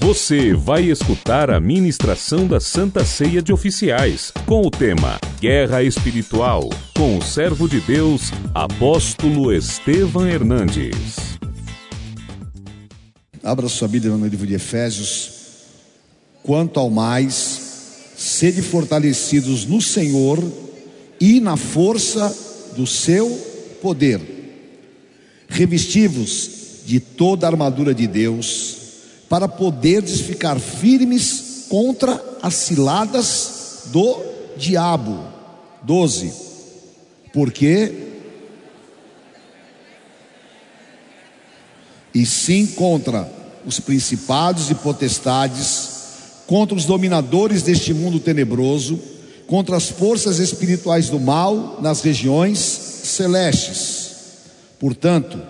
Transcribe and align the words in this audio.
Você 0.00 0.54
vai 0.54 0.84
escutar 0.84 1.50
a 1.50 1.58
ministração 1.58 2.46
da 2.46 2.60
Santa 2.60 3.04
Ceia 3.04 3.42
de 3.42 3.52
Oficiais, 3.52 4.32
com 4.46 4.64
o 4.64 4.70
tema 4.70 5.18
Guerra 5.40 5.82
Espiritual, 5.82 6.70
com 6.96 7.18
o 7.18 7.22
servo 7.22 7.68
de 7.68 7.80
Deus, 7.80 8.30
apóstolo 8.54 9.52
Estevam 9.52 10.24
Hernandes. 10.24 11.16
Abra 13.42 13.68
sua 13.68 13.88
Bíblia 13.88 14.14
no 14.14 14.26
livro 14.26 14.46
de 14.46 14.54
Efésios. 14.54 15.32
Quanto 16.44 16.78
ao 16.78 16.88
mais, 16.88 18.14
sede 18.16 18.62
fortalecidos 18.62 19.66
no 19.66 19.82
Senhor 19.82 20.42
e 21.20 21.40
na 21.40 21.56
força 21.56 22.34
do 22.76 22.86
seu 22.86 23.28
poder. 23.82 24.20
Revestivos 25.48 26.50
de 26.86 27.00
toda 27.00 27.46
a 27.46 27.50
armadura 27.50 27.92
de 27.92 28.06
Deus, 28.06 28.77
para 29.28 29.48
poderdes 29.48 30.20
ficar 30.20 30.58
firmes 30.58 31.66
contra 31.68 32.22
as 32.42 32.54
ciladas 32.54 33.84
do 33.86 34.22
diabo. 34.56 35.22
12. 35.82 36.32
Porque 37.32 38.08
e 42.14 42.26
sim 42.26 42.66
contra 42.66 43.30
os 43.64 43.78
principados 43.78 44.70
e 44.70 44.74
potestades, 44.74 45.90
contra 46.46 46.76
os 46.76 46.84
dominadores 46.84 47.62
deste 47.62 47.92
mundo 47.92 48.18
tenebroso, 48.18 48.98
contra 49.46 49.76
as 49.76 49.88
forças 49.88 50.38
espirituais 50.38 51.10
do 51.10 51.20
mal 51.20 51.78
nas 51.80 52.00
regiões 52.00 52.58
celestes. 52.58 54.08
Portanto, 54.78 55.40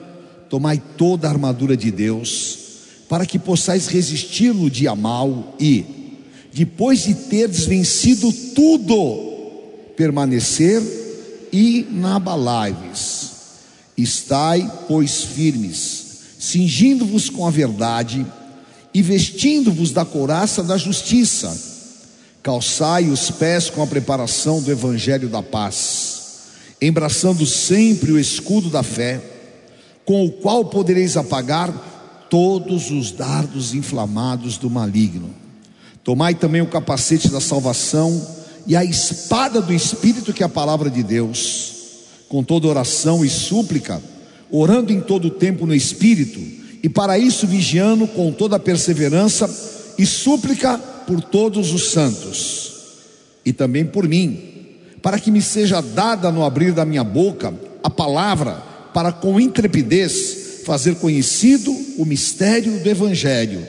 tomai 0.48 0.82
toda 0.96 1.29
a 1.29 1.30
armadura 1.30 1.76
de 1.76 1.90
Deus, 1.90 2.59
para 3.08 3.24
que 3.24 3.38
possais 3.38 3.86
resistir 3.86 4.52
no 4.52 4.70
dia 4.70 4.94
mal 4.94 5.56
e, 5.58 5.84
depois 6.52 7.04
de 7.04 7.14
terdes 7.14 7.64
vencido 7.64 8.32
tudo, 8.54 9.28
permanecer 9.96 10.82
inabaláveis. 11.50 13.30
Estai, 13.96 14.70
pois, 14.87 15.23
firmes, 15.23 16.06
cingindo-vos 16.38 17.30
com 17.30 17.46
a 17.46 17.50
verdade 17.50 18.24
e 18.92 19.02
vestindo-vos 19.02 19.90
da 19.90 20.04
couraça 20.04 20.62
da 20.62 20.76
justiça. 20.76 21.56
Calçai 22.43 23.09
os 23.09 23.30
pés 23.30 23.70
com 23.70 23.82
a 23.82 23.87
preparação 23.87 24.62
do 24.62 24.70
evangelho 24.70 25.28
da 25.28 25.43
paz, 25.43 26.20
embraçando 26.80 27.45
sempre 27.45 28.12
o 28.12 28.18
escudo 28.18 28.70
da 28.70 28.82
fé, 28.82 29.20
com 30.04 30.24
o 30.24 30.30
qual 30.30 30.65
podereis 30.66 31.16
apagar 31.16 31.98
todos 32.30 32.90
os 32.90 33.10
dardos 33.10 33.74
inflamados 33.74 34.57
do 34.57 34.71
maligno. 34.71 35.30
Tomai 36.04 36.34
também 36.34 36.62
o 36.62 36.66
capacete 36.66 37.29
da 37.29 37.40
salvação 37.40 38.26
e 38.66 38.76
a 38.76 38.84
espada 38.84 39.60
do 39.60 39.73
Espírito, 39.73 40.32
que 40.32 40.43
é 40.43 40.46
a 40.46 40.49
palavra 40.49 40.90
de 40.90 41.02
Deus, 41.02 41.73
com 42.29 42.43
toda 42.43 42.66
oração 42.66 43.24
e 43.24 43.29
súplica, 43.29 44.02
orando 44.51 44.93
em 44.93 45.01
todo 45.01 45.26
o 45.26 45.30
tempo 45.30 45.66
no 45.66 45.74
Espírito, 45.74 46.40
e 46.82 46.88
para 46.88 47.18
isso 47.18 47.46
vigiando 47.46 48.06
com 48.06 48.32
toda 48.32 48.59
perseverança 48.59 49.49
e 49.99 50.06
súplica 50.06 50.79
por 50.79 51.21
todos 51.23 51.73
os 51.73 51.90
santos, 51.90 52.73
e 53.45 53.52
também 53.52 53.84
por 53.84 54.06
mim, 54.06 54.38
para 55.02 55.18
que 55.18 55.30
me 55.30 55.40
seja 55.40 55.80
dada 55.80 56.30
no 56.30 56.45
abrir 56.45 56.73
da 56.73 56.84
minha 56.84 57.04
boca 57.04 57.54
a 57.82 57.90
palavra, 57.90 58.62
para 58.93 59.12
com 59.12 59.40
intrepidez 59.40 60.37
fazer 60.69 60.97
conhecido 60.97 61.74
o 61.97 62.05
mistério 62.05 62.79
do 62.80 62.91
Evangelho, 62.91 63.66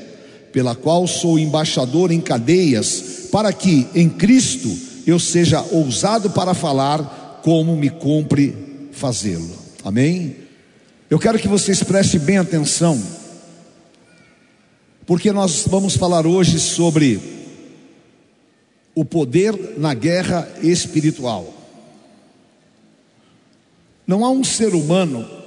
pela 0.52 0.76
qual 0.76 1.08
sou 1.08 1.40
embaixador 1.40 2.12
em 2.12 2.20
cadeias, 2.20 3.30
para 3.32 3.54
que 3.54 3.88
em 3.96 4.10
Cristo 4.10 4.70
eu 5.08 5.18
seja 5.18 5.62
ousado 5.72 6.30
para 6.32 6.54
falar 6.54 7.40
como 7.42 7.74
me 7.78 7.90
cumpre 7.90 8.54
fazê-lo. 8.92 9.50
Amém? 9.82 10.36
Eu 11.10 11.18
quero 11.18 11.40
que 11.40 11.48
vocês 11.48 11.82
prestem 11.82 12.20
bem 12.20 12.38
atenção, 12.38 13.02
porque 15.06 15.32
nós 15.32 15.64
vamos 15.70 15.96
falar 15.96 16.28
hoje 16.28 16.60
sobre 16.60 17.18
o 18.94 19.06
poder 19.06 19.78
na 19.78 19.94
guerra 19.94 20.50
espiritual. 20.62 21.54
Não 24.06 24.26
há 24.26 24.30
um 24.30 24.44
ser 24.44 24.76
humano 24.76 25.39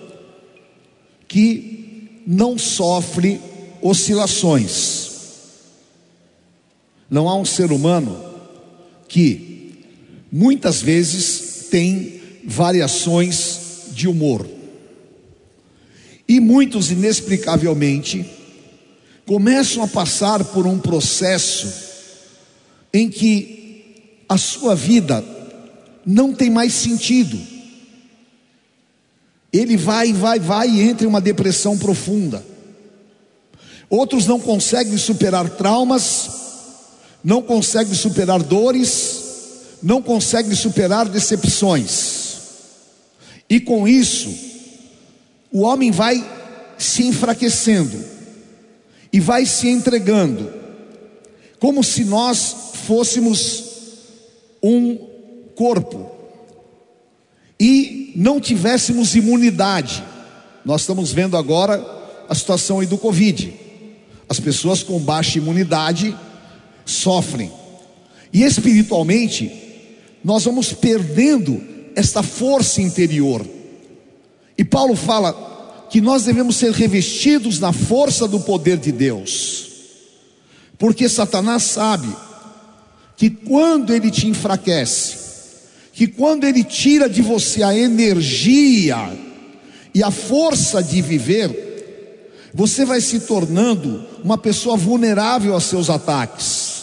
que 1.33 2.21
não 2.27 2.59
sofre 2.59 3.41
oscilações. 3.81 5.11
Não 7.09 7.27
há 7.27 7.35
um 7.35 7.45
ser 7.47 7.73
humano 7.73 8.23
que 9.09 9.81
muitas 10.31 10.83
vezes 10.83 11.69
tem 11.71 12.21
variações 12.45 13.87
de 13.93 14.07
humor. 14.07 14.47
E 16.29 16.39
muitos, 16.39 16.91
inexplicavelmente, 16.91 18.27
começam 19.25 19.83
a 19.83 19.89
passar 19.89 20.45
por 20.45 20.67
um 20.67 20.79
processo 20.79 21.73
em 22.93 23.09
que 23.09 24.25
a 24.29 24.37
sua 24.37 24.75
vida 24.75 25.25
não 26.05 26.35
tem 26.35 26.51
mais 26.51 26.75
sentido. 26.75 27.52
Ele 29.53 29.77
vai, 29.77 30.13
vai, 30.13 30.39
vai 30.41 30.69
e 30.69 30.81
entra 30.81 31.05
em 31.05 31.09
uma 31.09 31.21
depressão 31.21 31.77
profunda. 31.77 32.45
Outros 33.91 34.27
não 34.27 34.41
conseguem 34.41 34.97
superar 34.97 35.51
traumas, 35.51 36.31
não 37.23 37.43
conseguem 37.43 37.95
superar 37.95 38.43
dores, 38.43 39.21
não 39.83 40.01
conseguem 40.01 40.55
superar 40.55 41.07
decepções. 41.09 42.23
E 43.51 43.61
com 43.61 43.87
isso, 43.87 44.35
o 45.53 45.61
homem 45.61 45.91
vai 45.91 46.25
se 46.79 47.07
enfraquecendo 47.07 48.03
e 49.13 49.21
vai 49.21 49.45
se 49.45 49.69
entregando, 49.69 50.51
como 51.61 51.85
se 51.85 52.05
nós 52.05 52.57
fôssemos 52.87 53.65
um 54.63 54.97
corpo 55.55 56.12
e 57.65 58.13
não 58.17 58.41
tivéssemos 58.41 59.15
imunidade. 59.15 60.03
Nós 60.65 60.81
estamos 60.81 61.13
vendo 61.13 61.37
agora 61.37 61.81
a 62.29 62.35
situação 62.35 62.81
aí 62.81 62.89
do 62.89 62.99
Covid. 62.99 63.55
As 64.29 64.41
pessoas 64.41 64.83
com 64.83 64.99
baixa 64.99 65.39
imunidade 65.39 66.13
sofrem. 66.85 67.53
E 68.33 68.43
espiritualmente, 68.43 69.53
nós 70.25 70.45
vamos 70.45 70.73
perdendo 70.73 71.63
esta 71.95 72.21
força 72.21 72.83
interior. 72.83 73.47
E 74.59 74.65
Paulo 74.65 74.97
fala 74.97 75.87
que 75.89 76.01
nós 76.01 76.25
devemos 76.25 76.57
ser 76.57 76.73
revestidos 76.73 77.61
na 77.61 77.73
força 77.73 78.27
do 78.27 78.41
poder 78.41 78.77
de 78.77 78.91
Deus, 78.91 79.69
porque 80.77 81.09
Satanás 81.09 81.63
sabe 81.63 82.09
que 83.17 83.31
quando 83.31 83.95
ele 83.95 84.11
te 84.11 84.27
enfraquece, 84.27 85.23
que 85.93 86.07
quando 86.07 86.45
ele 86.45 86.65
tira 86.65 87.09
de 87.09 87.21
você 87.21 87.63
a 87.63 87.77
energia 87.77 89.11
e 89.95 90.03
a 90.03 90.11
força 90.11 90.83
de 90.83 91.03
viver, 91.03 92.51
você 92.55 92.85
vai 92.85 93.01
se 93.01 93.21
tornando 93.21 94.05
uma 94.25 94.39
pessoa 94.39 94.77
vulnerável 94.77 95.55
a 95.55 95.61
seus 95.61 95.91
ataques. 95.91 96.83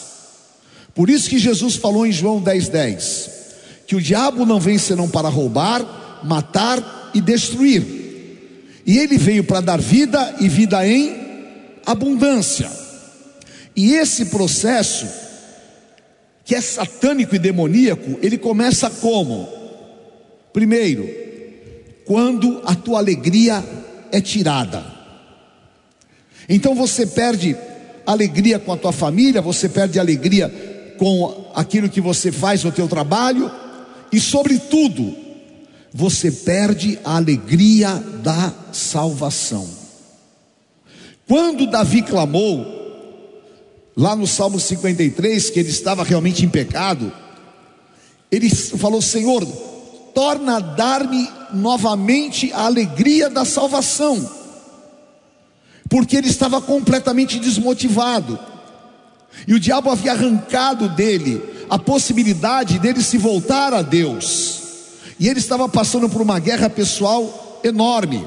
Por 0.94 1.08
isso 1.08 1.28
que 1.28 1.38
Jesus 1.38 1.76
falou 1.76 2.06
em 2.06 2.12
João 2.12 2.40
10:10, 2.40 2.70
10, 2.70 3.30
que 3.86 3.96
o 3.96 4.00
diabo 4.00 4.44
não 4.44 4.60
vem 4.60 4.78
senão 4.78 5.08
para 5.08 5.28
roubar, 5.28 6.20
matar 6.24 7.10
e 7.14 7.20
destruir. 7.20 8.00
E 8.86 8.98
ele 8.98 9.18
veio 9.18 9.44
para 9.44 9.60
dar 9.60 9.80
vida 9.80 10.36
e 10.40 10.48
vida 10.48 10.86
em 10.86 11.16
abundância. 11.86 12.70
E 13.74 13.94
esse 13.94 14.26
processo, 14.26 15.06
que 16.50 16.56
é 16.56 16.60
satânico 16.60 17.36
e 17.36 17.38
demoníaco, 17.38 18.18
ele 18.20 18.36
começa 18.36 18.90
como? 18.90 19.48
Primeiro, 20.52 21.08
quando 22.04 22.60
a 22.64 22.74
tua 22.74 22.98
alegria 22.98 23.64
é 24.10 24.20
tirada. 24.20 24.84
Então 26.48 26.74
você 26.74 27.06
perde 27.06 27.56
alegria 28.04 28.58
com 28.58 28.72
a 28.72 28.76
tua 28.76 28.90
família, 28.90 29.40
você 29.40 29.68
perde 29.68 30.00
alegria 30.00 30.48
com 30.98 31.52
aquilo 31.54 31.88
que 31.88 32.00
você 32.00 32.32
faz 32.32 32.64
no 32.64 32.72
teu 32.72 32.88
trabalho 32.88 33.48
e 34.10 34.18
sobretudo 34.18 35.14
você 35.94 36.32
perde 36.32 36.98
a 37.04 37.14
alegria 37.14 37.94
da 38.24 38.52
salvação. 38.72 39.68
Quando 41.28 41.70
Davi 41.70 42.02
clamou, 42.02 42.79
lá 43.96 44.16
no 44.16 44.26
Salmo 44.26 44.58
53, 44.58 45.50
que 45.50 45.60
ele 45.60 45.70
estava 45.70 46.04
realmente 46.04 46.44
em 46.44 46.48
pecado, 46.48 47.12
ele 48.30 48.48
falou: 48.50 49.02
Senhor, 49.02 49.44
torna 50.14 50.56
a 50.56 50.60
dar-me 50.60 51.28
novamente 51.52 52.52
a 52.52 52.66
alegria 52.66 53.28
da 53.28 53.44
salvação. 53.44 54.38
porque 55.88 56.16
ele 56.16 56.28
estava 56.28 56.60
completamente 56.60 57.40
desmotivado. 57.40 58.38
E 59.46 59.52
o 59.52 59.58
diabo 59.58 59.90
havia 59.90 60.12
arrancado 60.12 60.88
dele 60.90 61.42
a 61.68 61.78
possibilidade 61.78 62.78
dele 62.78 63.02
se 63.02 63.18
voltar 63.18 63.74
a 63.74 63.82
Deus. 63.82 64.60
E 65.18 65.28
ele 65.28 65.40
estava 65.40 65.68
passando 65.68 66.08
por 66.08 66.22
uma 66.22 66.38
guerra 66.38 66.70
pessoal 66.70 67.60
enorme. 67.64 68.24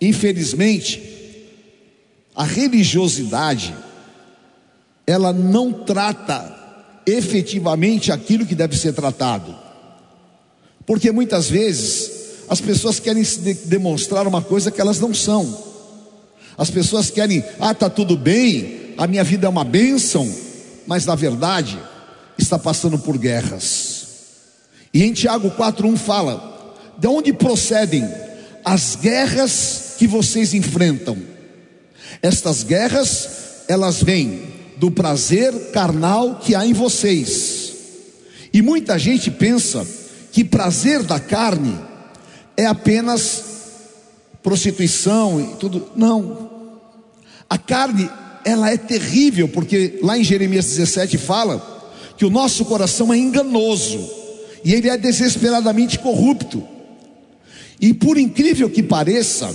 Infelizmente, 0.00 1.00
a 2.34 2.44
religiosidade 2.44 3.74
ela 5.08 5.32
não 5.32 5.72
trata 5.72 6.54
efetivamente 7.06 8.12
aquilo 8.12 8.44
que 8.44 8.54
deve 8.54 8.76
ser 8.76 8.92
tratado. 8.92 9.56
Porque 10.84 11.10
muitas 11.10 11.48
vezes 11.48 12.10
as 12.46 12.60
pessoas 12.60 13.00
querem 13.00 13.24
se 13.24 13.38
demonstrar 13.64 14.26
uma 14.26 14.42
coisa 14.42 14.70
que 14.70 14.78
elas 14.78 15.00
não 15.00 15.14
são. 15.14 15.64
As 16.58 16.68
pessoas 16.68 17.10
querem, 17.10 17.42
ah, 17.58 17.72
tá 17.72 17.88
tudo 17.88 18.18
bem, 18.18 18.94
a 18.98 19.06
minha 19.06 19.24
vida 19.24 19.46
é 19.46 19.48
uma 19.48 19.64
bênção, 19.64 20.30
mas 20.86 21.06
na 21.06 21.14
verdade 21.14 21.78
está 22.36 22.58
passando 22.58 22.98
por 22.98 23.16
guerras. 23.16 24.08
E 24.92 25.04
em 25.04 25.14
Tiago 25.14 25.50
4:1 25.52 25.96
fala: 25.96 26.76
"De 26.98 27.06
onde 27.06 27.32
procedem 27.32 28.06
as 28.62 28.94
guerras 28.94 29.94
que 29.96 30.06
vocês 30.06 30.52
enfrentam? 30.52 31.16
Estas 32.20 32.62
guerras, 32.62 33.64
elas 33.68 34.02
vêm 34.02 34.57
do 34.78 34.90
prazer 34.90 35.52
carnal 35.72 36.36
que 36.36 36.54
há 36.54 36.64
em 36.64 36.72
vocês. 36.72 37.72
E 38.52 38.62
muita 38.62 38.98
gente 38.98 39.30
pensa 39.30 39.86
que 40.32 40.44
prazer 40.44 41.02
da 41.02 41.18
carne 41.18 41.76
é 42.56 42.64
apenas 42.64 43.44
prostituição 44.42 45.40
e 45.40 45.56
tudo. 45.56 45.90
Não. 45.96 46.48
A 47.50 47.58
carne, 47.58 48.08
ela 48.44 48.70
é 48.70 48.76
terrível, 48.76 49.48
porque 49.48 49.98
lá 50.02 50.16
em 50.16 50.24
Jeremias 50.24 50.66
17 50.66 51.18
fala 51.18 51.76
que 52.16 52.24
o 52.24 52.30
nosso 52.30 52.64
coração 52.64 53.12
é 53.12 53.18
enganoso 53.18 54.08
e 54.64 54.74
ele 54.74 54.88
é 54.88 54.96
desesperadamente 54.96 55.98
corrupto. 55.98 56.62
E 57.80 57.92
por 57.92 58.16
incrível 58.16 58.70
que 58.70 58.82
pareça, 58.82 59.54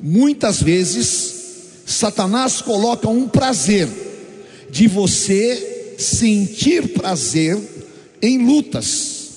muitas 0.00 0.62
vezes 0.62 1.82
Satanás 1.86 2.60
coloca 2.60 3.08
um 3.08 3.28
prazer 3.28 3.88
de 4.70 4.86
você 4.86 5.96
sentir 5.98 6.92
prazer 6.94 7.58
em 8.22 8.44
lutas, 8.44 9.28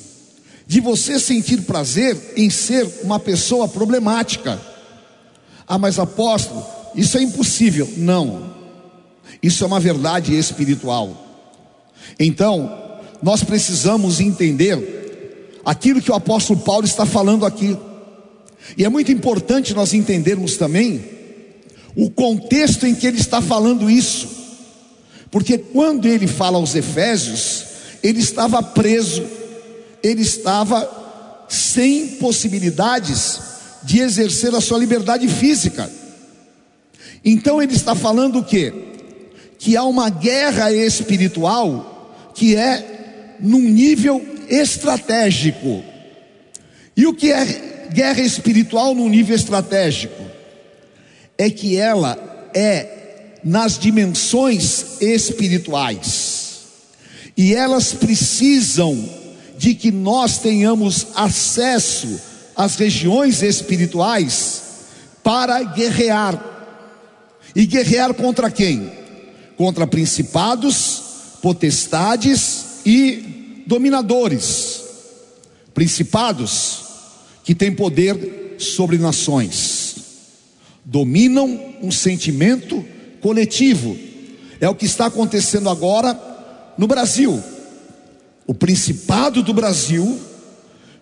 de 0.68 0.80
você 0.80 1.20
sentir 1.20 1.62
prazer 1.62 2.18
em 2.36 2.50
ser 2.50 2.88
uma 3.04 3.20
pessoa 3.20 3.68
problemática. 3.68 4.60
Ah, 5.68 5.78
mas 5.78 6.00
apóstolo, 6.00 6.66
isso 6.96 7.18
é 7.18 7.22
impossível. 7.22 7.90
Não, 7.98 8.54
isso 9.42 9.64
é 9.64 9.68
uma 9.68 9.80
verdade 9.80 10.38
espiritual. 10.38 11.28
Então, 12.20 13.00
nós 13.22 13.44
precisamos 13.44 14.20
entender 14.20 15.60
aquilo 15.64 16.02
que 16.02 16.12
o 16.12 16.16
apóstolo 16.16 16.60
Paulo 16.60 16.86
está 16.86 17.06
falando 17.06 17.46
aqui. 17.46 17.78
E 18.78 18.86
é 18.86 18.90
muito 18.90 19.12
importante 19.12 19.74
nós 19.74 19.94
entendermos 19.94 20.58
também 20.58 21.04
o 21.96 22.10
contexto 22.10 22.86
em 22.86 22.96
que 22.96 23.08
ele 23.08 23.20
está 23.20 23.42
falando 23.42 23.90
isso. 23.90 24.41
Porque 25.32 25.58
quando 25.58 26.06
ele 26.06 26.28
fala 26.28 26.58
aos 26.58 26.76
Efésios, 26.76 27.66
ele 28.04 28.20
estava 28.20 28.62
preso, 28.62 29.24
ele 30.04 30.22
estava 30.22 31.46
sem 31.48 32.08
possibilidades 32.18 33.40
de 33.82 34.00
exercer 34.00 34.54
a 34.54 34.62
sua 34.62 34.78
liberdade 34.78 35.28
física. 35.30 35.90
Então 37.24 37.62
ele 37.62 37.74
está 37.74 37.96
falando 37.96 38.40
o 38.40 38.44
quê? 38.44 38.74
Que 39.58 39.78
há 39.78 39.84
uma 39.84 40.10
guerra 40.10 40.72
espiritual 40.74 42.32
que 42.36 42.56
é 42.56 43.38
num 43.40 43.62
nível 43.62 44.24
estratégico. 44.50 45.84
E 46.96 47.08
o 47.08 47.14
que 47.14 47.32
é 47.32 47.88
guerra 47.92 48.22
espiritual 48.22 48.94
num 48.94 49.08
nível 49.08 49.36
estratégico? 49.36 50.24
É 51.38 51.50
que 51.50 51.78
ela 51.78 52.50
é 52.54 53.01
nas 53.44 53.78
dimensões 53.78 55.02
espirituais. 55.02 56.42
E 57.36 57.54
elas 57.54 57.94
precisam 57.94 59.22
de 59.58 59.74
que 59.74 59.92
nós 59.92 60.40
tenhamos 60.40 61.08
acesso 61.16 62.20
às 62.56 62.76
regiões 62.76 63.42
espirituais 63.42 64.62
para 65.24 65.62
guerrear. 65.64 66.50
E 67.56 67.66
guerrear 67.66 68.14
contra 68.14 68.50
quem? 68.50 68.92
Contra 69.58 69.86
principados, 69.86 71.02
potestades 71.42 72.66
e 72.86 73.64
dominadores. 73.68 74.82
Principados 75.74 76.80
que 77.44 77.56
têm 77.56 77.74
poder 77.74 78.56
sobre 78.60 78.98
nações, 78.98 79.96
dominam 80.86 81.76
um 81.82 81.92
sentimento 81.92 82.86
coletivo. 83.22 83.98
É 84.60 84.68
o 84.68 84.76
que 84.76 84.86
está 84.86 85.06
acontecendo 85.06 85.70
agora 85.70 86.20
no 86.78 86.88
Brasil. 86.88 87.42
O 88.46 88.54
Principado 88.54 89.42
do 89.42 89.54
Brasil 89.54 90.20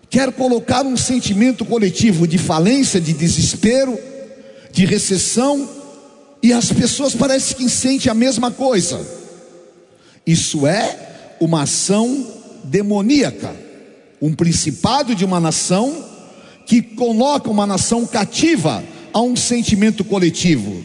quer 0.08 0.32
colocar 0.32 0.84
um 0.84 0.96
sentimento 0.96 1.64
coletivo 1.64 2.26
de 2.26 2.36
falência, 2.36 3.00
de 3.00 3.12
desespero, 3.12 3.98
de 4.72 4.84
recessão, 4.84 5.68
e 6.42 6.52
as 6.52 6.72
pessoas 6.72 7.14
parecem 7.14 7.56
que 7.56 7.68
sentem 7.68 8.10
a 8.10 8.14
mesma 8.14 8.50
coisa. 8.50 9.00
Isso 10.26 10.66
é 10.66 11.36
uma 11.40 11.62
ação 11.62 12.26
demoníaca, 12.64 13.54
um 14.20 14.34
principado 14.34 15.14
de 15.14 15.24
uma 15.24 15.40
nação 15.40 16.04
que 16.66 16.82
coloca 16.82 17.50
uma 17.50 17.66
nação 17.66 18.06
cativa 18.06 18.82
a 19.12 19.20
um 19.20 19.36
sentimento 19.36 20.04
coletivo. 20.04 20.84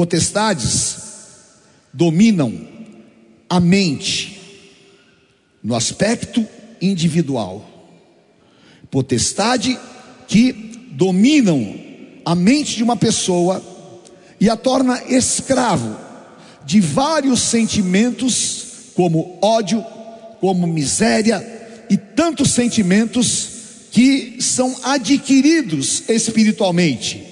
Potestades 0.00 0.96
dominam 1.92 2.66
a 3.50 3.60
mente 3.60 4.40
no 5.62 5.74
aspecto 5.74 6.48
individual. 6.80 7.68
Potestade 8.90 9.78
que 10.26 10.54
dominam 10.92 11.74
a 12.24 12.34
mente 12.34 12.76
de 12.76 12.82
uma 12.82 12.96
pessoa 12.96 13.62
e 14.40 14.48
a 14.48 14.56
torna 14.56 15.02
escravo 15.06 15.94
de 16.64 16.80
vários 16.80 17.42
sentimentos, 17.42 18.92
como 18.94 19.38
ódio, 19.42 19.84
como 20.40 20.66
miséria 20.66 21.46
e 21.90 21.98
tantos 21.98 22.52
sentimentos 22.52 23.50
que 23.90 24.38
são 24.40 24.74
adquiridos 24.82 26.08
espiritualmente, 26.08 27.29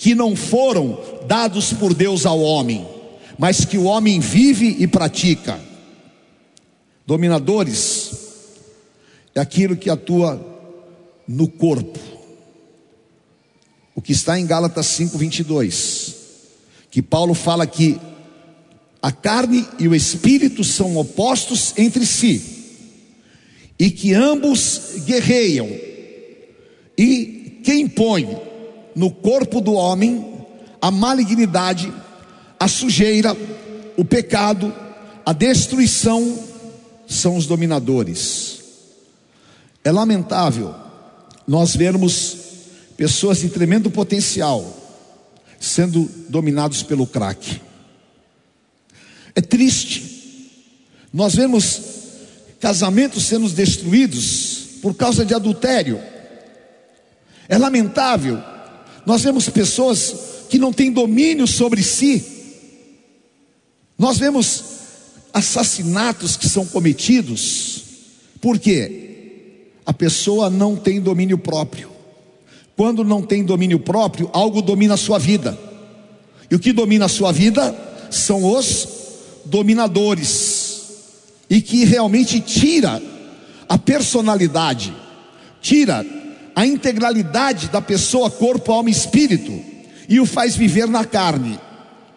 que 0.00 0.14
não 0.14 0.34
foram 0.34 0.98
dados 1.26 1.74
por 1.74 1.92
Deus 1.92 2.24
ao 2.24 2.40
homem, 2.40 2.88
mas 3.38 3.66
que 3.66 3.76
o 3.76 3.84
homem 3.84 4.18
vive 4.18 4.76
e 4.78 4.86
pratica. 4.86 5.60
Dominadores 7.06 8.12
é 9.34 9.40
aquilo 9.40 9.76
que 9.76 9.90
atua 9.90 10.40
no 11.28 11.46
corpo. 11.46 11.98
O 13.94 14.00
que 14.00 14.12
está 14.12 14.40
em 14.40 14.46
Gálatas 14.46 14.86
5:22, 14.86 16.14
que 16.90 17.02
Paulo 17.02 17.34
fala 17.34 17.66
que 17.66 18.00
a 19.02 19.12
carne 19.12 19.66
e 19.78 19.86
o 19.86 19.94
espírito 19.94 20.64
são 20.64 20.96
opostos 20.96 21.74
entre 21.76 22.06
si, 22.06 22.42
e 23.78 23.90
que 23.90 24.14
ambos 24.14 24.94
guerreiam. 25.04 25.68
E 26.96 27.60
quem 27.62 27.86
põe 27.86 28.48
no 29.00 29.10
corpo 29.10 29.62
do 29.62 29.72
homem 29.72 30.44
a 30.78 30.90
malignidade, 30.90 31.90
a 32.58 32.68
sujeira, 32.68 33.34
o 33.96 34.04
pecado, 34.04 34.74
a 35.24 35.32
destruição 35.32 36.38
são 37.08 37.34
os 37.34 37.46
dominadores. 37.46 38.60
É 39.82 39.90
lamentável 39.90 40.74
nós 41.48 41.74
vermos 41.74 42.36
pessoas 42.94 43.38
de 43.38 43.48
tremendo 43.48 43.90
potencial 43.90 44.76
sendo 45.58 46.06
dominados 46.28 46.82
pelo 46.82 47.06
crack. 47.06 47.58
É 49.34 49.40
triste. 49.40 50.60
Nós 51.10 51.34
vemos 51.34 51.80
casamentos 52.60 53.24
sendo 53.24 53.48
destruídos 53.48 54.78
por 54.82 54.94
causa 54.94 55.24
de 55.24 55.32
adultério. 55.32 55.98
É 57.48 57.56
lamentável. 57.56 58.49
Nós 59.06 59.22
vemos 59.22 59.48
pessoas 59.48 60.14
que 60.48 60.58
não 60.58 60.72
tem 60.72 60.92
domínio 60.92 61.46
sobre 61.46 61.82
si. 61.82 62.24
Nós 63.98 64.18
vemos 64.18 64.64
assassinatos 65.32 66.36
que 66.36 66.48
são 66.48 66.66
cometidos, 66.66 67.82
porque 68.40 69.70
a 69.86 69.92
pessoa 69.92 70.50
não 70.50 70.76
tem 70.76 71.00
domínio 71.00 71.38
próprio. 71.38 71.90
quando 72.76 73.04
não 73.04 73.20
tem 73.20 73.44
domínio 73.44 73.78
próprio, 73.78 74.30
algo 74.32 74.62
domina 74.62 74.94
a 74.94 74.96
sua 74.96 75.18
vida. 75.18 75.58
E 76.50 76.54
o 76.54 76.58
que 76.58 76.72
domina 76.72 77.04
a 77.04 77.08
sua 77.08 77.30
vida 77.30 77.76
são 78.10 78.42
os 78.42 78.88
dominadores. 79.44 80.82
E 81.50 81.60
que 81.60 81.84
realmente 81.84 82.40
tira 82.40 83.02
a 83.68 83.76
personalidade, 83.76 84.94
tira 85.60 86.02
a 86.60 86.66
integralidade 86.66 87.68
da 87.68 87.80
pessoa, 87.80 88.30
corpo, 88.30 88.70
alma 88.70 88.90
e 88.90 88.92
espírito, 88.92 89.64
e 90.06 90.20
o 90.20 90.26
faz 90.26 90.56
viver 90.56 90.86
na 90.86 91.06
carne. 91.06 91.58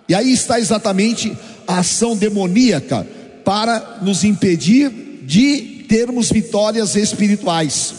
E 0.10 0.14
aí 0.14 0.34
está 0.34 0.60
exatamente 0.60 1.34
a 1.66 1.78
ação 1.78 2.14
demoníaca 2.14 3.08
para 3.46 4.00
nos 4.02 4.26
impedir 4.26 5.22
de 5.24 5.86
termos 5.88 6.30
vitórias 6.30 6.98
espirituais. 6.98 7.94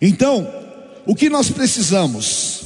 Então, 0.00 0.48
o 1.04 1.16
que 1.16 1.28
nós 1.28 1.50
precisamos? 1.50 2.60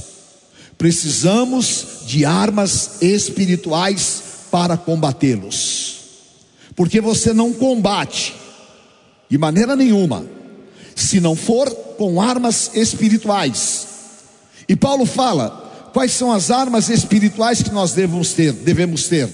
Precisamos 0.77 2.01
de 2.05 2.27
armas 2.27 3.01
espirituais 3.01 4.23
para 4.51 4.77
combatê-los. 4.77 6.01
Porque 6.77 7.01
você 7.01 7.33
não 7.33 7.51
combate 7.51 8.35
de 9.27 9.39
maneira 9.39 9.75
nenhuma 9.75 10.27
se 10.95 11.19
não 11.19 11.35
for 11.35 11.88
com 11.99 12.23
armas 12.23 12.71
espirituais. 12.75 13.89
E 14.69 14.77
Paulo 14.77 15.05
fala 15.05 15.91
quais 15.93 16.13
são 16.13 16.33
as 16.33 16.51
armas 16.51 16.89
espirituais 16.89 17.61
que 17.61 17.73
nós 17.73 17.93
devemos 17.93 18.33
ter, 18.33 18.53
devemos 18.53 19.09
ter. 19.09 19.29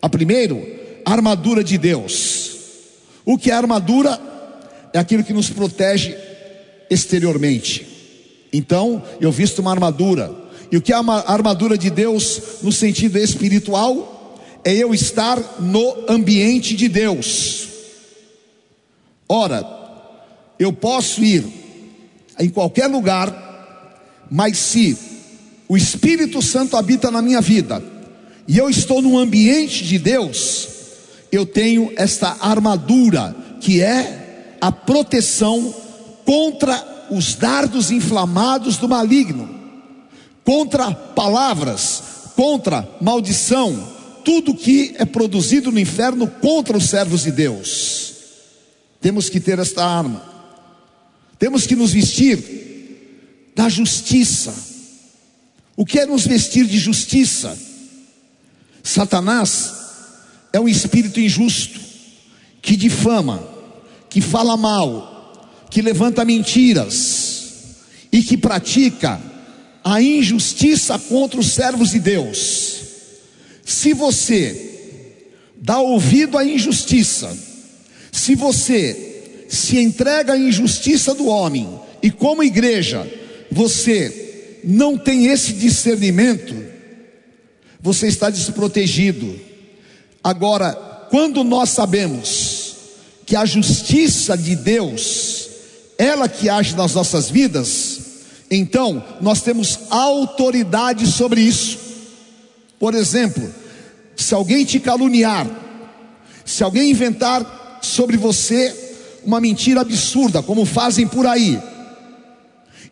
A 0.00 0.08
primeiro, 0.08 0.62
a 1.04 1.10
armadura 1.10 1.64
de 1.64 1.78
Deus. 1.78 2.50
O 3.24 3.38
que 3.38 3.50
é 3.50 3.54
armadura? 3.54 4.20
É 4.92 4.98
aquilo 4.98 5.24
que 5.24 5.32
nos 5.32 5.48
protege 5.48 6.16
exteriormente. 6.90 7.86
Então, 8.52 9.02
eu 9.20 9.32
visto 9.32 9.60
uma 9.60 9.70
armadura. 9.70 10.34
E 10.70 10.76
o 10.76 10.82
que 10.82 10.92
é 10.92 10.96
a 10.96 11.32
armadura 11.32 11.78
de 11.78 11.88
Deus 11.88 12.40
no 12.62 12.72
sentido 12.72 13.16
espiritual? 13.16 14.38
É 14.62 14.74
eu 14.74 14.92
estar 14.92 15.38
no 15.60 16.04
ambiente 16.08 16.76
de 16.76 16.88
Deus. 16.88 17.68
Ora, 19.26 19.64
eu 20.58 20.72
posso 20.72 21.24
ir 21.24 21.60
em 22.40 22.48
qualquer 22.48 22.86
lugar, 22.86 24.26
mas 24.30 24.58
se 24.58 24.96
o 25.68 25.76
Espírito 25.76 26.40
Santo 26.40 26.76
habita 26.76 27.10
na 27.10 27.20
minha 27.20 27.40
vida 27.40 27.82
e 28.48 28.56
eu 28.58 28.68
estou 28.68 29.02
no 29.02 29.18
ambiente 29.18 29.84
de 29.84 29.98
Deus, 29.98 30.68
eu 31.30 31.46
tenho 31.46 31.92
esta 31.96 32.38
armadura 32.40 33.36
que 33.60 33.80
é 33.80 34.56
a 34.60 34.72
proteção 34.72 35.74
contra 36.24 37.06
os 37.10 37.34
dardos 37.34 37.90
inflamados 37.90 38.76
do 38.78 38.88
maligno, 38.88 39.48
contra 40.44 40.90
palavras, 40.92 42.02
contra 42.34 42.88
maldição, 43.00 43.88
tudo 44.24 44.54
que 44.54 44.94
é 44.98 45.04
produzido 45.04 45.70
no 45.70 45.78
inferno 45.78 46.26
contra 46.26 46.76
os 46.76 46.88
servos 46.88 47.22
de 47.22 47.32
Deus. 47.32 48.12
Temos 49.00 49.28
que 49.28 49.40
ter 49.40 49.58
esta 49.58 49.84
arma, 49.84 50.22
temos 51.40 51.66
que 51.66 51.74
nos 51.74 51.92
vestir 51.92 52.38
da 53.56 53.66
justiça. 53.70 54.54
O 55.74 55.86
que 55.86 55.98
é 55.98 56.04
nos 56.04 56.26
vestir 56.26 56.66
de 56.66 56.78
justiça? 56.78 57.58
Satanás 58.82 59.72
é 60.52 60.60
um 60.60 60.68
espírito 60.68 61.18
injusto 61.18 61.80
que 62.60 62.76
difama, 62.76 63.42
que 64.10 64.20
fala 64.20 64.54
mal, 64.54 65.66
que 65.70 65.80
levanta 65.80 66.26
mentiras 66.26 67.78
e 68.12 68.22
que 68.22 68.36
pratica 68.36 69.18
a 69.82 70.02
injustiça 70.02 70.98
contra 70.98 71.40
os 71.40 71.46
servos 71.46 71.92
de 71.92 72.00
Deus. 72.00 72.80
Se 73.64 73.94
você 73.94 75.08
dá 75.56 75.80
ouvido 75.80 76.36
à 76.36 76.44
injustiça, 76.44 77.34
se 78.12 78.34
você 78.34 79.09
se 79.50 79.78
entrega 79.78 80.34
à 80.34 80.38
injustiça 80.38 81.12
do 81.12 81.26
homem, 81.26 81.68
e 82.00 82.10
como 82.10 82.42
igreja, 82.42 83.06
você 83.50 84.60
não 84.62 84.96
tem 84.96 85.26
esse 85.26 85.52
discernimento, 85.52 86.54
você 87.80 88.06
está 88.06 88.30
desprotegido. 88.30 89.38
Agora, 90.22 90.72
quando 91.10 91.42
nós 91.42 91.70
sabemos 91.70 92.76
que 93.26 93.34
a 93.34 93.44
justiça 93.44 94.38
de 94.38 94.54
Deus 94.54 95.40
ela 95.98 96.30
que 96.30 96.48
age 96.48 96.74
nas 96.74 96.94
nossas 96.94 97.28
vidas, 97.28 98.00
então 98.50 99.04
nós 99.20 99.42
temos 99.42 99.80
autoridade 99.90 101.06
sobre 101.06 101.42
isso. 101.42 101.78
Por 102.78 102.94
exemplo, 102.94 103.52
se 104.16 104.32
alguém 104.32 104.64
te 104.64 104.80
caluniar, 104.80 105.46
se 106.42 106.64
alguém 106.64 106.90
inventar 106.90 107.80
sobre 107.82 108.16
você 108.16 108.79
uma 109.24 109.40
mentira 109.40 109.80
absurda, 109.80 110.42
como 110.42 110.64
fazem 110.64 111.06
por 111.06 111.26
aí, 111.26 111.60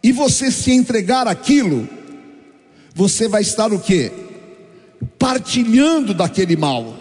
e 0.02 0.12
você 0.12 0.50
se 0.50 0.73
entregar 0.73 1.26
aquilo, 1.26 1.88
você 2.94 3.28
vai 3.28 3.42
estar 3.42 3.73
o 3.73 3.78
que? 3.78 4.11
Partilhando 5.18 6.14
daquele 6.14 6.56
mal. 6.56 6.97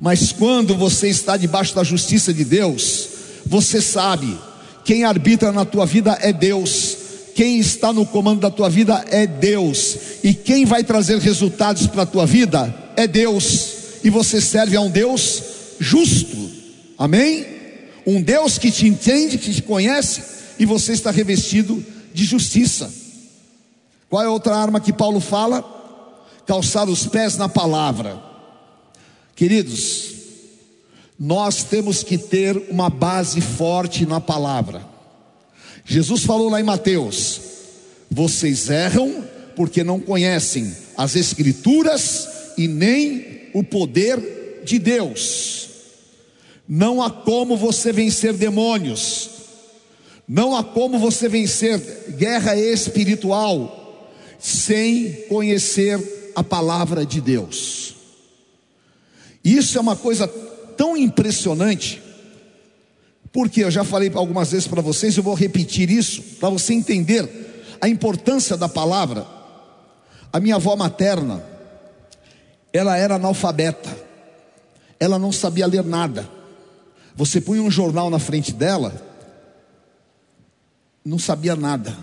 Mas 0.00 0.32
quando 0.32 0.74
você 0.74 1.08
está 1.08 1.36
debaixo 1.36 1.74
da 1.74 1.82
justiça 1.82 2.32
de 2.32 2.44
Deus, 2.44 3.08
você 3.46 3.80
sabe 3.80 4.38
quem 4.84 5.04
arbitra 5.04 5.52
na 5.52 5.66
tua 5.66 5.84
vida 5.84 6.16
é 6.22 6.32
Deus. 6.32 6.96
Quem 7.34 7.58
está 7.58 7.92
no 7.92 8.06
comando 8.06 8.40
da 8.40 8.50
tua 8.50 8.70
vida 8.70 9.04
é 9.10 9.26
Deus. 9.26 9.98
E 10.24 10.32
quem 10.32 10.64
vai 10.64 10.82
trazer 10.82 11.18
resultados 11.18 11.86
para 11.86 12.04
a 12.04 12.06
tua 12.06 12.24
vida 12.24 12.74
é 12.96 13.06
Deus. 13.06 13.74
E 14.02 14.08
você 14.08 14.40
serve 14.40 14.76
a 14.76 14.80
um 14.80 14.90
Deus 14.90 15.42
justo. 15.78 16.36
Amém? 16.96 17.57
Um 18.08 18.22
Deus 18.22 18.56
que 18.56 18.70
te 18.70 18.86
entende, 18.86 19.36
que 19.36 19.52
te 19.52 19.60
conhece, 19.60 20.22
e 20.58 20.64
você 20.64 20.94
está 20.94 21.10
revestido 21.10 21.84
de 22.14 22.24
justiça. 22.24 22.90
Qual 24.08 24.22
é 24.22 24.26
outra 24.26 24.56
arma 24.56 24.80
que 24.80 24.94
Paulo 24.94 25.20
fala? 25.20 25.62
Calçar 26.46 26.88
os 26.88 27.06
pés 27.06 27.36
na 27.36 27.50
palavra. 27.50 28.18
Queridos, 29.36 30.14
nós 31.20 31.64
temos 31.64 32.02
que 32.02 32.16
ter 32.16 32.56
uma 32.70 32.88
base 32.88 33.42
forte 33.42 34.06
na 34.06 34.22
palavra. 34.22 34.82
Jesus 35.84 36.22
falou 36.22 36.48
lá 36.48 36.58
em 36.58 36.64
Mateus: 36.64 37.42
vocês 38.10 38.70
erram 38.70 39.22
porque 39.54 39.84
não 39.84 40.00
conhecem 40.00 40.74
as 40.96 41.14
Escrituras 41.14 42.26
e 42.56 42.66
nem 42.66 43.50
o 43.52 43.62
poder 43.62 44.62
de 44.64 44.78
Deus. 44.78 45.67
Não 46.68 47.00
há 47.02 47.10
como 47.10 47.56
você 47.56 47.92
vencer 47.92 48.34
demônios, 48.34 49.30
não 50.28 50.54
há 50.54 50.62
como 50.62 50.98
você 50.98 51.26
vencer 51.26 51.80
guerra 52.10 52.54
espiritual 52.54 54.12
sem 54.38 55.12
conhecer 55.28 56.32
a 56.36 56.44
palavra 56.44 57.06
de 57.06 57.22
Deus. 57.22 57.94
Isso 59.42 59.78
é 59.78 59.80
uma 59.80 59.96
coisa 59.96 60.28
tão 60.76 60.94
impressionante, 60.94 62.02
porque 63.32 63.64
eu 63.64 63.70
já 63.70 63.82
falei 63.82 64.12
algumas 64.14 64.50
vezes 64.50 64.68
para 64.68 64.82
vocês, 64.82 65.16
eu 65.16 65.22
vou 65.22 65.34
repetir 65.34 65.90
isso, 65.90 66.22
para 66.38 66.50
você 66.50 66.74
entender 66.74 67.76
a 67.80 67.88
importância 67.88 68.58
da 68.58 68.68
palavra. 68.68 69.26
A 70.30 70.38
minha 70.38 70.56
avó 70.56 70.76
materna, 70.76 71.42
ela 72.74 72.94
era 72.96 73.14
analfabeta, 73.14 73.88
ela 75.00 75.18
não 75.18 75.32
sabia 75.32 75.66
ler 75.66 75.82
nada. 75.82 76.37
Você 77.18 77.38
punha 77.40 77.60
um 77.60 77.70
jornal 77.70 78.08
na 78.08 78.18
frente 78.18 78.52
dela, 78.52 78.94
não 81.04 81.18
sabia 81.18 81.54
nada, 81.54 81.94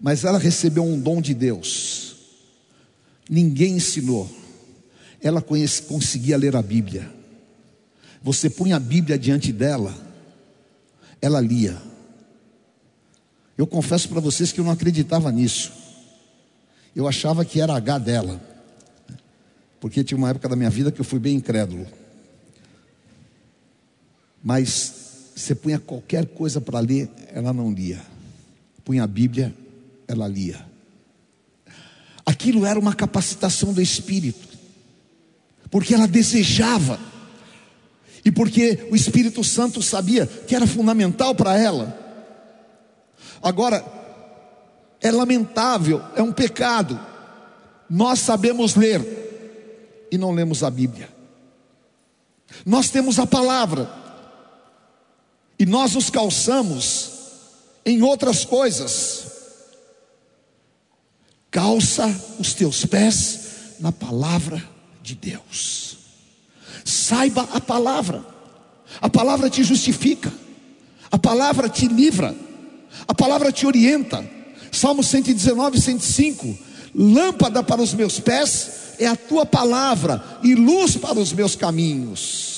mas 0.00 0.24
ela 0.24 0.38
recebeu 0.38 0.82
um 0.82 0.98
dom 0.98 1.20
de 1.20 1.32
Deus, 1.32 2.16
ninguém 3.30 3.76
ensinou 3.76 4.28
ela 5.24 5.40
conhece, 5.40 5.80
conseguia 5.82 6.36
ler 6.36 6.54
a 6.54 6.60
Bíblia. 6.60 7.10
Você 8.22 8.50
punha 8.50 8.76
a 8.76 8.80
Bíblia 8.80 9.18
diante 9.18 9.54
dela, 9.54 9.94
ela 11.20 11.40
lia. 11.40 11.80
Eu 13.56 13.66
confesso 13.66 14.06
para 14.10 14.20
vocês 14.20 14.52
que 14.52 14.60
eu 14.60 14.64
não 14.64 14.72
acreditava 14.72 15.32
nisso. 15.32 15.72
Eu 16.94 17.08
achava 17.08 17.42
que 17.42 17.58
era 17.58 17.74
H 17.74 17.98
dela. 17.98 18.38
Porque 19.80 20.04
tinha 20.04 20.18
uma 20.18 20.28
época 20.28 20.46
da 20.46 20.56
minha 20.56 20.68
vida 20.68 20.92
que 20.92 21.00
eu 21.00 21.04
fui 21.04 21.18
bem 21.18 21.36
incrédulo. 21.36 21.86
Mas 24.44 25.32
você 25.34 25.54
punha 25.54 25.78
qualquer 25.78 26.26
coisa 26.26 26.60
para 26.60 26.78
ler, 26.78 27.10
ela 27.32 27.52
não 27.52 27.72
lia. 27.72 28.00
Punha 28.84 29.02
a 29.02 29.06
Bíblia, 29.06 29.54
ela 30.06 30.28
lia. 30.28 30.64
Aquilo 32.26 32.64
era 32.66 32.78
uma 32.78 32.94
capacitação 32.94 33.72
do 33.72 33.80
espírito 33.80 34.54
porque 35.74 35.92
ela 35.92 36.06
desejava, 36.06 37.00
e 38.24 38.30
porque 38.30 38.86
o 38.92 38.94
Espírito 38.94 39.42
Santo 39.42 39.82
sabia 39.82 40.24
que 40.24 40.54
era 40.54 40.68
fundamental 40.68 41.34
para 41.34 41.58
ela. 41.58 41.98
Agora, 43.42 43.84
é 45.00 45.10
lamentável, 45.10 46.00
é 46.14 46.22
um 46.22 46.30
pecado. 46.30 46.96
Nós 47.90 48.20
sabemos 48.20 48.76
ler 48.76 50.06
e 50.12 50.16
não 50.16 50.30
lemos 50.30 50.62
a 50.62 50.70
Bíblia. 50.70 51.08
Nós 52.64 52.88
temos 52.88 53.18
a 53.18 53.26
palavra 53.26 53.90
e 55.64 55.66
nós 55.66 55.94
nos 55.94 56.10
calçamos 56.10 57.10
em 57.86 58.02
outras 58.02 58.44
coisas. 58.44 59.24
Calça 61.50 62.06
os 62.38 62.52
teus 62.52 62.84
pés 62.84 63.40
na 63.80 63.90
palavra 63.90 64.62
de 65.02 65.14
Deus. 65.14 65.96
Saiba 66.84 67.48
a 67.50 67.62
palavra. 67.62 68.22
A 69.00 69.08
palavra 69.08 69.48
te 69.48 69.64
justifica. 69.64 70.30
A 71.10 71.16
palavra 71.16 71.66
te 71.66 71.88
livra. 71.88 72.36
A 73.08 73.14
palavra 73.14 73.50
te 73.50 73.66
orienta. 73.66 74.22
Salmo 74.70 75.02
119, 75.02 75.80
105. 75.80 76.58
Lâmpada 76.94 77.62
para 77.62 77.80
os 77.80 77.94
meus 77.94 78.20
pés 78.20 78.96
é 78.98 79.06
a 79.06 79.16
tua 79.16 79.46
palavra 79.46 80.22
e 80.42 80.54
luz 80.54 80.98
para 80.98 81.18
os 81.18 81.32
meus 81.32 81.56
caminhos. 81.56 82.53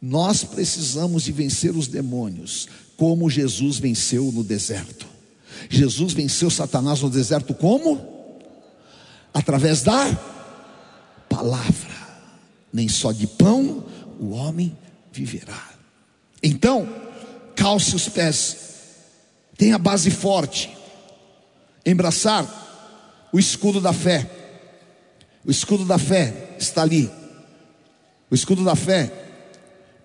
Nós 0.00 0.44
precisamos 0.44 1.24
de 1.24 1.32
vencer 1.32 1.74
os 1.76 1.88
demônios, 1.88 2.68
como 2.96 3.30
Jesus 3.30 3.78
venceu 3.78 4.30
no 4.32 4.44
deserto. 4.44 5.06
Jesus 5.68 6.12
venceu 6.12 6.50
Satanás 6.50 7.00
no 7.00 7.10
deserto 7.10 7.54
como? 7.54 8.40
Através 9.32 9.82
da 9.82 10.18
palavra. 11.28 11.96
Nem 12.72 12.88
só 12.88 13.12
de 13.12 13.26
pão 13.26 13.84
o 14.20 14.30
homem 14.30 14.76
viverá. 15.12 15.70
Então, 16.42 16.88
calce 17.54 17.96
os 17.96 18.08
pés, 18.08 18.56
tenha 19.56 19.78
base 19.78 20.10
forte, 20.10 20.76
embraçar 21.84 23.28
o 23.32 23.38
escudo 23.38 23.80
da 23.80 23.92
fé. 23.92 24.30
O 25.44 25.50
escudo 25.50 25.84
da 25.84 25.98
fé 25.98 26.54
está 26.58 26.82
ali. 26.82 27.10
O 28.30 28.34
escudo 28.34 28.64
da 28.64 28.74
fé 28.74 29.25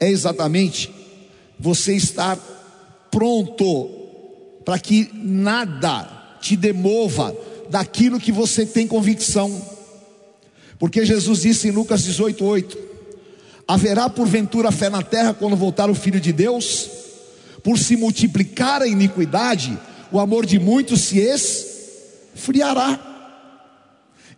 é 0.01 0.10
exatamente 0.10 0.91
você 1.60 1.96
estar 1.96 2.36
pronto 3.12 3.88
para 4.65 4.79
que 4.79 5.12
nada 5.13 6.38
te 6.41 6.55
demova 6.55 7.38
daquilo 7.70 8.20
que 8.20 8.31
você 8.31 8.65
tem 8.65 8.88
convicção. 8.88 9.62
Porque 10.79 11.05
Jesus 11.05 11.43
disse 11.43 11.67
em 11.67 11.72
Lucas 11.72 12.01
18:8: 12.01 12.75
Haverá 13.67 14.10
porventura 14.10 14.72
fé 14.72 14.89
na 14.89 15.03
terra 15.03 15.36
quando 15.36 15.55
voltar 15.55 15.88
o 15.88 15.96
filho 15.96 16.20
de 16.20 16.34
Deus? 16.34 16.89
Por 17.63 17.77
se 17.77 17.96
multiplicar 17.96 18.81
a 18.81 18.88
iniquidade, 18.88 19.77
o 20.12 20.20
amor 20.20 20.48
de 20.48 20.58
muitos 20.58 21.01
se 21.01 21.20
esfriará. 21.20 23.00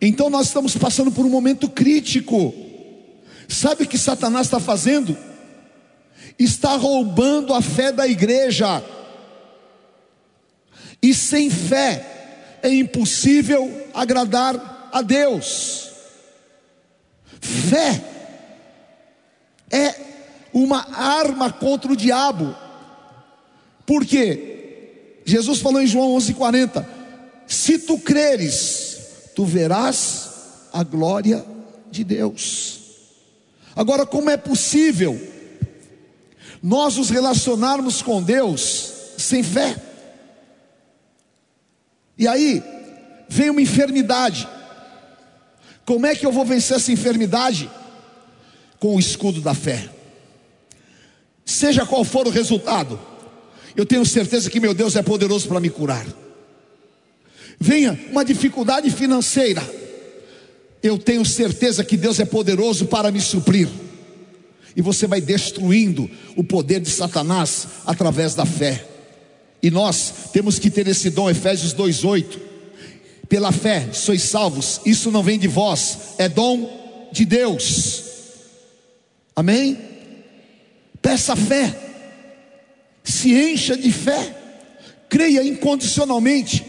Então 0.01 0.29
nós 0.29 0.48
estamos 0.48 0.75
passando 0.75 1.10
por 1.10 1.25
um 1.25 1.29
momento 1.29 1.70
crítico. 1.70 2.53
Sabe 3.48 3.84
o 3.84 3.88
que 3.88 3.98
Satanás 3.98 4.48
está 4.48 4.60
fazendo? 4.60 5.15
Está 6.38 6.75
roubando 6.75 7.54
a 7.54 7.62
fé 7.62 7.92
da 7.92 8.08
igreja. 8.08 8.84
E 11.02 11.13
sem 11.13 11.50
fé 11.50 12.60
é 12.62 12.70
impossível 12.74 13.90
agradar 13.94 14.90
a 14.92 15.02
Deus. 15.02 15.90
Fé 17.42 18.02
é 19.70 19.96
uma 20.54 20.88
arma 20.96 21.52
contra 21.52 21.92
o 21.92 21.98
diabo. 21.98 22.56
Por 23.86 24.06
quê? 24.06 25.20
Jesus 25.25 25.60
falou 25.60 25.82
em 25.82 25.88
João 25.88 26.16
11:40: 26.16 26.86
Se 27.48 27.80
tu 27.80 28.00
creres, 28.00 28.98
tu 29.36 29.46
verás 29.46 30.30
a 30.72 30.84
glória 30.84 31.46
de 31.92 32.04
Deus. 32.04 32.80
Agora, 33.75 34.06
como 34.06 34.30
é 34.30 34.38
possível 34.38 35.33
nós 36.63 36.95
nos 36.95 37.10
relacionarmos 37.10 38.02
com 38.02 38.23
Deus 38.23 38.93
sem 39.17 39.43
fé? 39.43 39.76
E 42.17 42.26
aí 42.26 42.63
vem 43.28 43.49
uma 43.49 43.62
enfermidade. 43.62 44.47
Como 45.86 46.06
é 46.06 46.15
que 46.15 46.26
eu 46.26 46.32
vou 46.32 46.45
vencer 46.45 46.78
essa 46.78 46.91
enfermidade? 46.91 47.69
Com 48.80 48.95
o 48.95 48.99
escudo 48.99 49.41
da 49.41 49.54
fé. 49.54 49.89
Seja 51.43 51.86
qual 51.86 52.06
for 52.06 52.26
o 52.26 52.30
resultado, 52.30 52.97
eu 53.76 53.86
tenho 53.86 54.06
certeza 54.06 54.49
que 54.49 54.62
meu 54.62 54.73
Deus 54.73 54.95
é 54.95 55.02
poderoso 55.02 55.49
para 55.49 55.60
me 55.60 55.69
curar. 55.69 56.06
Venha 57.60 57.99
uma 58.10 58.23
dificuldade 58.23 58.89
financeira, 58.89 59.62
eu 60.82 60.97
tenho 60.97 61.26
certeza 61.26 61.84
que 61.84 61.97
Deus 61.97 62.19
é 62.19 62.26
poderoso 62.26 62.86
para 62.86 63.12
me 63.12 63.19
suprir. 63.19 63.67
E 64.76 64.82
você 64.82 65.08
vai 65.08 65.22
destruindo 65.22 66.10
o 66.36 66.44
poder 66.44 66.80
de 66.80 66.90
Satanás 66.90 67.68
através 67.86 68.36
da 68.36 68.46
fé. 68.46 68.86
E 69.62 69.70
nós 69.70 70.14
temos 70.34 70.60
que 70.60 70.70
ter 70.70 70.88
esse 70.88 71.10
dom, 71.10 71.30
Efésios 71.30 71.74
2:8 71.74 72.54
pela 73.34 73.52
fé 73.52 73.90
sois 73.94 74.22
salvos, 74.22 74.80
isso 74.86 75.10
não 75.10 75.24
vem 75.24 75.40
de 75.40 75.48
vós, 75.48 76.14
é 76.20 76.30
dom 76.30 77.10
de 77.12 77.26
Deus. 77.26 78.04
Amém? 79.36 79.76
Peça 81.02 81.36
fé, 81.36 81.76
se 83.04 83.34
encha 83.34 83.76
de 83.76 83.92
fé, 83.92 84.36
creia 85.10 85.44
incondicionalmente, 85.44 86.64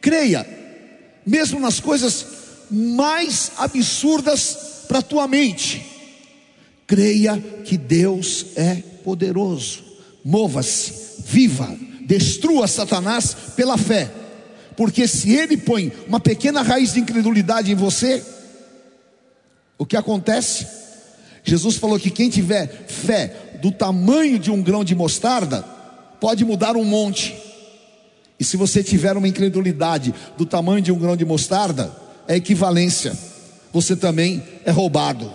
creia, 0.00 0.46
mesmo 1.26 1.60
nas 1.60 1.78
coisas 1.78 2.26
mais 2.70 3.52
absurdas 3.58 4.56
para 4.88 5.00
a 5.00 5.02
tua 5.02 5.28
mente, 5.28 5.84
creia 6.92 7.42
que 7.64 7.78
Deus 7.78 8.46
é 8.54 8.82
poderoso, 9.02 9.82
mova-se, 10.22 11.22
viva, 11.24 11.74
destrua 12.06 12.66
Satanás 12.66 13.34
pela 13.56 13.78
fé 13.78 14.10
porque 14.76 15.06
se 15.06 15.32
ele 15.32 15.56
põe 15.56 15.92
uma 16.06 16.20
pequena 16.20 16.62
raiz 16.62 16.94
de 16.94 17.00
incredulidade 17.00 17.70
em 17.70 17.74
você, 17.74 18.22
o 19.78 19.84
que 19.84 19.96
acontece? 19.96 20.66
Jesus 21.44 21.76
falou 21.76 21.98
que 21.98 22.10
quem 22.10 22.30
tiver 22.30 22.86
fé 22.88 23.58
do 23.60 23.70
tamanho 23.70 24.38
de 24.38 24.50
um 24.50 24.62
grão 24.62 24.84
de 24.84 24.94
mostarda, 24.94 25.62
pode 26.20 26.44
mudar 26.44 26.76
um 26.76 26.84
monte. 26.84 27.36
E 28.38 28.44
se 28.44 28.56
você 28.56 28.82
tiver 28.82 29.16
uma 29.16 29.28
incredulidade 29.28 30.14
do 30.36 30.46
tamanho 30.46 30.82
de 30.82 30.90
um 30.90 30.98
grão 30.98 31.16
de 31.16 31.24
mostarda, 31.24 31.92
é 32.26 32.36
equivalência. 32.36 33.16
Você 33.72 33.94
também 33.94 34.42
é 34.64 34.70
roubado. 34.70 35.30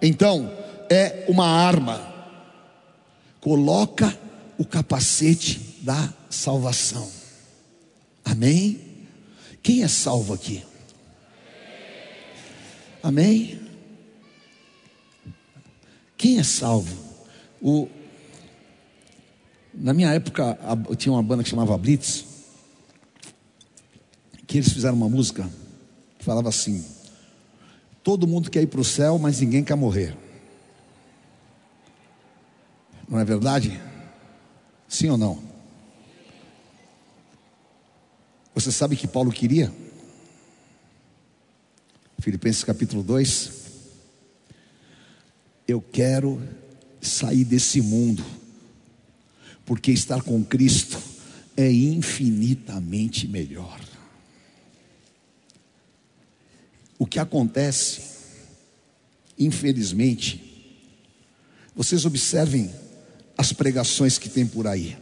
Então, 0.00 0.50
é 0.90 1.24
uma 1.28 1.46
arma. 1.46 2.14
Coloca 3.40 4.16
o 4.56 4.64
capacete 4.64 5.78
da 5.82 6.12
salvação. 6.28 7.08
Amém? 8.24 8.80
Quem 9.62 9.82
é 9.82 9.88
salvo 9.88 10.34
aqui? 10.34 10.64
Amém? 13.02 13.60
Quem 16.16 16.38
é 16.38 16.42
salvo? 16.42 16.96
O, 17.62 17.88
na 19.72 19.94
minha 19.94 20.12
época, 20.12 20.58
tinha 20.96 21.12
uma 21.12 21.22
banda 21.22 21.42
que 21.42 21.48
chamava 21.48 21.78
Blitz, 21.78 22.24
que 24.46 24.58
eles 24.58 24.72
fizeram 24.72 24.96
uma 24.96 25.08
música 25.08 25.48
que 26.18 26.24
falava 26.24 26.48
assim: 26.48 26.84
Todo 28.02 28.26
mundo 28.26 28.50
quer 28.50 28.62
ir 28.62 28.66
para 28.66 28.80
o 28.80 28.84
céu, 28.84 29.18
mas 29.18 29.40
ninguém 29.40 29.62
quer 29.62 29.76
morrer. 29.76 30.16
Não 33.08 33.18
é 33.18 33.24
verdade? 33.24 33.80
Sim 34.86 35.08
ou 35.08 35.16
não? 35.16 35.42
Você 38.54 38.70
sabe 38.70 38.96
que 38.96 39.06
Paulo 39.06 39.32
queria? 39.32 39.72
Filipenses 42.18 42.64
capítulo 42.64 43.02
2. 43.02 43.52
Eu 45.66 45.80
quero 45.80 46.42
sair 47.00 47.44
desse 47.44 47.80
mundo, 47.80 48.24
porque 49.64 49.90
estar 49.90 50.22
com 50.22 50.44
Cristo 50.44 51.00
é 51.56 51.70
infinitamente 51.70 53.26
melhor. 53.26 53.80
O 56.98 57.06
que 57.06 57.18
acontece, 57.18 58.02
infelizmente, 59.38 60.44
vocês 61.74 62.04
observem 62.04 62.70
as 63.38 63.52
pregações 63.52 64.18
que 64.18 64.28
tem 64.28 64.46
por 64.46 64.66
aí. 64.66 64.98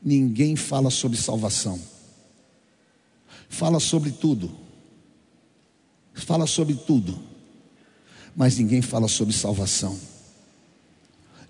Ninguém 0.00 0.56
fala 0.56 0.88
sobre 0.88 1.18
salvação 1.18 1.78
fala 3.48 3.80
sobre 3.80 4.10
tudo. 4.10 4.50
Fala 6.14 6.46
sobre 6.46 6.74
tudo. 6.74 7.18
Mas 8.34 8.58
ninguém 8.58 8.82
fala 8.82 9.08
sobre 9.08 9.34
salvação. 9.34 9.98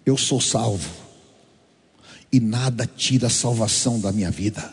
Eu 0.05 0.17
sou 0.17 0.41
salvo. 0.41 0.89
E 2.31 2.39
nada 2.39 2.87
tira 2.87 3.27
a 3.27 3.31
salvação 3.31 4.01
da 4.01 4.13
minha 4.13 4.31
vida. 4.31 4.73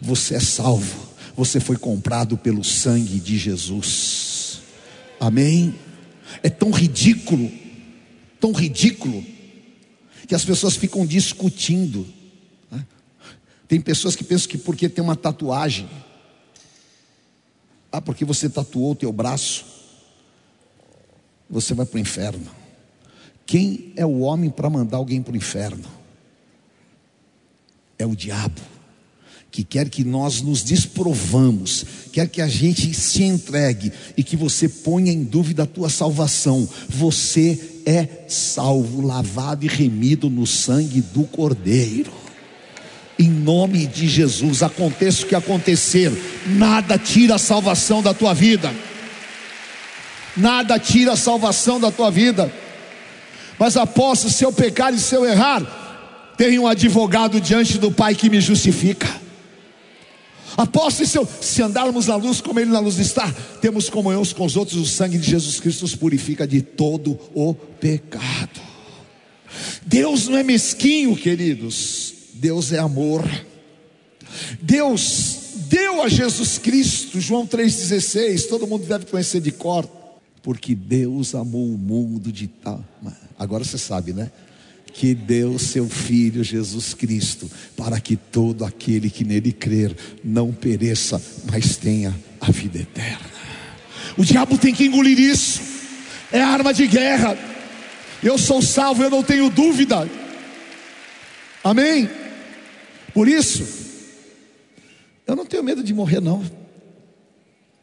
Você 0.00 0.34
é 0.34 0.40
salvo, 0.40 1.08
você 1.36 1.60
foi 1.60 1.76
comprado 1.76 2.36
pelo 2.36 2.64
sangue 2.64 3.20
de 3.20 3.38
Jesus. 3.38 4.60
Amém? 5.20 5.74
É 6.42 6.50
tão 6.50 6.70
ridículo, 6.70 7.50
tão 8.40 8.52
ridículo, 8.52 9.24
que 10.26 10.34
as 10.34 10.44
pessoas 10.44 10.76
ficam 10.76 11.06
discutindo. 11.06 12.06
né? 12.70 12.86
Tem 13.68 13.80
pessoas 13.80 14.16
que 14.16 14.24
pensam 14.24 14.48
que 14.48 14.58
porque 14.58 14.88
tem 14.88 15.02
uma 15.02 15.16
tatuagem, 15.16 15.88
ah, 17.92 18.00
porque 18.00 18.24
você 18.24 18.48
tatuou 18.48 18.92
o 18.92 18.96
teu 18.96 19.12
braço, 19.12 19.64
você 21.48 21.74
vai 21.74 21.86
para 21.86 21.96
o 21.96 22.00
inferno. 22.00 22.50
Quem 23.46 23.92
é 23.94 24.04
o 24.04 24.20
homem 24.20 24.50
para 24.50 24.70
mandar 24.70 24.96
alguém 24.96 25.22
para 25.22 25.34
o 25.34 25.36
inferno? 25.36 25.84
É 27.98 28.06
o 28.06 28.16
diabo, 28.16 28.60
que 29.50 29.62
quer 29.62 29.88
que 29.88 30.02
nós 30.02 30.40
nos 30.40 30.62
desprovamos, 30.64 31.84
quer 32.12 32.28
que 32.28 32.40
a 32.40 32.48
gente 32.48 32.92
se 32.94 33.22
entregue 33.22 33.92
e 34.16 34.24
que 34.24 34.36
você 34.36 34.68
ponha 34.68 35.12
em 35.12 35.22
dúvida 35.22 35.62
a 35.62 35.66
tua 35.66 35.88
salvação. 35.88 36.68
Você 36.88 37.73
é 37.86 38.06
salvo, 38.28 39.06
lavado 39.06 39.64
e 39.64 39.68
remido 39.68 40.30
no 40.30 40.46
sangue 40.46 41.00
do 41.00 41.24
Cordeiro. 41.24 42.12
Em 43.18 43.28
nome 43.28 43.86
de 43.86 44.08
Jesus, 44.08 44.62
aconteça 44.62 45.24
o 45.24 45.28
que 45.28 45.34
acontecer, 45.34 46.12
nada 46.46 46.98
tira 46.98 47.36
a 47.36 47.38
salvação 47.38 48.02
da 48.02 48.12
tua 48.12 48.34
vida. 48.34 48.74
Nada 50.36 50.78
tira 50.78 51.12
a 51.12 51.16
salvação 51.16 51.78
da 51.78 51.92
tua 51.92 52.10
vida. 52.10 52.52
Mas 53.58 53.76
após 53.76 54.18
se 54.18 54.44
eu 54.44 54.52
pecar 54.52 54.92
e 54.92 54.98
se 54.98 55.14
eu 55.14 55.24
errar, 55.24 55.62
tenho 56.36 56.62
um 56.62 56.66
advogado 56.66 57.40
diante 57.40 57.78
do 57.78 57.92
Pai 57.92 58.14
que 58.14 58.28
me 58.28 58.40
justifica. 58.40 59.23
Apóstolo, 60.56 61.08
se, 61.08 61.18
eu, 61.18 61.28
se 61.40 61.62
andarmos 61.62 62.06
na 62.06 62.16
luz 62.16 62.40
como 62.40 62.60
Ele 62.60 62.70
na 62.70 62.78
luz 62.78 62.98
está, 62.98 63.30
temos 63.60 63.90
comunhão 63.90 64.22
uns 64.22 64.32
com 64.32 64.44
os 64.44 64.56
outros, 64.56 64.78
o 64.78 64.86
sangue 64.86 65.18
de 65.18 65.28
Jesus 65.30 65.58
Cristo 65.60 65.82
nos 65.82 65.96
purifica 65.96 66.46
de 66.46 66.62
todo 66.62 67.18
o 67.34 67.54
pecado. 67.54 68.60
Deus 69.84 70.28
não 70.28 70.38
é 70.38 70.42
mesquinho, 70.42 71.16
queridos, 71.16 72.14
Deus 72.34 72.72
é 72.72 72.78
amor. 72.78 73.24
Deus 74.60 75.38
deu 75.68 76.02
a 76.02 76.08
Jesus 76.08 76.58
Cristo, 76.58 77.20
João 77.20 77.46
3,16, 77.46 78.48
todo 78.48 78.66
mundo 78.66 78.86
deve 78.86 79.06
conhecer 79.06 79.40
de 79.40 79.50
cor, 79.50 79.88
porque 80.42 80.74
Deus 80.74 81.34
amou 81.34 81.66
o 81.66 81.78
mundo 81.78 82.30
de 82.30 82.46
tal. 82.46 82.84
Agora 83.38 83.64
você 83.64 83.78
sabe, 83.78 84.12
né? 84.12 84.30
Que 84.94 85.12
deu 85.12 85.58
seu 85.58 85.88
Filho 85.88 86.44
Jesus 86.44 86.94
Cristo, 86.94 87.50
para 87.76 88.00
que 88.00 88.14
todo 88.14 88.64
aquele 88.64 89.10
que 89.10 89.24
nele 89.24 89.52
crer 89.52 89.94
não 90.22 90.52
pereça, 90.52 91.20
mas 91.50 91.76
tenha 91.76 92.14
a 92.40 92.50
vida 92.52 92.78
eterna. 92.78 93.34
O 94.16 94.24
diabo 94.24 94.56
tem 94.56 94.72
que 94.72 94.84
engolir 94.84 95.18
isso, 95.18 95.60
é 96.30 96.40
arma 96.40 96.72
de 96.72 96.86
guerra. 96.86 97.36
Eu 98.22 98.38
sou 98.38 98.62
salvo, 98.62 99.02
eu 99.02 99.10
não 99.10 99.22
tenho 99.22 99.50
dúvida. 99.50 100.08
Amém? 101.64 102.08
Por 103.12 103.26
isso, 103.26 103.64
eu 105.26 105.34
não 105.34 105.44
tenho 105.44 105.64
medo 105.64 105.82
de 105.82 105.92
morrer, 105.92 106.20
não. 106.20 106.44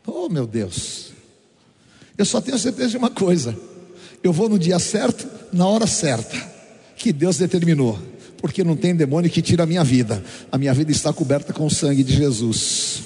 Oh, 0.07 0.29
meu 0.29 0.47
Deus. 0.47 1.11
Eu 2.17 2.23
só 2.23 2.39
tenho 2.39 2.57
certeza 2.57 2.91
de 2.91 2.97
uma 2.97 3.09
coisa: 3.09 3.57
eu 4.23 4.31
vou 4.31 4.47
no 4.47 4.57
dia 4.57 4.79
certo, 4.79 5.27
na 5.51 5.67
hora 5.67 5.85
certa 5.85 6.60
que 7.01 7.11
Deus 7.11 7.37
determinou, 7.37 7.99
porque 8.37 8.63
não 8.63 8.75
tem 8.75 8.95
demônio 8.95 9.29
que 9.29 9.41
tira 9.41 9.63
a 9.63 9.65
minha 9.65 9.83
vida, 9.83 10.23
a 10.51 10.57
minha 10.57 10.73
vida 10.73 10.91
está 10.91 11.11
coberta 11.11 11.51
com 11.51 11.65
o 11.65 11.69
sangue 11.69 12.03
de 12.03 12.13
Jesus, 12.13 13.01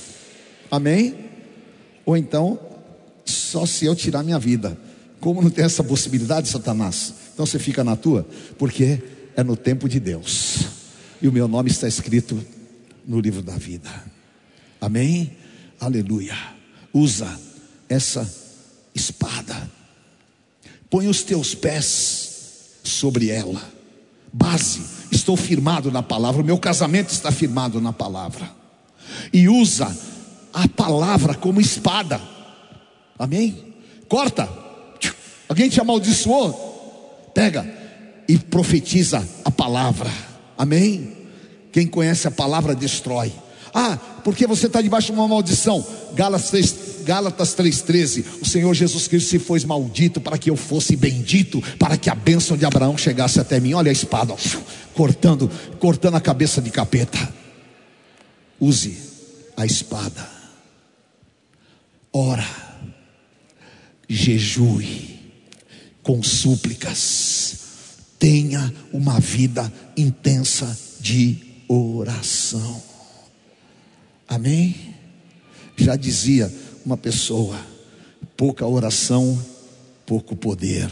amém? 0.70 1.16
Ou 2.06 2.18
então, 2.18 2.60
só 3.24 3.66
se 3.66 3.86
eu 3.86 3.96
tirar 3.96 4.22
minha 4.22 4.38
vida, 4.38 4.78
como 5.22 5.42
não 5.42 5.50
tem 5.50 5.64
essa 5.64 5.84
possibilidade, 5.84 6.50
Satanás? 6.50 7.14
Então 7.34 7.46
você 7.46 7.58
fica 7.58 7.84
na 7.84 7.96
tua, 7.96 8.28
porque 8.58 9.02
é 9.36 9.44
no 9.44 9.56
tempo 9.56 9.88
de 9.88 10.00
Deus, 10.00 10.66
e 11.22 11.28
o 11.28 11.32
meu 11.32 11.48
nome 11.48 11.70
está 11.70 11.88
escrito 11.88 12.38
no 13.08 13.22
livro 13.22 13.42
da 13.42 13.56
vida, 13.56 13.90
amém? 14.82 15.38
Aleluia. 15.80 16.36
Usa 16.94 17.40
essa 17.88 18.30
espada, 18.94 19.70
põe 20.90 21.08
os 21.08 21.24
teus 21.24 21.56
pés 21.56 22.80
sobre 22.84 23.30
ela 23.30 23.75
base, 24.38 24.82
estou 25.12 25.38
firmado 25.38 25.90
na 25.90 26.04
palavra, 26.04 26.42
o 26.42 26.46
meu 26.46 26.58
casamento 26.58 27.10
está 27.10 27.32
firmado 27.32 27.80
na 27.80 27.94
palavra. 27.94 28.52
E 29.32 29.48
usa 29.48 29.96
a 30.54 30.68
palavra 30.68 31.34
como 31.34 31.62
espada. 31.62 32.22
Amém? 33.18 33.74
Corta. 34.10 34.50
Alguém 35.48 35.70
te 35.70 35.80
amaldiçoou? 35.80 37.32
Pega 37.34 37.66
e 38.28 38.38
profetiza 38.38 39.26
a 39.46 39.52
palavra. 39.52 40.12
Amém? 40.58 41.16
Quem 41.72 41.88
conhece 41.88 42.28
a 42.28 42.32
palavra 42.32 42.76
destrói. 42.76 43.32
Ah, 43.74 43.98
porque 44.24 44.48
você 44.48 44.68
está 44.68 44.82
debaixo 44.82 45.14
de 45.14 45.20
uma 45.20 45.28
maldição. 45.28 45.86
Gálatas 46.14 46.50
3, 46.50 46.76
Gálatas 47.06 47.56
3,13: 47.56 48.26
O 48.42 48.46
Senhor 48.46 48.74
Jesus 48.74 49.08
Cristo 49.08 49.30
se 49.30 49.40
foi 49.40 49.60
maldito 49.62 50.20
para 50.20 50.38
que 50.38 50.50
eu 50.50 50.58
fosse 50.58 50.96
bendito, 50.96 51.62
para 51.78 51.98
que 51.98 52.10
a 52.10 52.16
bênção 52.16 52.58
de 52.58 52.66
Abraão 52.66 52.98
chegasse 52.98 53.40
até 53.40 53.60
mim. 53.60 53.74
Olha 53.74 53.90
a 53.90 53.94
espada, 53.94 54.34
ó, 54.34 54.38
cortando, 54.94 55.50
cortando 55.80 56.16
a 56.16 56.22
cabeça 56.22 56.62
de 56.62 56.72
capeta. 56.72 57.34
Use 58.60 58.98
a 59.56 59.66
espada. 59.66 60.28
Ora, 62.12 62.48
jejue 64.10 65.20
com 66.02 66.24
súplicas. 66.24 67.58
Tenha 68.18 68.74
uma 68.92 69.20
vida 69.20 69.72
intensa 69.96 70.78
de 71.00 71.38
oração. 71.68 72.82
Amém? 74.28 74.96
Já 75.78 75.96
dizia 75.96 76.52
uma 76.86 76.96
pessoa: 76.96 77.60
pouca 78.38 78.66
oração, 78.66 79.38
pouco 80.06 80.36
poder. 80.36 80.90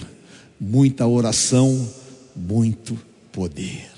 Muita 0.59 1.05
oração, 1.05 1.87
muito 2.35 2.97
poder. 3.31 3.89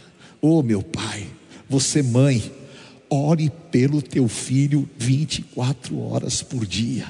Oh, 0.41 0.61
meu 0.61 0.81
pai, 0.81 1.27
você, 1.69 2.01
mãe, 2.01 2.51
ore 3.09 3.51
pelo 3.71 4.01
teu 4.01 4.27
filho 4.27 4.89
24 4.97 5.99
horas 5.99 6.41
por 6.41 6.65
dia. 6.65 7.07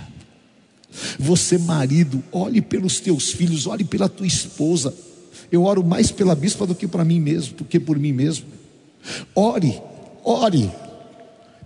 Você, 1.19 1.57
marido, 1.57 2.23
olhe 2.31 2.61
pelos 2.61 2.99
teus 2.99 3.31
filhos, 3.31 3.67
olhe 3.67 3.83
pela 3.83 4.07
tua 4.07 4.27
esposa. 4.27 4.93
Eu 5.51 5.63
oro 5.63 5.83
mais 5.83 6.11
pela 6.11 6.35
bispa 6.35 6.65
do 6.65 6.75
que 6.75 6.87
para 6.87 7.05
mim 7.05 7.19
mesmo, 7.19 7.55
do 7.57 7.65
que 7.65 7.79
por 7.79 7.97
mim 7.97 8.11
mesmo. 8.11 8.45
Ore, 9.33 9.81
ore. 10.23 10.71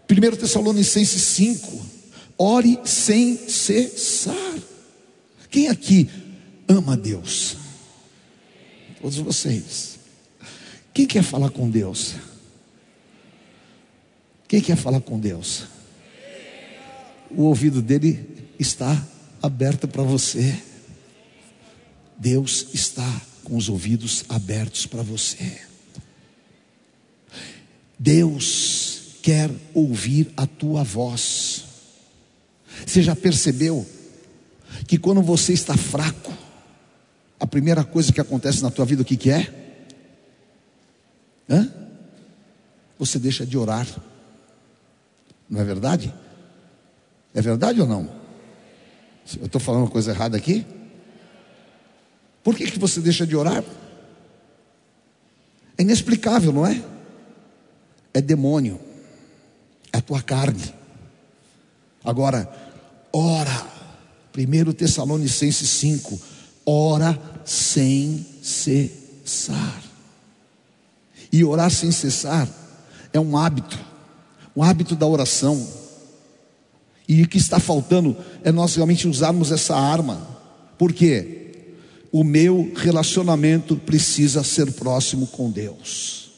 1 0.09 0.35
Tessalonicenses 0.37 1.21
5. 1.21 1.98
Ore 2.41 2.79
sem 2.85 3.35
cessar. 3.35 4.33
Quem 5.51 5.67
aqui 5.67 6.09
ama 6.69 6.95
Deus? 6.95 7.57
Todos 9.01 9.17
vocês. 9.17 9.99
Quem 10.93 11.05
quer 11.05 11.21
falar 11.21 11.49
com 11.49 11.69
Deus? 11.69 12.15
Quem 14.47 14.61
quer 14.61 14.77
falar 14.77 15.01
com 15.01 15.19
Deus? 15.19 15.65
O 17.29 17.43
ouvido 17.43 17.81
dele 17.81 18.25
está 18.57 19.05
aberto 19.41 19.85
para 19.85 20.03
você. 20.03 20.57
Deus 22.17 22.67
está 22.73 23.21
com 23.43 23.57
os 23.57 23.67
ouvidos 23.67 24.23
abertos 24.29 24.85
para 24.85 25.03
você. 25.03 25.59
Deus 27.97 29.17
quer 29.21 29.51
ouvir 29.73 30.31
a 30.37 30.47
tua 30.47 30.85
voz. 30.85 31.58
Você 32.85 33.01
já 33.01 33.15
percebeu 33.15 33.85
que 34.87 34.97
quando 34.97 35.21
você 35.21 35.53
está 35.53 35.75
fraco, 35.75 36.33
a 37.39 37.47
primeira 37.47 37.83
coisa 37.83 38.11
que 38.11 38.19
acontece 38.19 38.61
na 38.61 38.71
tua 38.71 38.85
vida, 38.85 39.01
o 39.01 39.05
que, 39.05 39.15
que 39.15 39.31
é? 39.31 39.53
Hã? 41.49 41.71
Você 42.97 43.17
deixa 43.17 43.45
de 43.45 43.57
orar. 43.57 43.87
Não 45.49 45.61
é 45.61 45.63
verdade? 45.63 46.13
É 47.33 47.41
verdade 47.41 47.81
ou 47.81 47.87
não? 47.87 48.09
Eu 49.39 49.45
estou 49.45 49.61
falando 49.61 49.83
uma 49.83 49.91
coisa 49.91 50.11
errada 50.11 50.35
aqui? 50.35 50.65
Por 52.43 52.55
que, 52.55 52.69
que 52.69 52.79
você 52.79 52.99
deixa 52.99 53.25
de 53.25 53.35
orar? 53.35 53.63
É 55.77 55.81
inexplicável, 55.81 56.51
não 56.51 56.65
é? 56.65 56.83
É 58.13 58.21
demônio, 58.21 58.79
é 59.93 59.97
a 59.97 60.01
tua 60.01 60.21
carne. 60.21 60.73
Agora, 62.03 62.49
ora. 63.11 63.67
1 64.37 64.73
Tessalonicenses 64.73 65.69
5, 65.69 66.19
ora 66.65 67.19
sem 67.43 68.25
cessar. 68.41 69.83
E 71.31 71.43
orar 71.43 71.69
sem 71.69 71.91
cessar 71.91 72.47
é 73.13 73.19
um 73.19 73.37
hábito. 73.37 73.77
o 74.55 74.63
hábito 74.63 74.95
da 74.95 75.05
oração. 75.05 75.65
E 77.07 77.23
o 77.23 77.27
que 77.27 77.37
está 77.37 77.59
faltando 77.59 78.15
é 78.43 78.51
nós 78.51 78.75
realmente 78.75 79.07
usarmos 79.07 79.51
essa 79.51 79.75
arma. 79.75 80.27
Por 80.77 80.93
quê? 80.93 81.65
O 82.11 82.23
meu 82.23 82.71
relacionamento 82.75 83.75
precisa 83.75 84.43
ser 84.43 84.71
próximo 84.73 85.27
com 85.27 85.49
Deus. 85.49 86.31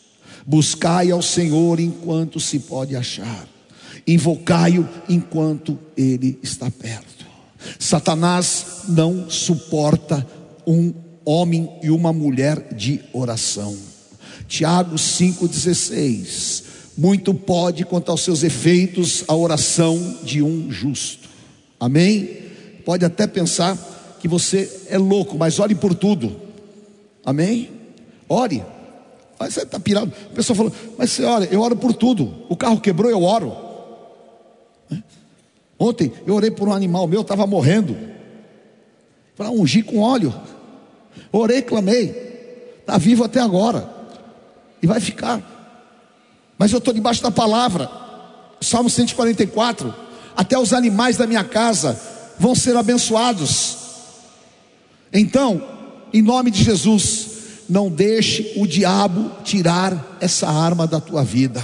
Buscai 0.46 1.12
ao 1.12 1.22
Senhor 1.22 1.80
enquanto 1.80 2.40
se 2.40 2.60
pode 2.60 2.96
achar, 2.96 3.48
invocai-o 4.08 4.88
enquanto 5.08 5.78
ele 5.96 6.40
está 6.42 6.70
perto. 6.70 7.26
Satanás 7.80 8.66
não 8.90 9.30
suporta 9.30 10.26
um 10.66 10.94
homem 11.24 11.70
e 11.82 11.90
uma 11.90 12.12
mulher 12.12 12.74
de 12.74 13.02
oração. 13.14 13.76
Tiago 14.48 14.96
5,16: 14.96 16.64
Muito 16.98 17.34
pode 17.34 17.86
quanto 17.86 18.12
aos 18.12 18.22
seus 18.22 18.44
efeitos 18.44 19.24
a 19.28 19.36
oração 19.36 20.18
de 20.24 20.42
um 20.42 20.72
justo. 20.72 21.30
Amém? 21.80 22.42
Pode 22.86 23.06
até 23.06 23.28
pensar 23.28 23.78
que 24.20 24.28
você 24.28 24.86
é 24.88 24.98
louco, 24.98 25.38
mas 25.38 25.60
ore 25.60 25.76
por 25.76 25.94
tudo. 25.94 26.36
Amém? 27.26 27.70
Ore. 28.28 28.64
Você 29.40 29.62
está 29.62 29.80
pirado. 29.80 30.12
A 30.32 30.36
pessoa 30.36 30.56
falou, 30.56 30.72
mas 30.98 31.12
você 31.12 31.24
ora, 31.24 31.46
eu 31.46 31.62
oro 31.62 31.76
por 31.76 31.94
tudo. 31.94 32.32
O 32.48 32.56
carro 32.56 32.80
quebrou, 32.80 33.10
eu 33.10 33.24
oro. 33.24 33.71
Ontem 35.78 36.12
eu 36.28 36.36
orei 36.36 36.52
por 36.52 36.68
um 36.68 36.74
animal 36.74 37.08
meu, 37.08 37.22
estava 37.22 37.48
morrendo. 37.48 37.98
Para 39.36 39.50
ungir 39.50 39.84
com 39.84 40.00
óleo. 40.00 40.34
Orei, 41.32 41.62
clamei. 41.62 42.78
Está 42.80 42.98
vivo 42.98 43.24
até 43.24 43.40
agora. 43.40 43.90
E 44.82 44.88
vai 44.88 45.00
ficar. 45.00 45.42
Mas 46.58 46.72
eu 46.72 46.78
estou 46.78 46.94
debaixo 46.94 47.24
da 47.24 47.32
palavra. 47.32 47.90
Salmo 48.60 48.90
144. 48.90 49.94
Até 50.36 50.58
os 50.58 50.74
animais 50.74 51.18
da 51.18 51.26
minha 51.26 51.44
casa 51.44 52.00
vão 52.38 52.54
ser 52.54 52.76
abençoados. 52.76 53.78
Então, 55.12 55.62
em 56.14 56.22
nome 56.22 56.52
de 56.52 56.64
Jesus, 56.64 57.28
não 57.70 57.90
deixe 57.90 58.54
o 58.58 58.68
diabo 58.68 59.32
tirar 59.44 60.18
essa 60.20 60.48
arma 60.48 60.86
da 60.86 61.00
tua 61.00 61.24
vida. 61.24 61.64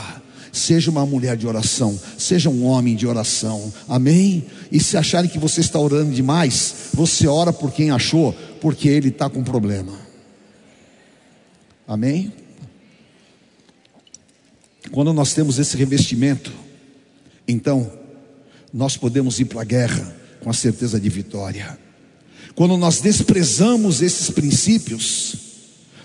Seja 0.58 0.90
uma 0.90 1.06
mulher 1.06 1.38
de 1.38 1.46
oração, 1.46 2.00
seja 2.18 2.50
um 2.50 2.66
homem 2.66 2.96
de 2.96 3.06
oração, 3.06 3.72
amém? 3.88 4.44
E 4.72 4.80
se 4.80 4.98
acharem 4.98 5.30
que 5.30 5.38
você 5.38 5.62
está 5.62 5.80
orando 5.80 6.12
demais, 6.12 6.90
você 6.96 7.28
ora 7.28 7.54
por 7.54 7.72
quem 7.72 7.92
achou, 7.92 8.34
porque 8.60 8.90
ele 8.90 9.10
está 9.10 9.30
com 9.30 9.44
problema, 9.44 9.94
amém? 11.88 12.34
Quando 14.92 15.14
nós 15.14 15.32
temos 15.32 15.60
esse 15.60 15.78
revestimento, 15.78 16.52
então, 17.48 17.92
nós 18.74 18.98
podemos 18.98 19.40
ir 19.40 19.46
para 19.46 19.62
a 19.62 19.64
guerra 19.64 20.12
com 20.42 20.50
a 20.50 20.54
certeza 20.54 21.00
de 21.00 21.08
vitória. 21.08 21.78
Quando 22.56 22.76
nós 22.78 23.00
desprezamos 23.00 24.02
esses 24.02 24.32
princípios, 24.32 25.36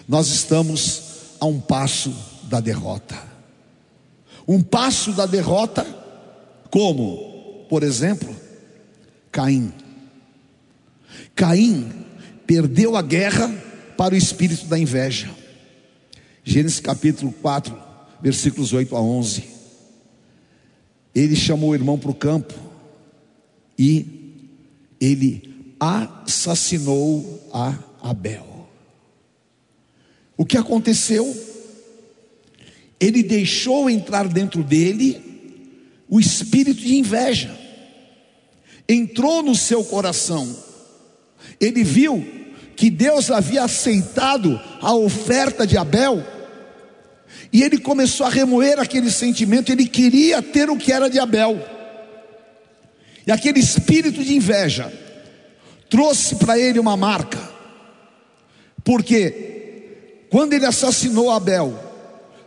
nós 0.06 0.28
estamos 0.28 1.02
a 1.40 1.46
um 1.46 1.58
passo 1.58 2.14
da 2.50 2.60
derrota. 2.60 3.31
Um 4.46 4.62
passo 4.62 5.12
da 5.12 5.26
derrota, 5.26 5.86
como, 6.70 7.66
por 7.68 7.82
exemplo, 7.82 8.34
Caim. 9.30 9.72
Caim 11.34 11.90
perdeu 12.46 12.96
a 12.96 13.02
guerra 13.02 13.48
para 13.96 14.14
o 14.14 14.18
espírito 14.18 14.66
da 14.66 14.78
inveja. 14.78 15.30
Gênesis 16.44 16.80
capítulo 16.80 17.32
4, 17.40 17.76
versículos 18.20 18.72
8 18.72 18.96
a 18.96 19.00
11. 19.00 19.44
Ele 21.14 21.36
chamou 21.36 21.70
o 21.70 21.74
irmão 21.74 21.98
para 21.98 22.10
o 22.10 22.14
campo 22.14 22.54
e 23.78 24.44
ele 25.00 25.74
assassinou 25.78 27.48
a 27.52 27.76
Abel. 28.02 28.68
O 30.36 30.44
que 30.44 30.56
aconteceu? 30.56 31.51
Ele 33.02 33.20
deixou 33.20 33.90
entrar 33.90 34.28
dentro 34.28 34.62
dele 34.62 35.20
o 36.08 36.20
espírito 36.20 36.80
de 36.80 36.94
inveja. 36.94 37.50
Entrou 38.88 39.42
no 39.42 39.56
seu 39.56 39.82
coração. 39.82 40.56
Ele 41.60 41.82
viu 41.82 42.24
que 42.76 42.88
Deus 42.88 43.28
havia 43.28 43.64
aceitado 43.64 44.60
a 44.80 44.94
oferta 44.94 45.66
de 45.66 45.76
Abel. 45.76 46.24
E 47.52 47.64
ele 47.64 47.76
começou 47.76 48.24
a 48.24 48.30
remoer 48.30 48.78
aquele 48.78 49.10
sentimento, 49.10 49.72
ele 49.72 49.86
queria 49.86 50.40
ter 50.40 50.70
o 50.70 50.76
que 50.76 50.92
era 50.92 51.10
de 51.10 51.18
Abel. 51.18 51.60
E 53.26 53.32
aquele 53.32 53.58
espírito 53.58 54.22
de 54.22 54.36
inveja 54.36 54.92
trouxe 55.90 56.36
para 56.36 56.56
ele 56.56 56.78
uma 56.78 56.96
marca. 56.96 57.50
Porque 58.84 60.26
quando 60.30 60.52
ele 60.52 60.66
assassinou 60.66 61.32
Abel, 61.32 61.91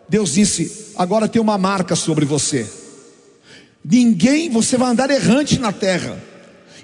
Deus 0.08 0.34
disse: 0.34 0.94
agora 0.96 1.28
tem 1.28 1.42
uma 1.42 1.58
marca 1.58 1.96
sobre 1.96 2.26
você. 2.26 2.66
Ninguém, 3.84 4.50
você 4.50 4.78
vai 4.78 4.90
andar 4.90 5.10
errante 5.10 5.60
na 5.60 5.72
terra, 5.72 6.22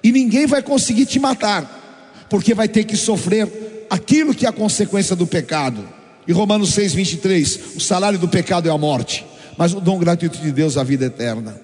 e 0.03 0.11
ninguém 0.11 0.45
vai 0.45 0.61
conseguir 0.61 1.05
te 1.05 1.19
matar, 1.19 2.27
porque 2.29 2.53
vai 2.53 2.67
ter 2.67 2.83
que 2.83 2.95
sofrer 2.95 3.87
aquilo 3.89 4.33
que 4.35 4.45
é 4.45 4.49
a 4.49 4.53
consequência 4.53 5.15
do 5.15 5.25
pecado. 5.25 5.87
E 6.27 6.31
Romanos 6.31 6.73
6, 6.73 6.93
23: 6.93 7.59
o 7.75 7.79
salário 7.79 8.19
do 8.19 8.27
pecado 8.27 8.67
é 8.69 8.71
a 8.71 8.77
morte, 8.77 9.25
mas 9.57 9.73
o 9.73 9.81
dom 9.81 9.97
gratuito 9.97 10.37
de 10.39 10.51
Deus 10.51 10.77
é 10.77 10.79
a 10.79 10.83
vida 10.83 11.05
eterna. 11.05 11.59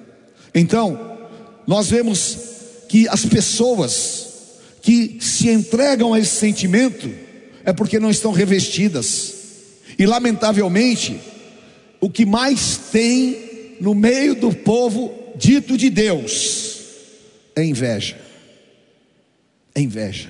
Então, 0.53 1.17
nós 1.67 1.89
vemos 1.89 2.37
que 2.89 3.07
as 3.07 3.25
pessoas 3.25 4.27
que 4.81 5.17
se 5.19 5.49
entregam 5.49 6.13
a 6.13 6.19
esse 6.19 6.35
sentimento 6.35 7.09
é 7.65 7.73
porque 7.73 7.99
não 7.99 8.09
estão 8.09 8.31
revestidas, 8.31 9.33
e 9.99 10.05
lamentavelmente, 10.05 11.19
o 11.99 12.09
que 12.09 12.25
mais 12.25 12.77
tem 12.91 13.77
no 13.79 13.93
meio 13.93 14.35
do 14.35 14.53
povo 14.53 15.13
dito 15.35 15.77
de 15.77 15.89
Deus 15.89 16.77
é 17.55 17.63
inveja. 17.63 18.17
É 19.73 19.81
inveja. 19.81 20.29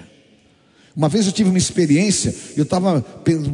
Uma 0.96 1.10
vez 1.10 1.28
eu 1.28 1.32
tive 1.32 1.50
uma 1.50 1.58
experiência, 1.58 2.34
eu 2.56 2.64
estava 2.64 3.06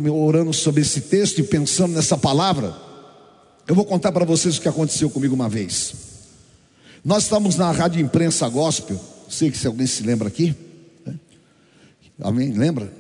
orando 0.10 0.54
sobre 0.54 0.82
esse 0.82 1.02
texto 1.02 1.40
e 1.40 1.44
pensando 1.44 1.94
nessa 1.94 2.18
palavra. 2.18 2.74
Eu 3.68 3.76
vou 3.76 3.84
contar 3.86 4.12
para 4.12 4.26
vocês 4.26 4.58
o 4.58 4.62
que 4.62 4.70
aconteceu 4.70 5.10
comigo 5.10 5.36
uma 5.36 5.50
vez. 5.50 5.94
Nós 7.04 7.24
estávamos 7.24 7.56
na 7.58 7.70
rádio 7.72 8.02
imprensa 8.02 8.48
gospel, 8.48 9.00
sei 9.28 9.52
que 9.52 9.58
se 9.58 9.68
alguém 9.68 9.86
se 9.86 10.04
lembra 10.04 10.30
aqui. 10.30 10.56
Né? 11.06 11.16
Alguém 12.22 12.54
lembra? 12.54 12.92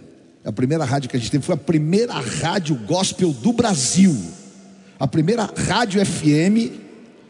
A 0.43 0.51
primeira 0.51 0.83
rádio 0.83 1.09
que 1.09 1.15
a 1.15 1.19
gente 1.19 1.31
teve 1.31 1.45
foi 1.45 1.55
a 1.55 1.57
primeira 1.57 2.13
rádio 2.13 2.75
gospel 2.75 3.31
do 3.31 3.53
Brasil 3.53 4.13
a 5.03 5.07
primeira 5.07 5.43
rádio 5.43 5.99
FM 6.05 6.71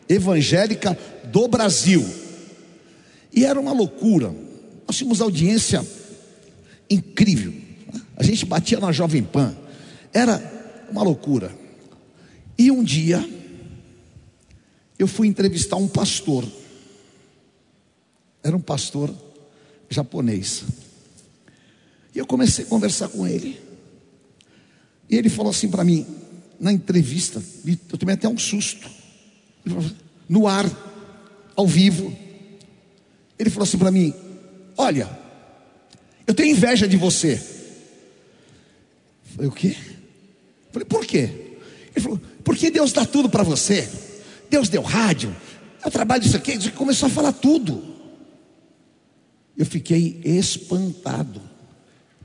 evangélica 0.07 0.95
do 1.31 1.47
Brasil. 1.47 2.05
E 3.33 3.43
era 3.43 3.59
uma 3.59 3.73
loucura. 3.73 4.31
Nós 4.87 4.95
tínhamos 4.95 5.19
audiência 5.19 5.83
incrível. 6.87 7.51
A 8.15 8.21
gente 8.21 8.45
batia 8.45 8.79
na 8.79 8.91
Jovem 8.91 9.23
Pan. 9.23 9.57
Era 10.13 10.39
uma 10.91 11.01
loucura. 11.01 11.51
E 12.59 12.69
um 12.69 12.83
dia 12.83 13.27
eu 14.99 15.07
fui 15.07 15.27
entrevistar 15.27 15.77
um 15.77 15.87
pastor. 15.87 16.45
Era 18.43 18.55
um 18.55 18.61
pastor 18.61 19.11
japonês. 19.89 20.63
E 22.13 22.19
eu 22.19 22.27
comecei 22.27 22.65
a 22.65 22.67
conversar 22.67 23.07
com 23.07 23.25
ele. 23.25 23.59
E 25.09 25.15
ele 25.15 25.27
falou 25.27 25.49
assim 25.49 25.71
para 25.71 25.83
mim: 25.83 26.05
na 26.63 26.71
entrevista, 26.71 27.43
eu 27.91 27.97
tomei 27.97 28.15
até 28.15 28.27
um 28.27 28.37
susto. 28.37 28.89
No 30.29 30.47
ar, 30.47 30.65
ao 31.57 31.67
vivo. 31.67 32.15
Ele 33.37 33.49
falou 33.49 33.63
assim 33.63 33.77
para 33.77 33.91
mim: 33.91 34.13
Olha, 34.77 35.09
eu 36.25 36.33
tenho 36.33 36.55
inveja 36.55 36.87
de 36.87 36.95
você. 36.95 37.33
Eu 39.25 39.35
falei, 39.35 39.49
o 39.49 39.51
quê? 39.51 39.75
Eu 39.77 40.71
falei, 40.71 40.87
por 40.87 41.05
quê? 41.05 41.29
Ele 41.93 42.01
falou, 42.01 42.21
porque 42.45 42.71
Deus 42.71 42.93
dá 42.93 43.05
tudo 43.05 43.29
para 43.29 43.43
você. 43.43 43.89
Deus 44.49 44.69
deu 44.69 44.81
rádio, 44.81 45.35
eu 45.83 45.91
trabalho 45.91 46.23
disso 46.23 46.37
aqui. 46.37 46.51
Ele 46.51 46.71
começou 46.71 47.07
a 47.07 47.09
falar 47.09 47.33
tudo. 47.33 47.83
Eu 49.57 49.65
fiquei 49.65 50.21
espantado, 50.23 51.41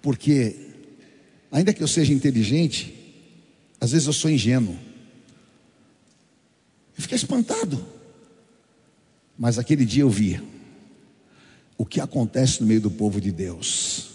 porque, 0.00 0.54
ainda 1.50 1.74
que 1.74 1.82
eu 1.82 1.88
seja 1.88 2.12
inteligente, 2.12 2.97
às 3.80 3.92
vezes 3.92 4.06
eu 4.06 4.12
sou 4.12 4.30
ingênuo. 4.30 4.76
Eu 6.96 7.02
fiquei 7.02 7.16
espantado. 7.16 7.84
Mas 9.38 9.58
aquele 9.58 9.84
dia 9.84 10.02
eu 10.02 10.10
vi 10.10 10.42
o 11.76 11.86
que 11.86 12.00
acontece 12.00 12.60
no 12.60 12.66
meio 12.66 12.80
do 12.80 12.90
povo 12.90 13.20
de 13.20 13.30
Deus. 13.30 14.08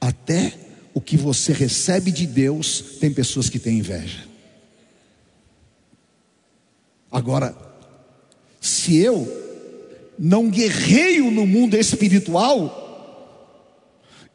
Até 0.00 0.56
o 0.94 1.00
que 1.00 1.16
você 1.16 1.52
recebe 1.52 2.12
de 2.12 2.26
Deus, 2.26 2.96
tem 3.00 3.12
pessoas 3.12 3.48
que 3.48 3.58
têm 3.58 3.78
inveja. 3.78 4.24
Agora, 7.10 7.56
se 8.60 8.96
eu 8.96 9.26
não 10.18 10.48
guerreio 10.48 11.30
no 11.30 11.44
mundo 11.44 11.76
espiritual, 11.76 12.78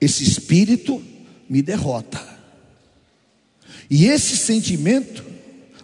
esse 0.01 0.23
espírito 0.23 1.01
me 1.49 1.61
derrota. 1.61 2.26
E 3.89 4.05
esse 4.05 4.35
sentimento 4.35 5.23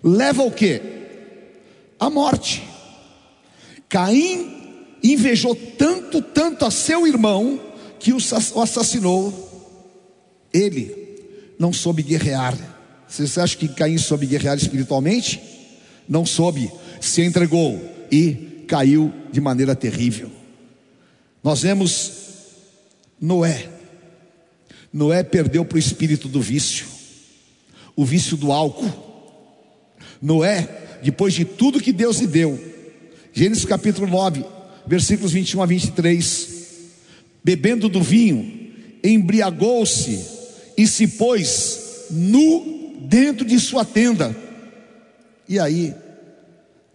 leva 0.03 0.43
ao 0.43 0.51
que? 0.51 0.81
A 1.99 2.09
morte. 2.09 2.63
Caim 3.87 4.53
invejou 5.03 5.55
tanto, 5.55 6.21
tanto 6.21 6.65
a 6.65 6.71
seu 6.71 7.07
irmão 7.07 7.59
que 7.99 8.11
o 8.11 8.17
assassinou. 8.17 9.51
Ele 10.53 10.95
não 11.57 11.71
soube 11.71 12.03
guerrear. 12.03 12.57
Você 13.07 13.39
acha 13.39 13.55
que 13.55 13.67
Caim 13.67 13.97
soube 13.97 14.25
guerrear 14.25 14.57
espiritualmente? 14.57 15.41
Não 16.07 16.25
soube, 16.25 16.71
se 16.99 17.21
entregou 17.21 17.79
e 18.11 18.65
caiu 18.67 19.13
de 19.31 19.39
maneira 19.39 19.75
terrível. 19.75 20.29
Nós 21.43 21.61
vemos 21.61 22.11
Noé. 23.19 23.69
Noé 24.91 25.23
perdeu 25.23 25.63
para 25.63 25.75
o 25.75 25.79
espírito 25.79 26.27
do 26.27 26.41
vício, 26.41 26.85
o 27.95 28.05
vício 28.05 28.37
do 28.37 28.51
álcool. 28.51 28.91
Noé, 30.21 30.99
depois 31.03 31.33
de 31.33 31.45
tudo 31.45 31.81
que 31.81 31.91
Deus 31.91 32.19
lhe 32.19 32.27
deu, 32.27 32.59
Gênesis 33.33 33.65
capítulo 33.65 34.07
9, 34.07 34.45
versículos 34.85 35.31
21 35.31 35.61
a 35.61 35.65
23, 35.65 36.49
bebendo 37.43 37.89
do 37.89 38.01
vinho, 38.01 38.71
embriagou-se 39.03 40.23
e 40.77 40.87
se 40.87 41.07
pôs 41.07 42.07
nu 42.09 42.95
dentro 43.01 43.45
de 43.45 43.59
sua 43.59 43.83
tenda. 43.83 44.35
E 45.47 45.59
aí 45.59 45.93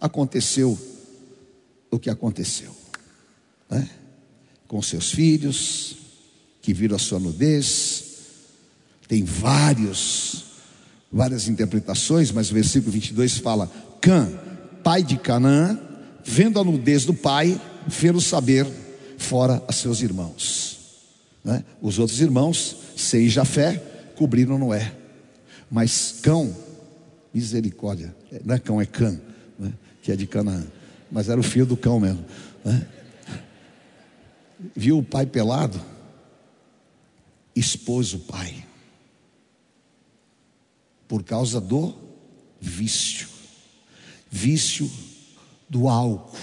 aconteceu 0.01 0.79
o 1.91 1.99
que 1.99 2.11
aconteceu, 2.11 2.75
né? 3.69 3.89
com 4.67 4.81
seus 4.83 5.11
filhos, 5.11 5.97
que 6.61 6.73
viram 6.73 6.97
a 6.97 6.99
sua 6.99 7.19
nudez. 7.19 8.05
Tem 9.07 9.25
vários, 9.25 10.45
várias 11.11 11.49
interpretações, 11.49 12.31
mas 12.31 12.51
o 12.51 12.55
versículo 12.55 12.93
22 12.93 13.39
fala: 13.39 13.71
Cã, 14.01 14.31
pai 14.83 15.03
de 15.03 15.17
Canaã, 15.17 15.79
vendo 16.25 16.59
a 16.61 16.65
nudez 16.65 17.05
do 17.05 17.15
pai, 17.15 17.61
fê-lo 17.89 18.21
saber 18.21 18.67
fora 19.17 19.63
a 19.67 19.73
seus 19.73 20.03
irmãos. 20.03 20.79
Né? 21.45 21.65
Os 21.81 21.99
outros 21.99 22.21
irmãos, 22.21 22.77
Sem 22.97 23.23
e 23.23 23.29
Jafé, 23.29 23.77
cobriram 24.17 24.59
Noé. 24.59 24.93
Mas 25.71 26.17
Cão, 26.23 26.55
misericórdia, 27.33 28.15
não 28.45 28.55
é 28.55 28.59
Cão, 28.59 28.81
é 28.81 28.87
Cã, 28.87 29.19
né? 29.59 29.73
que 30.03 30.13
é 30.13 30.17
de 30.17 30.27
Canaã. 30.27 30.65
Mas 31.11 31.29
era 31.29 31.41
o 31.41 31.43
filho 31.43 31.67
do 31.67 31.77
cão 31.77 31.99
mesmo. 31.99 32.23
Né? 32.65 32.87
Viu 34.77 34.99
o 34.99 35.03
pai 35.03 35.25
pelado? 35.25 35.81
Expôs 37.55 38.13
o 38.13 38.19
pai. 38.19 38.68
Por 41.09 41.25
causa 41.25 41.61
do 41.61 41.95
vício. 42.61 43.27
Vício 44.31 44.89
do 45.69 45.89
álcool. 45.89 46.39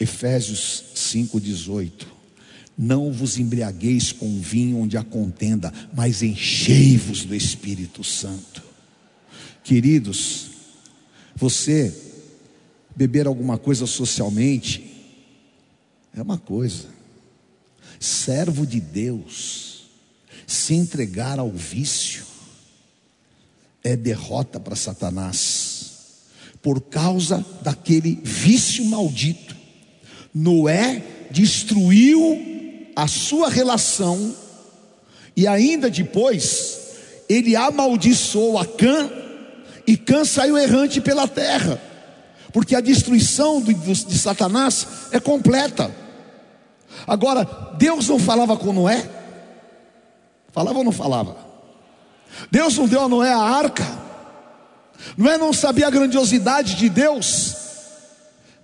Efésios 0.00 0.84
5,18. 0.94 2.06
Não 2.76 3.12
vos 3.12 3.38
embriagueis 3.38 4.12
com 4.12 4.40
vinho 4.40 4.78
onde 4.78 4.96
há 4.96 5.02
contenda, 5.02 5.72
mas 5.92 6.22
enchei-vos 6.22 7.24
do 7.24 7.34
Espírito 7.34 8.04
Santo. 8.04 8.62
Queridos, 9.64 10.46
você 11.34 11.92
beber 12.94 13.26
alguma 13.26 13.58
coisa 13.58 13.86
socialmente 13.86 14.84
é 16.14 16.22
uma 16.22 16.38
coisa, 16.38 16.88
servo 18.00 18.66
de 18.66 18.80
Deus, 18.80 19.88
se 20.46 20.74
entregar 20.74 21.38
ao 21.38 21.50
vício, 21.50 22.24
é 23.88 23.96
derrota 23.96 24.60
para 24.60 24.76
Satanás, 24.76 25.86
por 26.60 26.78
causa 26.78 27.42
daquele 27.62 28.20
vício 28.22 28.84
maldito. 28.84 29.56
Noé 30.34 31.02
destruiu 31.30 32.38
a 32.94 33.08
sua 33.08 33.48
relação 33.48 34.34
e 35.34 35.46
ainda 35.46 35.88
depois 35.88 36.80
ele 37.30 37.56
amaldiçoou 37.56 38.58
a 38.58 38.66
Cã 38.66 39.10
e 39.86 39.96
Cã 39.96 40.22
saiu 40.22 40.58
errante 40.58 41.00
pela 41.00 41.26
terra, 41.26 41.80
porque 42.52 42.76
a 42.76 42.82
destruição 42.82 43.62
de 43.62 44.18
Satanás 44.18 44.86
é 45.12 45.18
completa. 45.18 45.90
Agora, 47.06 47.48
Deus 47.78 48.06
não 48.06 48.18
falava 48.18 48.54
com 48.54 48.70
Noé? 48.70 49.08
Falava 50.52 50.78
ou 50.78 50.84
não 50.84 50.92
falava? 50.92 51.47
Deus 52.50 52.76
não 52.76 52.86
deu 52.86 53.02
a 53.02 53.08
Noé 53.08 53.32
a 53.32 53.38
arca? 53.38 53.84
Noé 55.16 55.38
não 55.38 55.52
sabia 55.52 55.86
a 55.86 55.90
grandiosidade 55.90 56.74
de 56.74 56.88
Deus, 56.88 57.56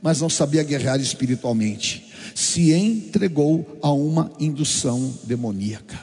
mas 0.03 0.21
não 0.21 0.29
sabia 0.29 0.63
guerrear 0.63 1.01
espiritualmente. 1.01 2.13
Se 2.35 2.73
entregou 2.73 3.79
a 3.83 3.93
uma 3.93 4.33
indução 4.41 5.15
demoníaca. 5.25 5.99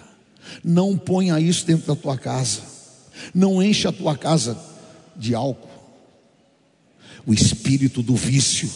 Não 0.64 0.98
ponha 0.98 1.40
isso 1.40 1.66
dentro 1.66 1.88
da 1.88 1.96
tua 1.96 2.18
casa. 2.18 2.62
Não 3.34 3.62
encha 3.62 3.90
a 3.90 3.94
tua 3.94 4.18
casa 4.18 4.58
de 5.16 5.36
álcool. 5.36 5.70
O 7.26 7.34
espírito 7.34 8.02
do 8.02 8.16
vício 8.16 8.70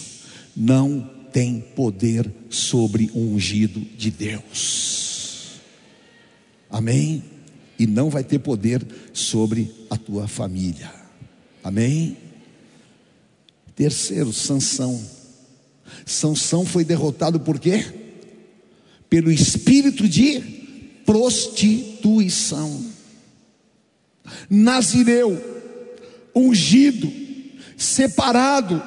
não 0.56 1.10
tem 1.32 1.60
poder 1.60 2.32
sobre 2.50 3.10
o 3.14 3.20
ungido 3.20 3.80
de 3.98 4.12
Deus. 4.12 5.60
Amém? 6.70 7.24
E 7.78 7.86
não 7.86 8.10
vai 8.10 8.24
ter 8.24 8.40
poder 8.40 8.86
sobre 9.14 9.74
a 9.90 9.98
tua 9.98 10.28
família. 10.28 10.92
Amém? 11.64 12.18
Terceiro, 13.76 14.32
Sansão. 14.32 15.04
Sansão 16.06 16.66
foi 16.66 16.84
derrotado 16.84 17.40
por 17.40 17.60
quê? 17.60 17.86
Pelo 19.10 19.32
espírito 19.32 20.08
de 20.08 20.40
prostituição. 21.06 22.86
Nazireu, 24.50 25.40
ungido, 26.36 27.12
separado, 27.78 28.82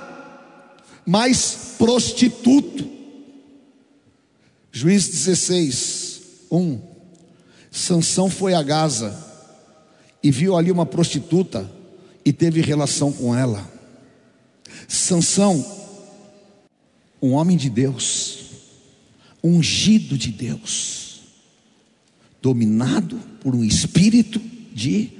mas 1.07 1.75
prostituto. 1.79 2.89
Juiz 4.73 5.09
16, 5.09 6.21
1. 6.51 6.88
Sansão 7.79 8.29
foi 8.29 8.55
a 8.55 8.63
Gaza 8.63 9.17
e 10.21 10.33
viu 10.33 10.57
ali 10.57 10.73
uma 10.73 10.85
prostituta 10.85 11.71
e 12.25 12.33
teve 12.33 12.61
relação 12.61 13.13
com 13.13 13.35
ela. 13.35 13.71
Sansão, 14.89 15.65
um 17.23 17.31
homem 17.35 17.57
de 17.57 17.71
Deus, 17.71 18.41
ungido 19.43 20.19
de 20.19 20.33
Deus, 20.33 21.21
dominado 22.43 23.17
por 23.41 23.55
um 23.55 23.65
espírito 23.65 24.41
de 24.75 25.13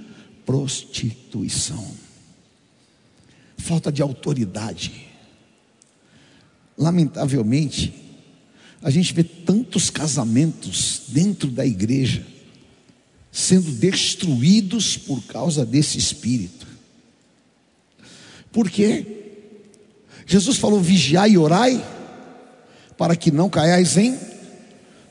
prostituição. 0.45 1.87
Falta 3.57 3.93
de 3.93 4.03
autoridade. 4.03 5.07
Lamentavelmente, 6.77 7.95
a 8.83 8.91
gente 8.91 9.15
vê 9.15 9.23
tantos 9.23 9.91
casamentos 9.91 11.03
dentro 11.09 11.51
da 11.53 11.65
igreja 11.65 12.38
sendo 13.31 13.71
destruídos 13.71 14.97
por 14.97 15.23
causa 15.25 15.65
desse 15.65 15.99
espírito. 15.99 16.67
Por 18.53 18.71
quê? 18.71 19.07
Jesus 20.27 20.59
falou: 20.59 20.81
vigiai 20.81 21.33
e 21.33 21.39
orai, 21.39 21.85
para 22.97 23.17
que 23.17 23.31
não 23.31 23.49
caiais 23.49 23.97
em 23.97 24.19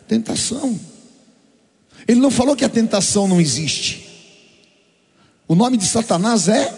tentação. 0.08 0.80
Ele 2.08 2.20
não 2.20 2.32
falou 2.32 2.56
que 2.56 2.66
a 2.66 2.70
tentação 2.70 3.28
não 3.28 3.42
existe. 3.42 4.08
O 5.48 5.56
nome 5.56 5.78
de 5.78 5.86
Satanás 5.86 6.48
é 6.48 6.74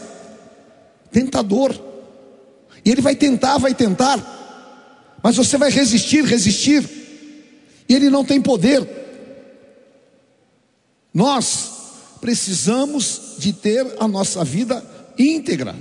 tentador. 1.12 1.74
E 2.84 2.92
ele 2.92 3.02
vai 3.02 3.16
tentar, 3.16 3.58
vai 3.58 3.74
tentar. 3.74 4.38
Mas 5.22 5.36
você 5.36 5.58
vai 5.58 5.70
resistir, 5.70 6.24
resistir, 6.24 6.88
e 7.88 7.94
ele 7.94 8.10
não 8.10 8.24
tem 8.24 8.42
poder. 8.42 9.00
Nós 11.14 11.72
precisamos 12.22 13.36
de 13.38 13.53
ter 13.53 13.95
a 13.99 14.07
nossa 14.07 14.43
vida 14.43 14.84
íntegra. 15.18 15.76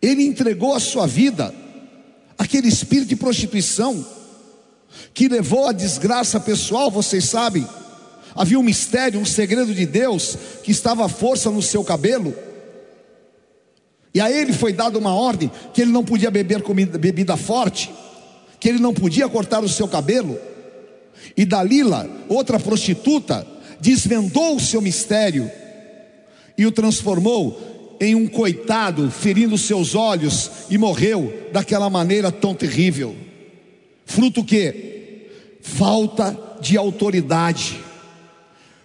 Ele 0.00 0.24
entregou 0.24 0.74
a 0.74 0.80
sua 0.80 1.06
vida 1.06 1.54
aquele 2.38 2.68
espírito 2.68 3.08
de 3.08 3.16
prostituição 3.16 4.04
que 5.14 5.28
levou 5.28 5.68
à 5.68 5.72
desgraça 5.72 6.40
pessoal, 6.40 6.90
vocês 6.90 7.24
sabem. 7.24 7.66
Havia 8.34 8.58
um 8.58 8.62
mistério, 8.62 9.20
um 9.20 9.24
segredo 9.24 9.74
de 9.74 9.86
Deus 9.86 10.36
que 10.62 10.70
estava 10.70 11.04
a 11.04 11.08
força 11.08 11.50
no 11.50 11.62
seu 11.62 11.84
cabelo. 11.84 12.34
E 14.14 14.20
a 14.20 14.30
ele 14.30 14.52
foi 14.52 14.72
dada 14.72 14.98
uma 14.98 15.14
ordem 15.14 15.50
que 15.72 15.82
ele 15.82 15.92
não 15.92 16.04
podia 16.04 16.30
beber 16.30 16.62
comida, 16.62 16.98
bebida 16.98 17.36
forte, 17.36 17.92
que 18.58 18.68
ele 18.68 18.78
não 18.78 18.92
podia 18.92 19.28
cortar 19.28 19.62
o 19.62 19.68
seu 19.68 19.86
cabelo. 19.86 20.38
E 21.36 21.44
Dalila, 21.44 22.08
outra 22.28 22.58
prostituta, 22.58 23.46
desvendou 23.82 24.54
o 24.54 24.60
seu 24.60 24.80
mistério 24.80 25.50
e 26.56 26.64
o 26.64 26.70
transformou 26.70 27.96
em 28.00 28.14
um 28.14 28.28
coitado, 28.28 29.10
ferindo 29.10 29.58
seus 29.58 29.96
olhos 29.96 30.50
e 30.70 30.78
morreu 30.78 31.48
daquela 31.52 31.90
maneira 31.90 32.30
tão 32.30 32.54
terrível. 32.54 33.16
Fruto 34.06 34.44
que? 34.44 35.26
Falta 35.60 36.58
de 36.60 36.76
autoridade. 36.76 37.80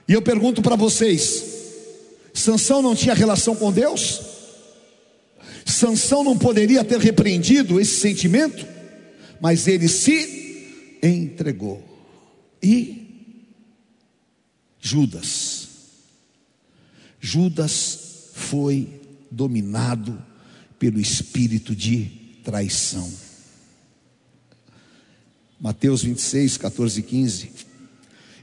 E 0.08 0.14
eu 0.14 0.22
pergunto 0.22 0.64
para 0.64 0.76
vocês: 0.76 1.46
Sansão 2.34 2.82
não 2.82 2.96
tinha 2.96 3.14
relação 3.14 3.56
com 3.56 3.72
Deus? 3.72 4.22
Sansão 5.64 6.24
não 6.24 6.36
poderia 6.36 6.84
ter 6.84 7.00
repreendido 7.00 7.80
esse 7.80 8.00
sentimento, 8.00 8.66
mas 9.40 9.68
ele 9.68 9.88
se 9.88 10.98
entregou. 11.04 11.84
E 12.64 13.07
Judas, 14.88 15.68
Judas 17.20 18.00
foi 18.34 18.88
dominado 19.30 20.18
pelo 20.80 20.98
espírito 20.98 21.76
de 21.76 22.06
traição. 22.42 23.12
Mateus 25.60 26.04
26, 26.04 26.56
14 26.56 27.02
e 27.02 27.04
15. 27.04 27.52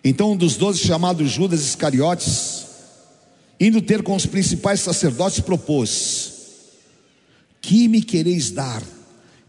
Então 0.04 0.32
um 0.32 0.36
dos 0.36 0.56
doze, 0.56 0.80
chamado 0.80 1.26
Judas 1.26 1.62
Iscariotes, 1.62 2.66
indo 3.58 3.80
ter 3.80 4.02
com 4.02 4.14
os 4.14 4.26
principais 4.26 4.80
sacerdotes, 4.80 5.40
propôs: 5.40 6.32
Que 7.62 7.88
me 7.88 8.02
quereis 8.02 8.50
dar? 8.50 8.82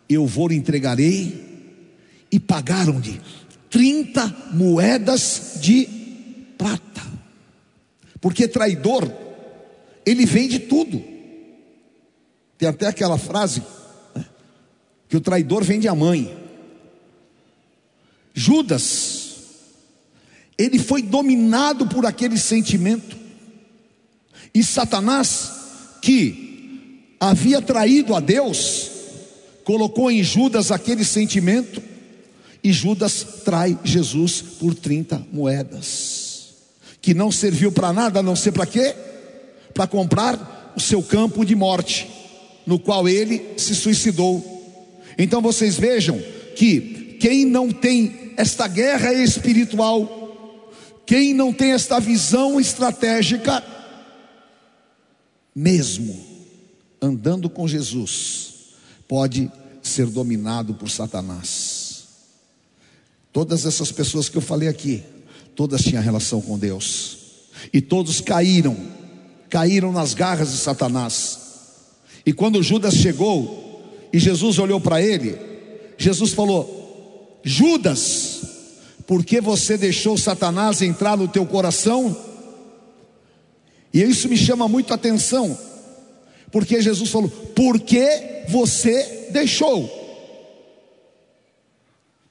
Eu 0.08 0.26
vou 0.26 0.50
entregarei. 0.50 1.44
E 2.32 2.40
pagaram-lhe 2.40 3.20
30 3.70 4.52
moedas 4.54 5.58
de 5.62 5.95
prata. 6.58 7.02
Porque 8.22 8.48
traidor, 8.48 9.12
ele 10.06 10.26
vende 10.26 10.60
tudo. 10.60 11.04
Tem 12.58 12.70
até 12.70 12.88
aquela 12.88 13.18
frase 13.18 13.62
né, 14.16 14.26
que 15.10 15.18
o 15.18 15.22
traidor 15.22 15.64
vende 15.64 15.88
a 15.88 15.96
mãe. 15.96 16.36
Judas, 18.34 19.36
ele 20.58 20.80
foi 20.80 21.02
dominado 21.02 21.88
por 21.88 22.06
aquele 22.06 22.38
sentimento. 22.38 23.16
E 24.54 24.64
Satanás, 24.64 25.52
que 26.02 27.16
havia 27.20 27.62
traído 27.62 28.16
a 28.16 28.20
Deus, 28.20 28.92
colocou 29.64 30.10
em 30.12 30.24
Judas 30.24 30.72
aquele 30.72 31.04
sentimento, 31.04 31.82
e 32.64 32.72
Judas 32.72 33.42
trai 33.44 33.78
Jesus 33.84 34.42
por 34.42 34.74
30 34.74 35.28
moedas, 35.32 36.15
que 37.06 37.14
não 37.14 37.32
serviu 37.32 37.72
para 37.72 37.94
nada, 37.94 38.20
a 38.20 38.24
não 38.24 38.36
ser 38.36 38.52
para 38.52 38.66
quê? 38.66 38.96
Para 39.76 39.86
comprar 39.86 40.74
o 40.76 40.80
seu 40.80 41.04
campo 41.04 41.46
de 41.46 41.54
morte, 41.54 42.10
no 42.66 42.80
qual 42.80 43.08
ele 43.08 43.54
se 43.58 43.76
suicidou. 43.76 44.44
Então 45.16 45.40
vocês 45.40 45.76
vejam 45.76 46.20
que 46.56 47.16
quem 47.20 47.46
não 47.46 47.70
tem 47.70 48.34
esta 48.38 48.68
guerra 48.68 49.14
espiritual, 49.14 50.74
quem 51.06 51.32
não 51.32 51.54
tem 51.54 51.74
esta 51.74 52.00
visão 52.00 52.60
estratégica, 52.60 53.64
mesmo 55.54 56.20
andando 57.00 57.52
com 57.52 57.68
Jesus, 57.68 58.54
pode 59.08 59.52
ser 59.80 60.08
dominado 60.08 60.74
por 60.74 60.90
Satanás. 60.90 62.08
Todas 63.32 63.64
essas 63.64 63.92
pessoas 63.92 64.28
que 64.28 64.38
eu 64.38 64.42
falei 64.42 64.68
aqui, 64.68 65.04
todas 65.56 65.82
tinham 65.82 66.04
relação 66.04 66.42
com 66.42 66.60
Deus, 66.60 67.18
e 67.72 67.82
todos 67.82 68.20
caíram, 68.22 68.76
caíram 69.50 69.92
nas 69.92 70.14
garras 70.14 70.52
de 70.52 70.58
Satanás. 70.58 71.40
E 72.26 72.34
quando 72.34 72.62
Judas 72.62 72.96
chegou, 72.96 73.64
e 74.12 74.20
Jesus 74.20 74.60
olhou 74.60 74.80
para 74.80 75.02
ele, 75.02 75.38
Jesus 75.98 76.34
falou: 76.34 77.40
Judas, 77.44 78.42
porque 79.08 79.40
você 79.40 79.78
deixou 79.78 80.18
Satanás 80.18 80.82
entrar 80.82 81.18
no 81.18 81.28
teu 81.28 81.46
coração? 81.46 82.16
E 83.94 84.02
isso 84.02 84.28
me 84.28 84.36
chama 84.36 84.68
muito 84.68 84.92
a 84.92 84.96
atenção, 84.96 85.58
porque 86.52 86.82
Jesus 86.82 87.10
falou: 87.10 87.30
porque 87.56 88.46
você 88.50 89.30
deixou? 89.32 90.04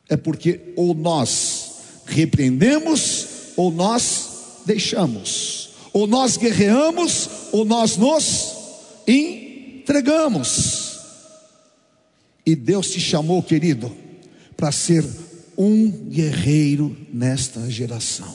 É 0.09 0.17
porque 0.17 0.73
ou 0.77 0.95
nós 0.95 1.54
repreendemos, 2.07 3.27
ou 3.57 3.71
nós 3.71 4.29
deixamos, 4.67 5.71
ou 5.93 6.07
nós 6.07 6.37
guerreamos, 6.37 7.29
ou 7.53 7.65
nós 7.65 7.97
nos 7.97 8.53
entregamos. 9.07 10.99
E 12.47 12.55
Deus 12.55 12.91
te 12.91 13.01
chamou, 13.01 13.43
querido 13.43 14.05
para 14.57 14.73
ser 14.73 15.05
um 15.57 15.91
guerreiro 15.91 16.97
nesta 17.13 17.69
geração. 17.71 18.35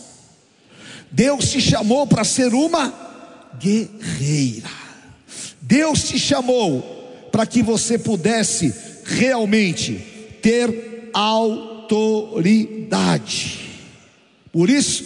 Deus 1.12 1.50
te 1.50 1.60
chamou 1.60 2.06
para 2.06 2.24
ser 2.24 2.54
uma 2.54 2.94
guerreira. 3.60 4.70
Deus 5.62 6.04
te 6.04 6.20
chamou 6.20 6.82
para 7.32 7.46
que 7.46 7.64
você 7.64 7.98
pudesse 7.98 8.74
realmente 9.06 9.94
ter 10.42 11.10
autoridade. 11.14 11.79
Por 14.52 14.70
isso, 14.70 15.04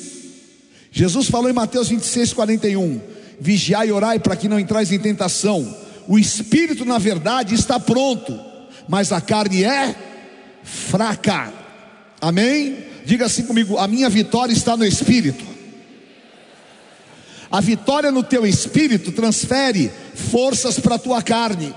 Jesus 0.91 1.27
falou 1.27 1.49
em 1.49 1.53
Mateus 1.53 1.89
26, 1.89 2.33
41: 2.33 3.01
Vigiai 3.39 3.87
e 3.87 3.91
orai 3.91 4.19
para 4.19 4.35
que 4.35 4.47
não 4.47 4.59
entrais 4.59 4.91
em 4.91 4.99
tentação. 4.99 5.75
O 6.07 6.19
espírito, 6.19 6.85
na 6.85 6.97
verdade, 6.97 7.55
está 7.55 7.79
pronto, 7.79 8.39
mas 8.87 9.11
a 9.11 9.21
carne 9.21 9.63
é 9.63 9.95
fraca. 10.63 11.51
Amém? 12.21 12.77
Diga 13.05 13.25
assim 13.25 13.43
comigo: 13.43 13.77
a 13.77 13.87
minha 13.87 14.09
vitória 14.09 14.53
está 14.53 14.77
no 14.77 14.85
espírito. 14.85 15.43
A 17.51 17.61
vitória 17.61 18.11
no 18.11 18.23
teu 18.23 18.45
espírito 18.47 19.11
transfere 19.11 19.91
forças 20.15 20.79
para 20.79 20.95
a 20.95 20.99
tua 20.99 21.21
carne. 21.21 21.73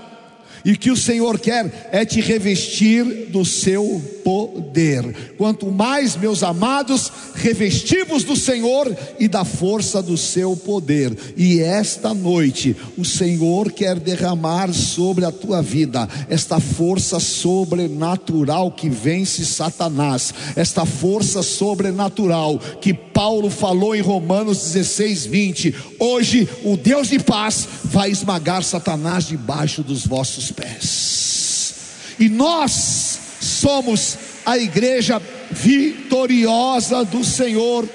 E 0.67 0.73
o 0.73 0.77
que 0.77 0.91
o 0.91 0.97
Senhor 0.97 1.39
quer 1.39 1.87
é 1.93 2.03
te 2.03 2.19
revestir 2.19 3.27
do 3.29 3.45
seu 3.45 4.01
poder. 4.21 5.33
Quanto 5.37 5.71
mais, 5.71 6.17
meus 6.17 6.43
amados, 6.43 7.09
revestivos 7.35 8.25
do 8.25 8.35
Senhor 8.35 8.93
e 9.17 9.29
da 9.29 9.45
força 9.45 10.03
do 10.03 10.17
seu 10.17 10.57
poder. 10.57 11.17
E 11.37 11.61
esta 11.61 12.13
noite, 12.13 12.75
o 12.97 13.05
Senhor 13.05 13.71
quer 13.71 13.97
derramar 13.97 14.73
sobre 14.73 15.23
a 15.23 15.31
tua 15.31 15.61
vida 15.61 16.05
esta 16.29 16.59
força 16.59 17.17
sobrenatural 17.17 18.69
que 18.69 18.89
vence 18.89 19.45
Satanás, 19.45 20.33
esta 20.53 20.85
força 20.85 21.41
sobrenatural 21.41 22.59
que 22.81 22.93
Paulo 22.93 23.49
falou 23.49 23.95
em 23.95 24.01
Romanos 24.01 24.73
16, 24.73 25.25
20. 25.27 25.75
Hoje, 25.97 26.49
o 26.65 26.75
Deus 26.75 27.07
de 27.07 27.19
paz 27.19 27.65
vai 27.85 28.11
esmagar 28.11 28.61
Satanás 28.63 29.25
debaixo 29.25 29.81
dos 29.81 30.05
vossos 30.05 30.51
pés. 30.57 31.75
E 32.19 32.27
nós 32.27 33.19
somos 33.39 34.17
a 34.45 34.57
igreja 34.57 35.21
vitoriosa 35.51 37.05
do 37.05 37.23
Senhor. 37.23 37.87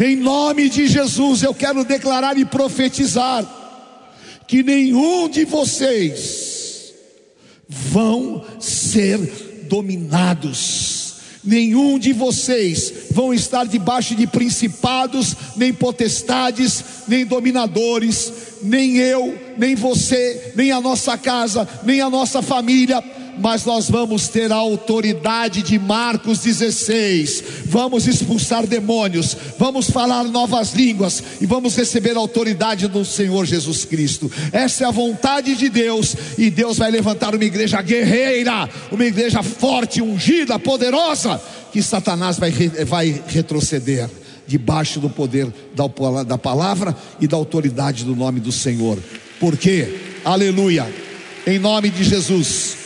Em 0.00 0.16
nome 0.16 0.68
de 0.68 0.88
Jesus, 0.88 1.42
eu 1.42 1.54
quero 1.54 1.84
declarar 1.84 2.38
e 2.38 2.44
profetizar 2.44 3.46
que 4.48 4.62
nenhum 4.62 5.28
de 5.28 5.44
vocês 5.44 6.94
vão 7.68 8.44
ser 8.58 9.18
dominados. 9.68 10.91
Nenhum 11.44 11.98
de 11.98 12.12
vocês 12.12 12.92
vão 13.10 13.34
estar 13.34 13.64
debaixo 13.66 14.14
de 14.14 14.26
principados, 14.26 15.34
nem 15.56 15.72
potestades, 15.72 16.84
nem 17.08 17.26
dominadores, 17.26 18.32
nem 18.62 18.96
eu, 18.98 19.36
nem 19.58 19.74
você, 19.74 20.52
nem 20.54 20.70
a 20.70 20.80
nossa 20.80 21.18
casa, 21.18 21.68
nem 21.84 22.00
a 22.00 22.08
nossa 22.08 22.40
família, 22.40 23.02
mas 23.38 23.64
nós 23.64 23.88
vamos 23.88 24.28
ter 24.28 24.52
a 24.52 24.56
autoridade 24.56 25.62
de 25.62 25.78
Marcos 25.78 26.40
16. 26.40 27.44
Vamos 27.66 28.06
expulsar 28.06 28.66
demônios, 28.66 29.36
vamos 29.58 29.90
falar 29.90 30.24
novas 30.24 30.72
línguas 30.74 31.22
e 31.40 31.46
vamos 31.46 31.76
receber 31.76 32.16
a 32.16 32.20
autoridade 32.20 32.88
do 32.88 33.04
Senhor 33.04 33.44
Jesus 33.46 33.84
Cristo. 33.84 34.30
Essa 34.52 34.84
é 34.84 34.86
a 34.86 34.90
vontade 34.90 35.54
de 35.54 35.68
Deus 35.68 36.14
e 36.36 36.50
Deus 36.50 36.78
vai 36.78 36.90
levantar 36.90 37.34
uma 37.34 37.44
igreja 37.44 37.80
guerreira, 37.80 38.68
uma 38.90 39.04
igreja 39.04 39.42
forte, 39.42 40.02
ungida, 40.02 40.58
poderosa, 40.58 41.40
que 41.72 41.82
Satanás 41.82 42.38
vai, 42.38 42.50
vai 42.86 43.22
retroceder 43.28 44.08
debaixo 44.46 45.00
do 45.00 45.08
poder 45.08 45.52
da, 45.74 46.36
palavra 46.38 46.94
e 47.20 47.26
da 47.26 47.36
autoridade 47.36 48.04
do 48.04 48.14
nome 48.14 48.40
do 48.40 48.52
Senhor. 48.52 48.98
Por 49.40 49.56
quê? 49.56 50.20
Aleluia. 50.24 50.92
Em 51.46 51.58
nome 51.58 51.88
de 51.90 52.04
Jesus. 52.04 52.81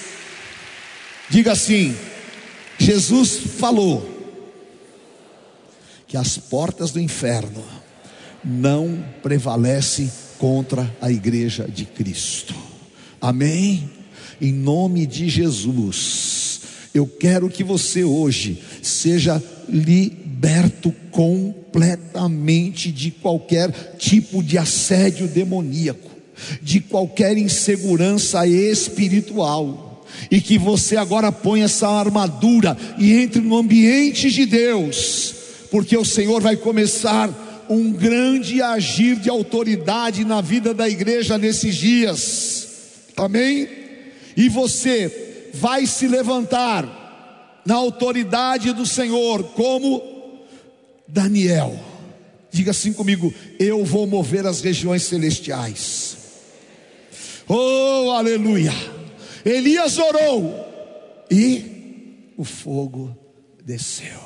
Diga 1.28 1.52
assim: 1.52 1.94
Jesus 2.78 3.38
falou 3.58 4.16
que 6.06 6.16
as 6.16 6.38
portas 6.38 6.92
do 6.92 7.00
inferno 7.00 7.64
não 8.44 9.04
prevalecem 9.22 10.10
contra 10.38 10.90
a 11.00 11.10
igreja 11.10 11.66
de 11.68 11.84
Cristo. 11.84 12.54
Amém? 13.20 13.90
Em 14.40 14.52
nome 14.52 15.06
de 15.06 15.28
Jesus, 15.28 16.60
eu 16.94 17.06
quero 17.06 17.48
que 17.48 17.64
você 17.64 18.04
hoje 18.04 18.62
seja 18.82 19.42
liberto 19.68 20.92
completamente 21.10 22.92
de 22.92 23.10
qualquer 23.10 23.96
tipo 23.98 24.42
de 24.42 24.58
assédio 24.58 25.26
demoníaco, 25.26 26.10
de 26.62 26.80
qualquer 26.80 27.36
insegurança 27.36 28.46
espiritual, 28.46 29.85
e 30.30 30.40
que 30.40 30.58
você 30.58 30.96
agora 30.96 31.30
ponha 31.30 31.64
essa 31.64 31.88
armadura 31.88 32.76
e 32.98 33.12
entre 33.12 33.40
no 33.40 33.56
ambiente 33.56 34.30
de 34.30 34.46
Deus, 34.46 35.34
porque 35.70 35.96
o 35.96 36.04
Senhor 36.04 36.40
vai 36.40 36.56
começar 36.56 37.30
um 37.68 37.92
grande 37.92 38.62
agir 38.62 39.16
de 39.16 39.28
autoridade 39.28 40.24
na 40.24 40.40
vida 40.40 40.72
da 40.72 40.88
igreja 40.88 41.36
nesses 41.36 41.74
dias. 41.74 42.68
Amém? 43.16 43.68
E 44.36 44.48
você 44.48 45.50
vai 45.54 45.86
se 45.86 46.06
levantar 46.06 47.62
na 47.64 47.74
autoridade 47.74 48.72
do 48.72 48.86
Senhor, 48.86 49.42
como 49.54 50.44
Daniel. 51.08 51.78
Diga 52.50 52.70
assim 52.70 52.92
comigo: 52.92 53.32
eu 53.58 53.84
vou 53.84 54.06
mover 54.06 54.46
as 54.46 54.60
regiões 54.60 55.02
celestiais. 55.02 56.16
Oh, 57.48 58.10
aleluia! 58.10 58.72
Elias 59.46 59.96
orou 59.96 60.52
e 61.30 62.32
o 62.36 62.42
fogo 62.42 63.16
desceu. 63.64 64.18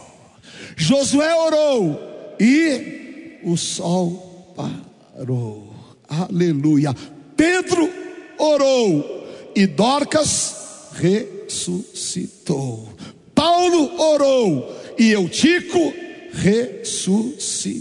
Josué 0.76 1.34
orou 1.34 2.00
e 2.40 3.38
o 3.44 3.54
sol 3.54 4.54
parou. 4.56 5.74
Aleluia. 6.08 6.96
Pedro 7.36 7.92
orou 8.38 9.28
e 9.54 9.66
Dorcas 9.66 10.88
ressuscitou. 10.94 12.88
Paulo 13.34 14.00
orou 14.00 14.74
e 14.98 15.10
Eutico 15.10 15.92
ressuscitou. 16.32 17.74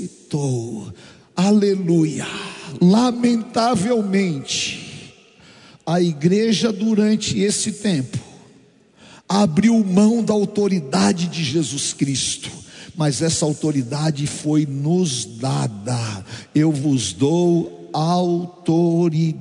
Aleluia. 1.38 2.28
Lamentavelmente, 2.82 4.89
a 5.90 6.00
igreja 6.00 6.72
durante 6.72 7.40
esse 7.40 7.72
tempo 7.72 8.18
abriu 9.28 9.84
mão 9.84 10.24
da 10.24 10.34
autoridade 10.34 11.28
de 11.28 11.44
Jesus 11.44 11.94
Cristo 11.94 12.60
mas 13.00 13.22
essa 13.22 13.46
autoridade 13.46 14.28
foi 14.28 14.66
nos 14.66 15.24
dada. 15.24 16.26
Eu 16.54 16.70
vos 16.70 17.14
dou 17.14 17.79
autoridade. 17.94 19.34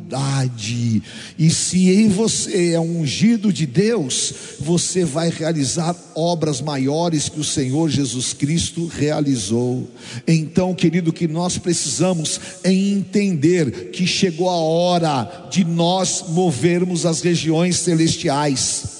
E 1.38 1.50
se 1.50 1.90
em 1.90 2.08
você 2.08 2.72
é 2.72 2.80
ungido 2.80 3.52
de 3.52 3.66
Deus, 3.66 4.32
você 4.60 5.04
vai 5.04 5.30
realizar 5.30 5.94
obras 6.14 6.60
maiores 6.60 7.28
que 7.28 7.40
o 7.40 7.44
Senhor 7.44 7.88
Jesus 7.88 8.32
Cristo 8.32 8.86
realizou. 8.86 9.88
Então, 10.26 10.74
querido, 10.74 11.12
que 11.12 11.28
nós 11.28 11.58
precisamos 11.58 12.40
é 12.64 12.72
entender 12.72 13.90
que 13.90 14.06
chegou 14.06 14.48
a 14.48 14.56
hora 14.56 15.48
de 15.50 15.64
nós 15.64 16.24
movermos 16.28 17.04
as 17.06 17.20
regiões 17.20 17.76
celestiais. 17.76 18.98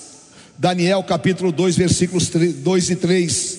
Daniel 0.59 1.03
capítulo 1.05 1.53
2, 1.53 1.77
versículos 1.77 2.29
2 2.29 2.91
e 2.91 2.97
3. 2.97 3.59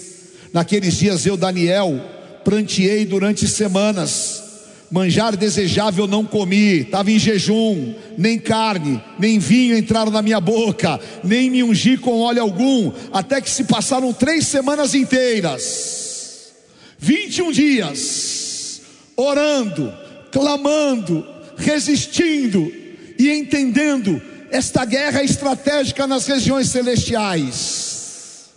Naqueles 0.51 0.95
dias 0.95 1.25
eu, 1.25 1.37
Daniel, 1.37 1.99
pranteei 2.43 3.05
durante 3.05 3.47
semanas, 3.47 4.43
manjar 4.91 5.37
desejável 5.37 6.07
não 6.07 6.25
comi, 6.25 6.81
estava 6.81 7.11
em 7.11 7.19
jejum, 7.19 7.93
nem 8.17 8.39
carne, 8.39 9.01
nem 9.19 9.39
vinho 9.39 9.77
entraram 9.77 10.11
na 10.11 10.21
minha 10.21 10.39
boca, 10.39 10.99
nem 11.23 11.49
me 11.49 11.63
ungi 11.63 11.97
com 11.97 12.19
óleo 12.19 12.41
algum, 12.41 12.91
até 13.11 13.39
que 13.39 13.49
se 13.49 13.65
passaram 13.65 14.11
três 14.11 14.47
semanas 14.47 14.95
inteiras, 14.95 16.53
21 16.97 17.51
dias, 17.51 18.81
orando, 19.15 19.93
clamando, 20.31 21.25
resistindo 21.57 22.71
e 23.17 23.29
entendendo 23.29 24.21
esta 24.51 24.83
guerra 24.85 25.23
estratégica 25.23 26.07
nas 26.07 26.25
regiões 26.25 26.69
celestiais. 26.69 28.49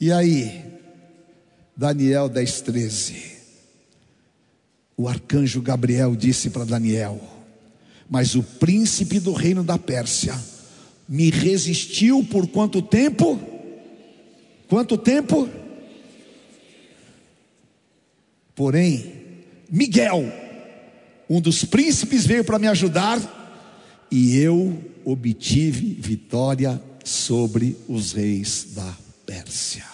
E 0.00 0.12
aí, 0.12 0.64
Daniel 1.76 2.28
10, 2.28 2.60
13. 2.62 3.29
O 5.00 5.08
arcanjo 5.08 5.62
Gabriel 5.62 6.14
disse 6.14 6.50
para 6.50 6.66
Daniel: 6.66 7.18
Mas 8.06 8.34
o 8.34 8.42
príncipe 8.42 9.18
do 9.18 9.32
reino 9.32 9.64
da 9.64 9.78
Pérsia 9.78 10.38
me 11.08 11.30
resistiu 11.30 12.22
por 12.22 12.46
quanto 12.46 12.82
tempo? 12.82 13.40
Quanto 14.68 14.98
tempo? 14.98 15.48
Porém, 18.54 19.10
Miguel, 19.70 20.30
um 21.30 21.40
dos 21.40 21.64
príncipes, 21.64 22.26
veio 22.26 22.44
para 22.44 22.58
me 22.58 22.66
ajudar 22.66 24.06
e 24.10 24.36
eu 24.36 24.78
obtive 25.02 25.94
vitória 25.98 26.78
sobre 27.02 27.74
os 27.88 28.12
reis 28.12 28.66
da 28.74 28.94
Pérsia. 29.24 29.86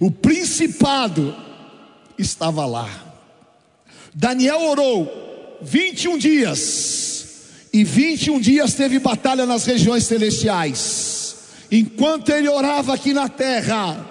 O 0.00 0.10
principado 0.10 1.36
estava 2.16 2.64
lá. 2.64 3.11
Daniel 4.14 4.60
orou 4.62 5.58
21 5.62 6.18
dias, 6.18 7.12
e 7.72 7.82
21 7.84 8.40
dias 8.40 8.74
teve 8.74 8.98
batalha 8.98 9.46
nas 9.46 9.64
regiões 9.64 10.04
celestiais. 10.04 11.36
Enquanto 11.70 12.30
ele 12.30 12.48
orava 12.48 12.92
aqui 12.94 13.14
na 13.14 13.28
terra, 13.28 14.06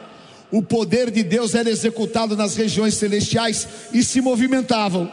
o 0.51 0.63
poder 0.63 1.11
de 1.11 1.21
Deus 1.21 1.53
era 1.53 1.69
executado 1.69 2.35
nas 2.35 2.55
regiões 2.55 2.95
celestiais 2.95 3.67
e 3.93 4.03
se 4.03 4.19
movimentavam. 4.19 5.11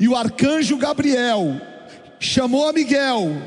E 0.00 0.08
o 0.08 0.16
arcanjo 0.16 0.78
Gabriel 0.78 1.60
chamou 2.18 2.68
a 2.68 2.72
Miguel 2.72 3.42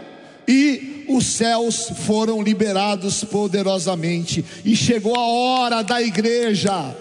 e 0.48 1.06
os 1.10 1.26
céus 1.26 1.92
foram 2.06 2.42
liberados 2.42 3.24
poderosamente, 3.24 4.46
e 4.64 4.76
chegou 4.76 5.16
a 5.16 5.26
hora 5.26 5.82
da 5.82 6.02
igreja, 6.02 6.96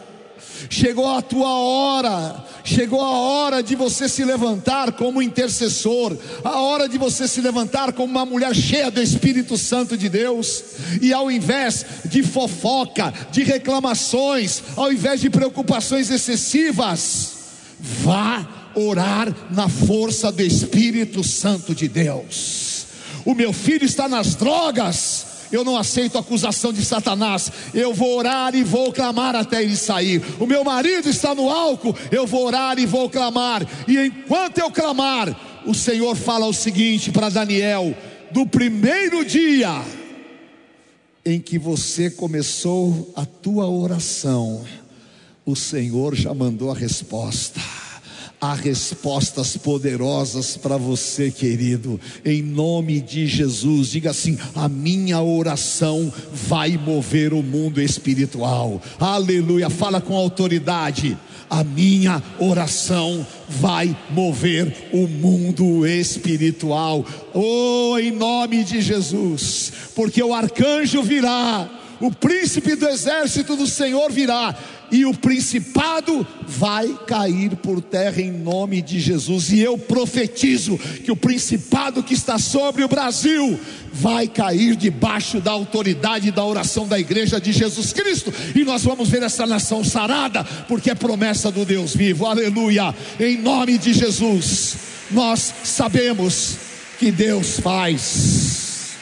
chegou 0.69 1.09
a 1.09 1.23
tua 1.23 1.49
hora, 1.49 2.45
chegou 2.65 3.01
a 3.01 3.11
hora 3.11 3.63
de 3.63 3.75
você 3.75 4.09
se 4.09 4.25
levantar 4.25 4.93
como 4.93 5.23
intercessor, 5.23 6.17
a 6.45 6.61
hora 6.61 6.89
de 6.89 6.99
você 6.99 7.27
se 7.27 7.41
levantar 7.41 7.93
como 7.93 8.11
uma 8.11 8.27
mulher 8.27 8.55
cheia 8.55 8.91
do 8.91 9.01
Espírito 9.01 9.57
Santo 9.57 9.97
de 9.97 10.09
Deus, 10.09 10.63
e 11.01 11.13
ao 11.13 11.31
invés 11.31 11.85
de 12.05 12.23
fofoca, 12.23 13.13
de 13.31 13.43
reclamações, 13.43 14.63
ao 14.77 14.93
invés 14.93 15.21
de 15.21 15.31
preocupações 15.31 16.11
excessivas, 16.11 17.33
vá 17.79 18.71
orar 18.75 19.35
na 19.51 19.69
força 19.69 20.31
do 20.31 20.43
Espírito 20.43 21.25
Santo 21.25 21.75
de 21.75 21.89
Deus. 21.89 22.87
O 23.25 23.35
meu 23.35 23.53
filho 23.53 23.85
está 23.85 24.09
nas 24.09 24.35
drogas, 24.35 25.27
eu 25.53 25.65
não 25.65 25.77
aceito 25.77 26.17
a 26.17 26.21
acusação 26.21 26.73
de 26.73 26.85
Satanás. 26.85 27.51
Eu 27.75 27.93
vou 27.93 28.17
orar 28.17 28.55
e 28.55 28.63
vou 28.63 28.93
clamar 28.93 29.35
até 29.35 29.63
ele 29.63 29.77
sair. 29.77 30.23
O 30.39 30.47
meu 30.47 30.65
marido 30.65 31.09
está 31.09 31.35
no 31.35 31.51
álcool, 31.51 31.97
eu 32.11 32.27
vou 32.27 32.47
orar 32.47 32.79
e 32.79 32.87
vou 32.87 33.09
clamar. 33.11 33.67
E 33.87 33.99
enquanto 33.99 34.59
eu 34.59 34.71
clamar, 34.71 35.63
o 35.67 35.75
Senhor 35.75 36.17
fala 36.17 36.47
o 36.47 36.53
seguinte 36.53 37.11
para 37.11 37.29
Daniel: 37.29 37.95
do 38.31 38.47
primeiro 38.47 39.25
dia 39.25 39.83
em 41.25 41.41
que 41.41 41.59
você 41.59 42.11
começou 42.11 43.13
a 43.15 43.27
tua 43.27 43.69
oração, 43.69 44.65
o 45.45 45.55
Senhor 45.55 46.15
já 46.15 46.33
mandou 46.33 46.71
a 46.71 46.75
resposta 46.75 47.61
há 48.41 48.55
respostas 48.55 49.57
poderosas 49.57 50.57
para 50.57 50.77
você, 50.77 51.31
querido, 51.31 52.01
em 52.25 52.43
nome 52.43 53.01
de 53.01 53.27
Jesus. 53.27 53.89
Diga 53.89 54.11
assim: 54.11 54.39
a 54.55 54.69
minha 54.69 55.21
oração 55.21 56.13
vai 56.33 56.79
mover 56.79 57.35
o 57.35 57.43
mundo 57.43 57.81
espiritual. 57.81 58.81
Aleluia. 58.99 59.69
Fala 59.69 60.01
com 60.01 60.17
autoridade. 60.17 61.19
A 61.51 61.65
minha 61.65 62.23
oração 62.39 63.27
vai 63.49 63.97
mover 64.11 64.89
o 64.93 65.09
mundo 65.09 65.85
espiritual. 65.85 67.05
Oh, 67.35 67.99
em 67.99 68.13
nome 68.13 68.63
de 68.63 68.81
Jesus, 68.81 69.73
porque 69.97 70.23
o 70.23 70.33
arcanjo 70.33 71.03
virá 71.03 71.80
o 72.01 72.11
príncipe 72.11 72.75
do 72.75 72.89
exército 72.89 73.55
do 73.55 73.67
Senhor 73.67 74.11
virá, 74.11 74.57
e 74.91 75.05
o 75.05 75.15
principado 75.15 76.27
vai 76.49 76.89
cair 77.07 77.55
por 77.57 77.81
terra 77.81 78.21
em 78.21 78.33
nome 78.33 78.83
de 78.83 78.99
Jesus. 78.99 79.53
E 79.53 79.61
eu 79.61 79.79
profetizo 79.79 80.77
que 81.05 81.13
o 81.13 81.17
principado 81.17 82.03
que 82.03 82.15
está 82.15 82.39
sobre 82.39 82.83
o 82.83 82.89
Brasil 82.89 83.61
vai 83.93 84.27
cair 84.27 84.75
debaixo 84.75 85.41
da 85.41 85.53
autoridade 85.53 86.33
da 86.33 86.45
oração 86.45 86.89
da 86.89 86.99
igreja 86.99 87.41
de 87.41 87.53
Jesus 87.53 87.93
Cristo, 87.93 88.33
e 88.55 88.65
nós 88.65 88.83
vamos 88.83 89.09
ver 89.09 89.23
essa 89.23 89.47
nação 89.47 89.85
sarada, 89.85 90.43
porque 90.67 90.91
é 90.91 90.95
promessa 90.95 91.53
do 91.53 91.65
Deus 91.65 91.95
vivo. 91.95 92.27
Aleluia! 92.27 92.95
Em 93.21 93.39
nome 93.39 93.79
de 93.79 93.93
Jesus, 93.93 94.77
nós 95.11 95.53
sabemos 95.63 96.57
que 96.99 97.13
Deus 97.13 97.61
faz. 97.61 98.97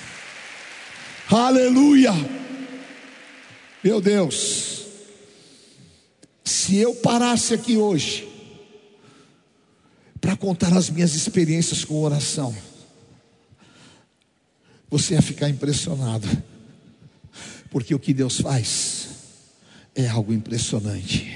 Aleluia! 1.30 2.37
Meu 3.82 4.00
Deus, 4.00 4.86
se 6.44 6.76
eu 6.76 6.96
parasse 6.96 7.54
aqui 7.54 7.76
hoje 7.76 8.28
para 10.20 10.36
contar 10.36 10.76
as 10.76 10.90
minhas 10.90 11.14
experiências 11.14 11.84
com 11.84 12.02
oração, 12.02 12.54
você 14.90 15.14
ia 15.14 15.22
ficar 15.22 15.48
impressionado, 15.48 16.26
porque 17.70 17.94
o 17.94 18.00
que 18.00 18.12
Deus 18.12 18.40
faz 18.40 19.08
é 19.94 20.08
algo 20.08 20.32
impressionante. 20.32 21.30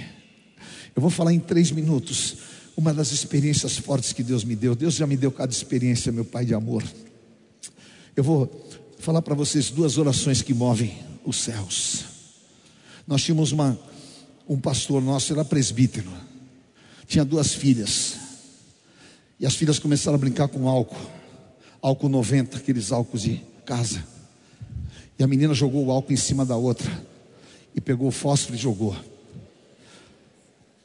Eu 0.96 1.00
vou 1.00 1.10
falar 1.10 1.32
em 1.32 1.40
três 1.40 1.70
minutos 1.70 2.38
uma 2.76 2.92
das 2.92 3.12
experiências 3.12 3.76
fortes 3.78 4.12
que 4.12 4.22
Deus 4.22 4.42
me 4.42 4.56
deu. 4.56 4.74
Deus 4.74 4.94
já 4.94 5.06
me 5.06 5.16
deu 5.16 5.30
cada 5.30 5.52
experiência, 5.52 6.10
meu 6.10 6.24
Pai 6.24 6.44
de 6.44 6.54
amor. 6.54 6.82
Eu 8.16 8.24
vou 8.24 8.68
falar 8.98 9.22
para 9.22 9.34
vocês 9.34 9.70
duas 9.70 9.96
orações 9.96 10.42
que 10.42 10.52
movem 10.52 10.98
os 11.24 11.36
céus. 11.36 12.11
Nós 13.06 13.22
tínhamos 13.22 13.52
uma, 13.52 13.78
um 14.48 14.58
pastor 14.58 15.02
nosso, 15.02 15.32
era 15.32 15.44
presbítero, 15.44 16.10
tinha 17.06 17.24
duas 17.24 17.54
filhas, 17.54 18.16
e 19.38 19.46
as 19.46 19.54
filhas 19.54 19.78
começaram 19.78 20.14
a 20.14 20.18
brincar 20.18 20.48
com 20.48 20.68
álcool, 20.68 21.10
álcool 21.80 22.08
90, 22.08 22.58
aqueles 22.58 22.92
álcools 22.92 23.22
de 23.22 23.42
casa. 23.66 24.04
E 25.18 25.22
a 25.22 25.26
menina 25.26 25.52
jogou 25.52 25.86
o 25.86 25.90
álcool 25.90 26.12
em 26.12 26.16
cima 26.16 26.44
da 26.46 26.56
outra, 26.56 26.90
e 27.74 27.80
pegou 27.80 28.08
o 28.08 28.12
fósforo 28.12 28.54
e 28.54 28.58
jogou. 28.58 28.96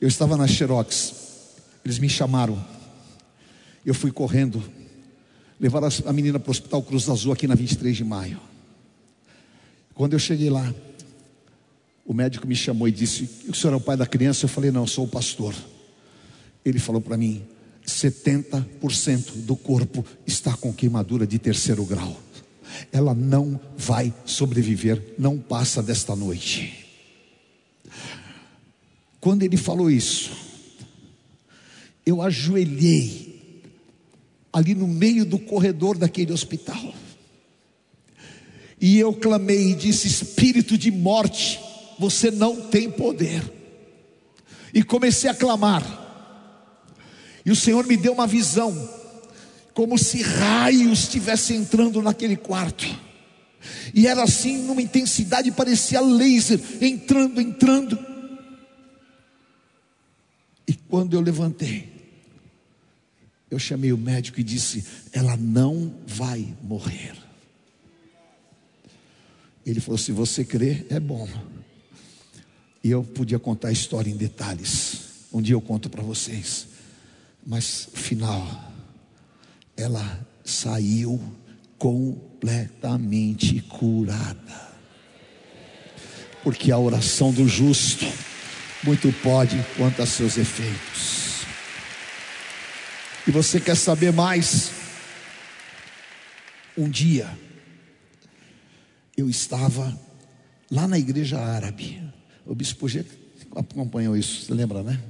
Eu 0.01 0.07
estava 0.07 0.35
na 0.37 0.47
Xerox, 0.47 1.13
eles 1.85 1.99
me 1.99 2.09
chamaram, 2.09 2.63
eu 3.85 3.93
fui 3.93 4.11
correndo, 4.11 4.63
levaram 5.59 5.87
a 6.05 6.13
menina 6.13 6.39
para 6.39 6.49
o 6.49 6.51
Hospital 6.51 6.81
Cruz 6.81 7.07
Azul 7.09 7.31
aqui 7.31 7.47
na 7.47 7.55
23 7.55 7.95
de 7.95 8.03
maio. 8.03 8.39
Quando 9.93 10.13
eu 10.13 10.19
cheguei 10.19 10.49
lá, 10.49 10.73
o 12.07 12.13
médico 12.13 12.47
me 12.47 12.55
chamou 12.55 12.87
e 12.87 12.91
disse: 12.91 13.29
O 13.49 13.53
senhor 13.53 13.73
é 13.73 13.75
o 13.75 13.81
pai 13.81 13.97
da 13.97 14.07
criança? 14.07 14.45
Eu 14.45 14.49
falei: 14.49 14.71
Não, 14.71 14.87
sou 14.87 15.03
o 15.03 15.09
pastor. 15.09 15.53
Ele 16.63 16.79
falou 16.79 17.01
para 17.01 17.17
mim: 17.17 17.43
70% 17.85 19.43
do 19.45 19.57
corpo 19.57 20.05
está 20.25 20.55
com 20.55 20.73
queimadura 20.73 21.27
de 21.27 21.37
terceiro 21.37 21.83
grau. 21.85 22.17
Ela 22.93 23.13
não 23.13 23.59
vai 23.77 24.13
sobreviver, 24.25 25.15
não 25.19 25.37
passa 25.37 25.83
desta 25.83 26.15
noite. 26.15 26.85
Quando 29.19 29.43
ele 29.43 29.57
falou 29.57 29.91
isso, 29.91 30.31
eu 32.05 32.21
ajoelhei 32.21 33.61
ali 34.53 34.73
no 34.73 34.87
meio 34.87 35.25
do 35.25 35.37
corredor 35.37 35.97
daquele 35.97 36.31
hospital. 36.31 36.93
E 38.79 38.97
eu 38.97 39.13
clamei 39.13 39.71
e 39.71 39.75
disse: 39.75 40.07
Espírito 40.07 40.77
de 40.77 40.89
morte, 40.89 41.66
você 41.97 42.31
não 42.31 42.69
tem 42.69 42.89
poder. 42.89 43.43
E 44.73 44.83
comecei 44.83 45.29
a 45.29 45.33
clamar. 45.33 45.83
E 47.45 47.51
o 47.51 47.55
Senhor 47.55 47.85
me 47.87 47.95
deu 47.95 48.13
uma 48.13 48.27
visão, 48.27 48.89
como 49.73 49.97
se 49.97 50.21
raios 50.21 50.99
estivessem 50.99 51.57
entrando 51.57 52.01
naquele 52.01 52.35
quarto. 52.35 52.85
E 53.93 54.05
era 54.05 54.23
assim, 54.23 54.57
numa 54.63 54.81
intensidade, 54.81 55.51
parecia 55.51 56.01
laser, 56.01 56.59
entrando, 56.81 57.39
entrando. 57.39 57.97
E 60.67 60.73
quando 60.73 61.13
eu 61.13 61.21
levantei, 61.21 61.97
eu 63.49 63.57
chamei 63.57 63.93
o 63.93 63.97
médico 63.97 64.39
e 64.39 64.43
disse: 64.43 64.83
Ela 65.13 65.37
não 65.37 65.93
vai 66.05 66.53
morrer. 66.61 67.15
Ele 69.65 69.79
falou: 69.79 69.97
Se 69.97 70.11
você 70.11 70.43
crê, 70.43 70.85
é 70.89 70.99
bom. 70.99 71.27
E 72.87 72.89
eu 72.89 73.03
podia 73.03 73.37
contar 73.37 73.67
a 73.67 73.71
história 73.73 74.09
em 74.09 74.15
detalhes. 74.15 75.27
Um 75.33 75.41
dia 75.41 75.55
eu 75.55 75.59
conto 75.59 75.89
para 75.89 76.01
vocês. 76.01 76.67
Mas 77.45 77.89
final, 77.93 78.71
ela 79.75 80.25
saiu 80.41 81.21
completamente 81.77 83.59
curada. 83.63 84.71
Porque 86.41 86.71
a 86.71 86.77
oração 86.77 87.33
do 87.33 87.45
justo 87.45 88.05
muito 88.85 89.11
pode 89.21 89.61
quanto 89.75 90.01
a 90.01 90.05
seus 90.05 90.37
efeitos. 90.37 91.45
E 93.27 93.31
você 93.31 93.59
quer 93.59 93.75
saber 93.75 94.13
mais? 94.13 94.71
Um 96.77 96.87
dia 96.87 97.37
eu 99.17 99.29
estava 99.29 99.93
lá 100.71 100.87
na 100.87 100.97
igreja 100.97 101.37
árabe 101.37 102.06
o 102.47 102.55
bispo 102.55 102.87
G 102.87 103.05
acompanhou 103.55 104.15
isso, 104.15 104.45
você 104.45 104.53
lembra, 104.53 104.81
né? 104.81 105.03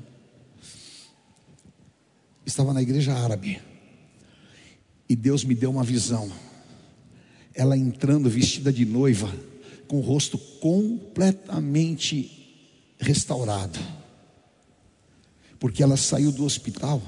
Estava 2.45 2.73
na 2.73 2.81
igreja 2.81 3.13
árabe. 3.13 3.61
E 5.07 5.15
Deus 5.15 5.43
me 5.43 5.53
deu 5.53 5.69
uma 5.69 5.83
visão. 5.83 6.31
Ela 7.53 7.77
entrando 7.77 8.29
vestida 8.29 8.73
de 8.73 8.85
noiva, 8.85 9.31
com 9.87 9.97
o 9.97 10.01
rosto 10.01 10.37
completamente 10.37 12.31
restaurado. 12.99 13.79
Porque 15.59 15.83
ela 15.83 15.97
saiu 15.97 16.31
do 16.31 16.45
hospital 16.45 17.01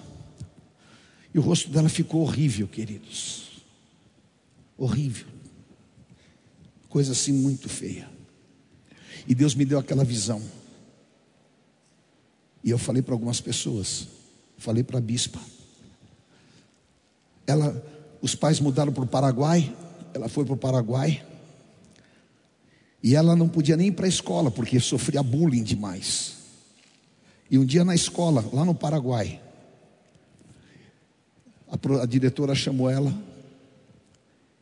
e 1.33 1.39
o 1.39 1.41
rosto 1.41 1.69
dela 1.69 1.89
ficou 1.89 2.21
horrível, 2.21 2.67
queridos. 2.67 3.63
Horrível. 4.77 5.27
Coisa 6.87 7.11
assim 7.11 7.33
muito 7.33 7.69
feia. 7.69 8.18
E 9.27 9.35
Deus 9.35 9.55
me 9.55 9.65
deu 9.65 9.79
aquela 9.79 10.03
visão. 10.03 10.41
E 12.63 12.69
eu 12.69 12.77
falei 12.77 13.01
para 13.01 13.13
algumas 13.13 13.39
pessoas, 13.39 14.07
falei 14.57 14.83
para 14.83 14.97
a 14.97 15.01
bispa. 15.01 15.39
Ela, 17.47 17.83
os 18.21 18.35
pais 18.35 18.59
mudaram 18.59 18.91
para 18.91 19.03
o 19.03 19.07
Paraguai, 19.07 19.73
ela 20.13 20.27
foi 20.27 20.45
para 20.45 20.53
o 20.53 20.57
Paraguai. 20.57 21.25
E 23.01 23.15
ela 23.15 23.35
não 23.35 23.47
podia 23.47 23.77
nem 23.77 23.87
ir 23.87 23.93
para 23.93 24.05
a 24.05 24.09
escola, 24.09 24.51
porque 24.51 24.79
sofria 24.79 25.23
bullying 25.23 25.63
demais. 25.63 26.37
E 27.49 27.57
um 27.57 27.65
dia 27.65 27.85
na 27.85 27.95
escola, 27.95 28.45
lá 28.53 28.65
no 28.65 28.75
Paraguai, 28.75 29.41
a, 31.67 32.01
a 32.01 32.05
diretora 32.05 32.53
chamou 32.53 32.89
ela 32.89 33.13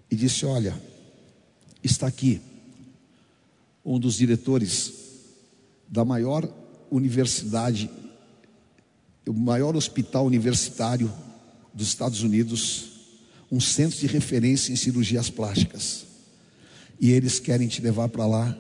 e 0.10 0.16
disse: 0.16 0.46
Olha, 0.46 0.80
está 1.84 2.06
aqui 2.06 2.42
um 3.88 3.98
dos 3.98 4.16
diretores 4.16 4.92
da 5.88 6.04
maior 6.04 6.46
universidade, 6.92 7.90
o 9.26 9.32
maior 9.32 9.78
hospital 9.78 10.26
universitário 10.26 11.12
dos 11.74 11.88
Estados 11.88 12.22
Unidos, 12.22 12.90
um 13.50 13.62
centro 13.62 13.98
de 13.98 14.06
referência 14.06 14.74
em 14.74 14.76
cirurgias 14.76 15.30
plásticas. 15.30 16.06
E 17.00 17.12
eles 17.12 17.40
querem 17.40 17.70
te 17.70 17.82
levar 17.82 18.10
para 18.10 18.28
lá 18.28 18.58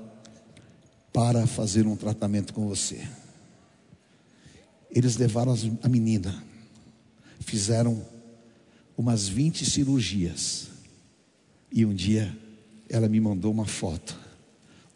para 1.11 1.45
fazer 1.45 1.85
um 1.85 1.97
tratamento 1.97 2.53
com 2.53 2.65
você. 2.65 3.05
Eles 4.89 5.17
levaram 5.17 5.53
a 5.83 5.89
menina, 5.89 6.41
fizeram 7.41 8.01
umas 8.97 9.27
20 9.27 9.65
cirurgias. 9.65 10.67
E 11.69 11.85
um 11.85 11.93
dia 11.93 12.33
ela 12.87 13.09
me 13.09 13.19
mandou 13.19 13.51
uma 13.51 13.65
foto 13.65 14.26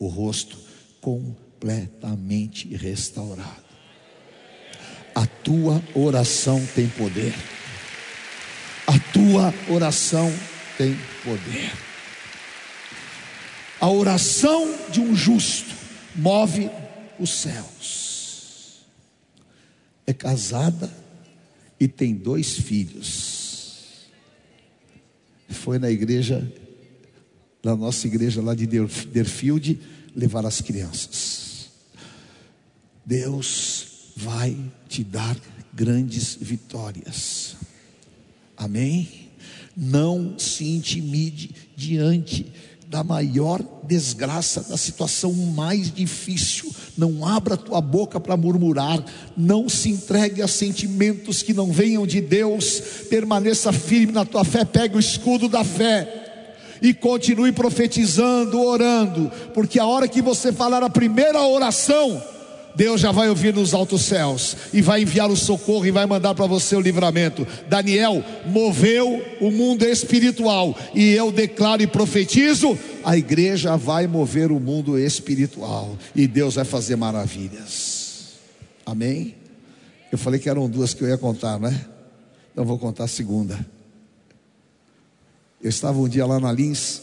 o 0.01 0.07
rosto 0.07 0.57
completamente 0.99 2.75
restaurado. 2.75 3.61
A 5.13 5.27
tua 5.27 5.79
oração 5.93 6.59
tem 6.73 6.89
poder. 6.89 7.35
A 8.87 8.97
tua 9.13 9.53
oração 9.71 10.33
tem 10.75 10.97
poder. 11.23 11.71
A 13.79 13.89
oração 13.91 14.75
de 14.89 14.99
um 14.99 15.15
justo 15.15 15.75
move 16.15 16.71
os 17.19 17.29
céus. 17.29 18.79
É 20.07 20.13
casada 20.13 20.91
e 21.79 21.87
tem 21.87 22.15
dois 22.15 22.57
filhos. 22.57 24.09
Foi 25.47 25.77
na 25.77 25.91
igreja 25.91 26.51
na 27.63 27.75
nossa 27.75 28.07
igreja 28.07 28.41
lá 28.41 28.55
de 28.55 28.65
Derfield, 28.65 29.79
levar 30.15 30.45
as 30.45 30.61
crianças. 30.61 31.69
Deus 33.05 33.87
vai 34.15 34.57
te 34.87 35.03
dar 35.03 35.37
grandes 35.73 36.37
vitórias. 36.39 37.55
Amém? 38.57 39.29
Não 39.75 40.37
se 40.37 40.65
intimide 40.65 41.55
diante 41.75 42.51
da 42.87 43.03
maior 43.05 43.63
desgraça, 43.83 44.61
da 44.63 44.75
situação 44.75 45.31
mais 45.31 45.91
difícil. 45.93 46.69
Não 46.97 47.25
abra 47.25 47.55
tua 47.55 47.79
boca 47.79 48.19
para 48.19 48.35
murmurar, 48.35 49.03
não 49.37 49.69
se 49.69 49.89
entregue 49.89 50.41
a 50.41 50.47
sentimentos 50.47 51.41
que 51.41 51.53
não 51.53 51.71
venham 51.71 52.05
de 52.05 52.19
Deus. 52.19 52.81
Permaneça 53.09 53.71
firme 53.71 54.11
na 54.11 54.25
tua 54.25 54.43
fé, 54.43 54.65
pegue 54.65 54.97
o 54.97 54.99
escudo 54.99 55.47
da 55.47 55.63
fé 55.63 56.20
e 56.81 56.93
continue 56.93 57.51
profetizando, 57.51 58.61
orando, 58.61 59.31
porque 59.53 59.79
a 59.79 59.85
hora 59.85 60.07
que 60.07 60.21
você 60.21 60.51
falar 60.51 60.81
a 60.83 60.89
primeira 60.89 61.41
oração, 61.41 62.21
Deus 62.75 63.01
já 63.01 63.11
vai 63.11 63.29
ouvir 63.29 63.53
nos 63.53 63.73
altos 63.73 64.03
céus 64.03 64.55
e 64.73 64.81
vai 64.81 65.01
enviar 65.01 65.29
o 65.29 65.35
socorro 65.35 65.85
e 65.85 65.91
vai 65.91 66.05
mandar 66.05 66.33
para 66.33 66.45
você 66.45 66.75
o 66.75 66.81
livramento. 66.81 67.45
Daniel 67.67 68.23
moveu 68.45 69.21
o 69.39 69.51
mundo 69.51 69.83
espiritual 69.83 70.75
e 70.93 71.11
eu 71.11 71.31
declaro 71.31 71.81
e 71.81 71.87
profetizo: 71.87 72.77
a 73.03 73.17
igreja 73.17 73.75
vai 73.77 74.07
mover 74.07 74.51
o 74.51 74.59
mundo 74.59 74.97
espiritual 74.97 75.97
e 76.15 76.27
Deus 76.27 76.55
vai 76.55 76.65
fazer 76.65 76.95
maravilhas. 76.95 78.39
Amém? 78.85 79.35
Eu 80.11 80.17
falei 80.17 80.39
que 80.39 80.49
eram 80.49 80.69
duas 80.69 80.93
que 80.93 81.03
eu 81.03 81.07
ia 81.07 81.17
contar, 81.17 81.59
né? 81.59 81.85
Então 82.51 82.65
vou 82.65 82.77
contar 82.77 83.05
a 83.05 83.07
segunda. 83.07 83.65
Eu 85.61 85.69
estava 85.69 85.99
um 85.99 86.09
dia 86.09 86.25
lá 86.25 86.39
na 86.39 86.51
Lins 86.51 87.01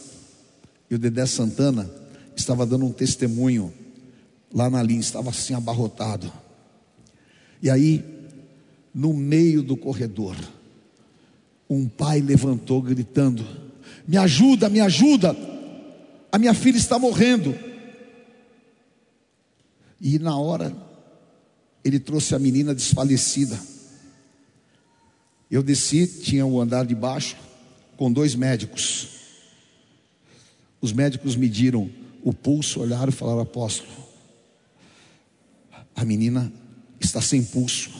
e 0.91 0.95
o 0.95 0.99
Dedé 0.99 1.25
Santana 1.27 1.89
estava 2.35 2.67
dando 2.67 2.87
um 2.87 2.93
testemunho 2.93 3.73
lá 4.53 4.69
na 4.69 4.83
linha, 4.83 5.01
estava 5.01 5.31
assim 5.31 5.55
abarrotado. 5.55 6.33
E 7.63 7.71
aí, 7.71 8.05
no 8.93 9.13
meio 9.13 9.63
do 9.63 9.77
corredor, 9.77 10.37
um 11.71 11.89
pai 11.89 12.21
levantou 12.21 12.83
gritando: 12.83 13.47
Me 14.07 14.17
ajuda, 14.17 14.69
me 14.69 14.81
ajuda, 14.81 15.37
a 16.33 16.39
minha 16.39 16.55
filha 16.55 16.79
está 16.79 16.99
morrendo. 16.99 17.55
E 20.01 20.19
na 20.19 20.37
hora, 20.37 20.75
ele 21.85 22.01
trouxe 22.01 22.35
a 22.35 22.39
menina 22.39 22.75
desfalecida. 22.75 23.59
Eu 25.51 25.63
desci, 25.63 26.07
tinha 26.07 26.45
o 26.45 26.61
andar 26.61 26.85
de 26.85 26.95
baixo, 26.95 27.37
com 27.99 28.11
dois 28.11 28.35
médicos. 28.35 29.09
Os 30.81 30.93
médicos 30.93 31.37
mediram 31.37 31.91
o 32.23 32.33
pulso, 32.33 32.81
olharam 32.81 33.11
e 33.11 33.13
falaram: 33.13 33.41
Apóstolo, 33.41 33.91
a 35.95 36.05
menina 36.05 36.51
está 37.01 37.21
sem 37.21 37.45
pulso. 37.45 37.91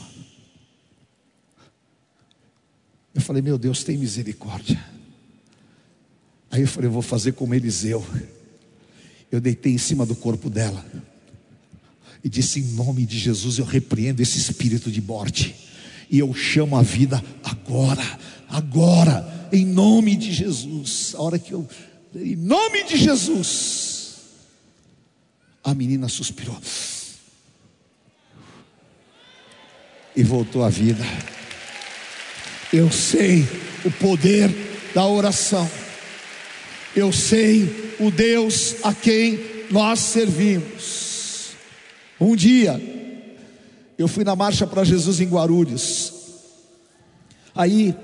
Eu 3.13 3.21
falei, 3.21 3.41
meu 3.41 3.57
Deus, 3.57 3.83
tem 3.83 3.97
misericórdia. 3.97 4.81
Aí 6.49 6.61
eu 6.61 6.67
falei, 6.67 6.87
eu 6.87 6.93
vou 6.93 7.01
fazer 7.01 7.33
como 7.33 7.53
Eliseu. 7.53 8.05
Eu 9.29 9.41
deitei 9.41 9.73
em 9.73 9.77
cima 9.77 10.05
do 10.05 10.15
corpo 10.15 10.49
dela 10.49 10.83
e 12.23 12.29
disse: 12.29 12.61
Em 12.61 12.71
nome 12.73 13.05
de 13.05 13.19
Jesus, 13.19 13.59
eu 13.59 13.65
repreendo 13.65 14.21
esse 14.21 14.39
espírito 14.39 14.89
de 14.89 15.01
morte 15.01 15.55
e 16.09 16.17
eu 16.17 16.33
chamo 16.33 16.75
a 16.75 16.81
vida 16.81 17.23
agora, 17.43 18.19
agora, 18.47 19.38
em 19.51 19.65
nome 19.65 20.15
de 20.15 20.31
Jesus. 20.31 21.13
A 21.15 21.21
hora 21.21 21.39
que 21.39 21.53
eu, 21.53 21.67
em 22.15 22.35
nome 22.35 22.83
de 22.83 22.97
Jesus, 22.97 24.17
a 25.63 25.73
menina 25.73 26.07
suspirou. 26.07 26.57
e 30.19 30.23
voltou 30.23 30.65
à 30.65 30.69
vida. 30.69 31.03
Eu 32.73 32.91
sei 32.91 33.47
o 33.85 33.91
poder 33.91 34.53
da 34.93 35.07
oração. 35.07 35.69
Eu 36.93 37.13
sei 37.13 37.95
o 37.99 38.11
Deus 38.11 38.75
a 38.83 38.93
quem 38.93 39.39
nós 39.71 39.99
servimos. 39.99 41.51
Um 42.19 42.35
dia, 42.35 42.81
eu 43.97 44.09
fui 44.09 44.25
na 44.25 44.35
marcha 44.35 44.67
para 44.67 44.83
Jesus 44.83 45.21
em 45.21 45.29
Guarulhos. 45.29 46.13
Aí, 47.55 47.95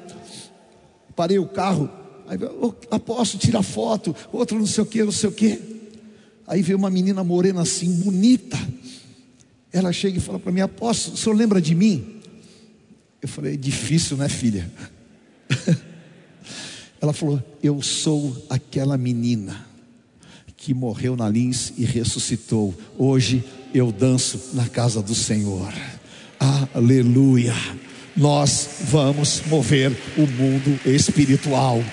parei 1.15 1.39
o 1.39 1.47
carro. 1.47 1.89
Aí, 2.27 2.37
oh, 2.61 2.73
apóstolo, 2.91 3.41
tira 3.41 3.61
foto. 3.61 4.15
Outro 4.31 4.57
não 4.57 4.65
sei 4.65 4.83
o 4.83 4.87
que, 4.87 5.03
não 5.03 5.11
sei 5.11 5.29
o 5.29 5.33
que. 5.33 5.59
Aí 6.47 6.61
veio 6.61 6.77
uma 6.77 6.89
menina 6.89 7.23
morena 7.23 7.61
assim, 7.61 7.91
bonita 8.01 8.57
ela 9.75 9.91
chega 9.91 10.17
e 10.17 10.21
fala 10.21 10.39
para 10.39 10.53
mim: 10.53 10.61
Apóstolo, 10.61 11.15
o 11.15 11.19
senhor 11.19 11.35
lembra 11.35 11.61
de 11.61 11.75
mim? 11.75 12.21
Eu 13.21 13.27
falei: 13.27 13.57
Difícil, 13.57 14.15
né, 14.15 14.29
filha? 14.29 14.71
Ela 17.01 17.11
falou: 17.11 17.43
Eu 17.61 17.81
sou 17.81 18.45
aquela 18.49 18.97
menina 18.97 19.67
que 20.55 20.73
morreu 20.73 21.17
na 21.17 21.27
Lins 21.27 21.73
e 21.77 21.83
ressuscitou. 21.83 22.73
Hoje 22.97 23.43
eu 23.73 23.91
danço 23.91 24.51
na 24.53 24.69
casa 24.69 25.01
do 25.01 25.13
Senhor. 25.13 25.73
Aleluia. 26.73 27.53
Nós 28.15 28.69
vamos 28.89 29.41
mover 29.47 29.91
o 30.17 30.21
mundo 30.21 30.79
espiritual. 30.85 31.83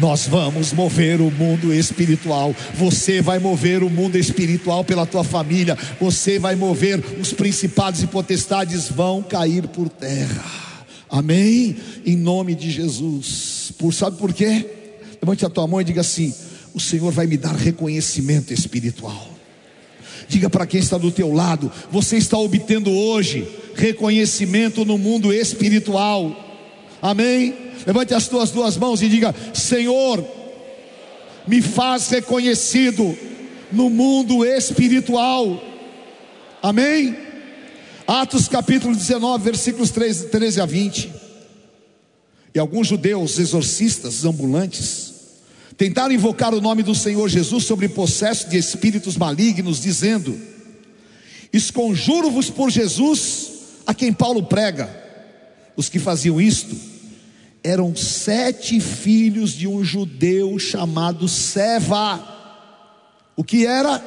Nós 0.00 0.26
vamos 0.26 0.72
mover 0.72 1.20
o 1.20 1.30
mundo 1.30 1.72
espiritual. 1.72 2.54
Você 2.74 3.20
vai 3.20 3.38
mover 3.38 3.82
o 3.82 3.90
mundo 3.90 4.16
espiritual 4.16 4.84
pela 4.84 5.06
tua 5.06 5.24
família. 5.24 5.76
Você 6.00 6.38
vai 6.38 6.54
mover 6.54 7.02
os 7.20 7.32
principados 7.32 8.02
e 8.02 8.06
potestades 8.06 8.88
vão 8.88 9.22
cair 9.22 9.66
por 9.68 9.88
terra. 9.88 10.44
Amém? 11.10 11.76
Em 12.04 12.16
nome 12.16 12.54
de 12.54 12.70
Jesus. 12.70 13.72
Por 13.78 13.92
sabe 13.92 14.16
por 14.16 14.32
quê? 14.32 14.66
Levante 15.20 15.44
a 15.44 15.50
tua 15.50 15.66
mão 15.66 15.80
e 15.80 15.84
diga 15.84 16.00
assim: 16.00 16.34
o 16.74 16.80
Senhor 16.80 17.10
vai 17.12 17.26
me 17.26 17.36
dar 17.36 17.54
reconhecimento 17.54 18.52
espiritual. 18.52 19.37
Diga 20.26 20.50
para 20.50 20.66
quem 20.66 20.80
está 20.80 20.98
do 20.98 21.10
teu 21.10 21.32
lado, 21.32 21.70
você 21.90 22.16
está 22.16 22.38
obtendo 22.38 22.90
hoje 22.90 23.46
reconhecimento 23.74 24.84
no 24.84 24.98
mundo 24.98 25.32
espiritual. 25.32 26.34
Amém? 27.00 27.54
Levante 27.86 28.12
as 28.14 28.26
tuas 28.26 28.50
duas 28.50 28.76
mãos 28.76 29.00
e 29.02 29.08
diga: 29.08 29.34
Senhor, 29.54 30.24
me 31.46 31.62
faz 31.62 32.08
reconhecido 32.08 33.16
no 33.70 33.88
mundo 33.88 34.44
espiritual. 34.44 35.62
Amém? 36.62 37.16
Atos 38.06 38.48
capítulo 38.48 38.94
19, 38.94 39.44
versículos 39.44 39.90
13, 39.90 40.28
13 40.28 40.60
a 40.60 40.66
20. 40.66 41.12
E 42.54 42.58
alguns 42.58 42.88
judeus 42.88 43.38
exorcistas 43.38 44.24
ambulantes 44.24 45.07
tentaram 45.78 46.12
invocar 46.12 46.52
o 46.52 46.60
nome 46.60 46.82
do 46.82 46.94
Senhor 46.94 47.28
Jesus 47.28 47.64
sobre 47.64 47.88
possesso 47.88 48.50
de 48.50 48.58
espíritos 48.58 49.16
malignos, 49.16 49.80
dizendo: 49.80 50.38
Esconjuro-vos 51.52 52.50
por 52.50 52.68
Jesus, 52.68 53.50
a 53.86 53.94
quem 53.94 54.12
Paulo 54.12 54.42
prega. 54.42 55.06
Os 55.76 55.88
que 55.88 56.00
faziam 56.00 56.40
isto 56.40 56.76
eram 57.62 57.94
sete 57.94 58.80
filhos 58.80 59.52
de 59.52 59.68
um 59.68 59.84
judeu 59.84 60.58
chamado 60.58 61.28
Seva. 61.28 62.36
O 63.36 63.44
que 63.44 63.64
era? 63.64 64.04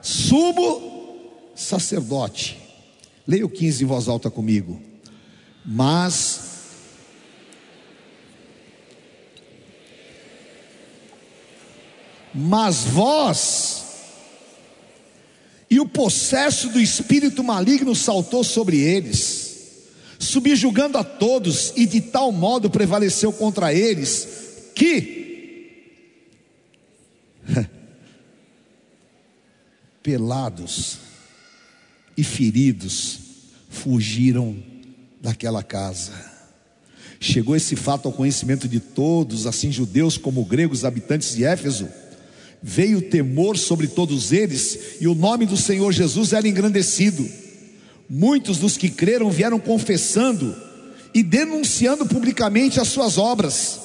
Sumo 0.00 1.18
sacerdote. 1.54 2.56
Leia 3.26 3.44
o 3.44 3.50
15 3.50 3.84
em 3.84 3.86
voz 3.86 4.08
alta 4.08 4.30
comigo. 4.30 4.80
Mas 5.64 6.53
Mas 12.34 12.84
vós 12.84 13.84
e 15.70 15.80
o 15.80 15.86
possesso 15.86 16.68
do 16.68 16.80
espírito 16.80 17.42
maligno 17.44 17.94
saltou 17.94 18.42
sobre 18.42 18.78
eles 18.78 19.44
subjugando 20.24 20.98
a 20.98 21.04
todos, 21.04 21.72
e 21.76 21.86
de 21.86 22.00
tal 22.00 22.32
modo 22.32 22.70
prevaleceu 22.70 23.32
contra 23.32 23.72
eles, 23.72 24.26
que, 24.74 25.80
pelados 30.02 30.98
e 32.16 32.24
feridos, 32.24 33.18
fugiram 33.68 34.56
daquela 35.20 35.62
casa. 35.62 36.32
Chegou 37.20 37.54
esse 37.56 37.76
fato 37.76 38.06
ao 38.06 38.12
conhecimento 38.12 38.68
de 38.68 38.80
todos, 38.80 39.46
assim 39.46 39.70
judeus 39.72 40.16
como 40.18 40.44
gregos, 40.44 40.84
habitantes 40.84 41.34
de 41.34 41.44
Éfeso. 41.44 41.88
Veio 42.66 43.02
temor 43.02 43.58
sobre 43.58 43.86
todos 43.86 44.32
eles, 44.32 44.96
e 44.98 45.06
o 45.06 45.14
nome 45.14 45.44
do 45.44 45.54
Senhor 45.54 45.92
Jesus 45.92 46.32
era 46.32 46.48
engrandecido. 46.48 47.28
Muitos 48.08 48.56
dos 48.56 48.78
que 48.78 48.88
creram 48.88 49.30
vieram 49.30 49.60
confessando 49.60 50.56
e 51.12 51.22
denunciando 51.22 52.06
publicamente 52.06 52.80
as 52.80 52.88
suas 52.88 53.18
obras. 53.18 53.78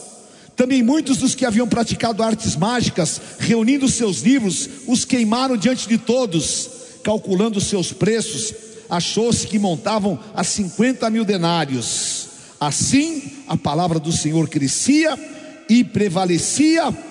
Também 0.55 0.81
muitos 0.81 1.17
dos 1.17 1.35
que 1.35 1.45
haviam 1.45 1.67
praticado 1.67 2.23
artes 2.23 2.55
mágicas, 2.55 3.19
reunindo 3.37 3.89
seus 3.89 4.21
livros, 4.21 4.69
os 4.87 5.03
queimaram 5.03 5.57
diante 5.57 5.85
de 5.85 5.97
todos, 5.97 6.69
calculando 7.03 7.59
seus 7.59 7.91
preços, 7.91 8.53
achou-se 8.89 9.45
que 9.45 9.59
montavam 9.59 10.17
a 10.33 10.41
50 10.41 11.09
mil 11.09 11.25
denários. 11.25 12.27
Assim, 12.57 13.23
a 13.45 13.57
palavra 13.57 13.99
do 13.99 14.13
Senhor 14.13 14.47
crescia 14.47 15.19
e 15.67 15.83
prevalecia 15.83 17.08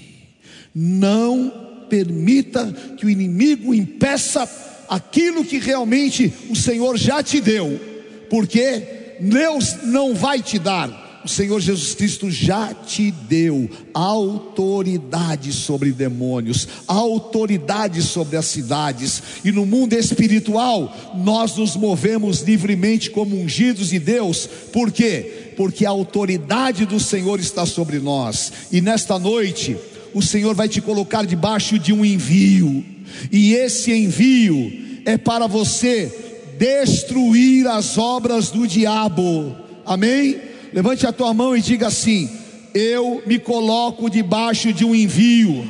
Não 0.74 1.86
permita 1.88 2.72
que 2.96 3.06
o 3.06 3.10
inimigo 3.10 3.72
impeça 3.74 4.48
aquilo 4.88 5.44
que 5.44 5.58
realmente 5.58 6.32
o 6.50 6.56
Senhor 6.56 6.96
já 6.96 7.22
te 7.22 7.40
deu, 7.40 7.80
porque 8.28 9.16
Deus 9.20 9.84
não 9.84 10.12
vai 10.14 10.42
te 10.42 10.58
dar. 10.58 11.03
O 11.24 11.28
Senhor 11.28 11.58
Jesus 11.58 11.94
Cristo 11.94 12.30
já 12.30 12.74
te 12.74 13.10
deu 13.10 13.70
autoridade 13.94 15.54
sobre 15.54 15.90
demônios, 15.90 16.68
autoridade 16.86 18.02
sobre 18.02 18.36
as 18.36 18.44
cidades, 18.44 19.22
e 19.42 19.50
no 19.50 19.64
mundo 19.64 19.94
espiritual 19.94 21.14
nós 21.16 21.56
nos 21.56 21.76
movemos 21.76 22.42
livremente 22.42 23.10
como 23.10 23.40
ungidos 23.40 23.88
de 23.88 23.98
Deus, 23.98 24.46
por 24.70 24.92
quê? 24.92 25.52
Porque 25.56 25.86
a 25.86 25.90
autoridade 25.90 26.84
do 26.84 27.00
Senhor 27.00 27.40
está 27.40 27.64
sobre 27.64 27.98
nós, 27.98 28.52
e 28.70 28.82
nesta 28.82 29.18
noite 29.18 29.78
o 30.12 30.20
Senhor 30.20 30.54
vai 30.54 30.68
te 30.68 30.82
colocar 30.82 31.24
debaixo 31.24 31.78
de 31.78 31.90
um 31.90 32.04
envio, 32.04 32.84
e 33.32 33.54
esse 33.54 33.90
envio 33.94 34.72
é 35.06 35.16
para 35.16 35.46
você 35.46 36.12
destruir 36.58 37.66
as 37.66 37.96
obras 37.96 38.50
do 38.50 38.66
diabo. 38.66 39.56
Amém? 39.86 40.53
Levante 40.74 41.06
a 41.06 41.12
tua 41.12 41.32
mão 41.32 41.56
e 41.56 41.60
diga 41.60 41.86
assim: 41.86 42.28
Eu 42.74 43.22
me 43.24 43.38
coloco 43.38 44.10
debaixo 44.10 44.72
de 44.72 44.84
um 44.84 44.92
envio. 44.92 45.64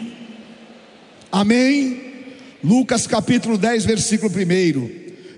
Amém? 1.31 2.01
Lucas 2.65 3.07
capítulo 3.07 3.59
10, 3.59 3.85
versículo 3.85 4.33
1. 4.33 4.91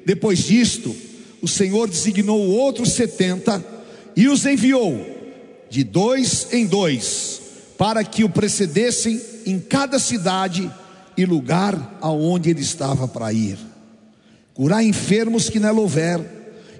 Depois 0.04 0.38
disto, 0.38 0.94
o 1.42 1.48
Senhor 1.48 1.88
designou 1.88 2.48
outros 2.48 2.92
setenta 2.92 3.64
e 4.14 4.28
os 4.28 4.46
enviou 4.46 5.04
de 5.68 5.82
dois 5.82 6.46
em 6.52 6.64
dois, 6.64 7.40
para 7.76 8.04
que 8.04 8.22
o 8.22 8.28
precedessem 8.28 9.20
em 9.44 9.58
cada 9.58 9.98
cidade 9.98 10.70
e 11.16 11.26
lugar 11.26 11.98
aonde 12.00 12.50
ele 12.50 12.60
estava 12.60 13.08
para 13.08 13.32
ir. 13.32 13.58
Curar 14.54 14.84
enfermos 14.84 15.50
que 15.50 15.58
nela 15.58 15.80
houver, 15.80 16.20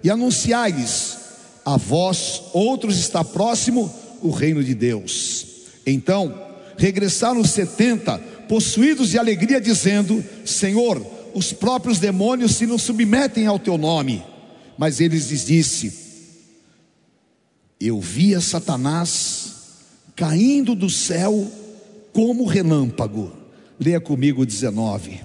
e 0.04 0.08
anunciai-lhes: 0.08 1.25
a 1.66 1.76
vós, 1.76 2.44
outros 2.52 2.96
está 2.96 3.24
próximo 3.24 3.92
o 4.22 4.30
reino 4.30 4.62
de 4.62 4.72
Deus. 4.72 5.46
Então, 5.84 6.32
regressaram 6.78 7.40
os 7.40 7.50
setenta, 7.50 8.18
possuídos 8.48 9.10
de 9.10 9.18
alegria, 9.18 9.60
dizendo: 9.60 10.24
Senhor, 10.44 11.04
os 11.34 11.52
próprios 11.52 11.98
demônios 11.98 12.54
se 12.54 12.68
não 12.68 12.78
submetem 12.78 13.46
ao 13.46 13.58
teu 13.58 13.76
nome. 13.76 14.22
Mas 14.78 15.00
ele 15.00 15.16
lhes 15.16 15.46
disse: 15.46 15.92
Eu 17.80 18.00
via 18.00 18.40
Satanás 18.40 19.54
caindo 20.14 20.72
do 20.72 20.88
céu 20.88 21.50
como 22.12 22.46
relâmpago. 22.46 23.32
Leia 23.80 24.00
comigo 24.00 24.46
19. 24.46 25.20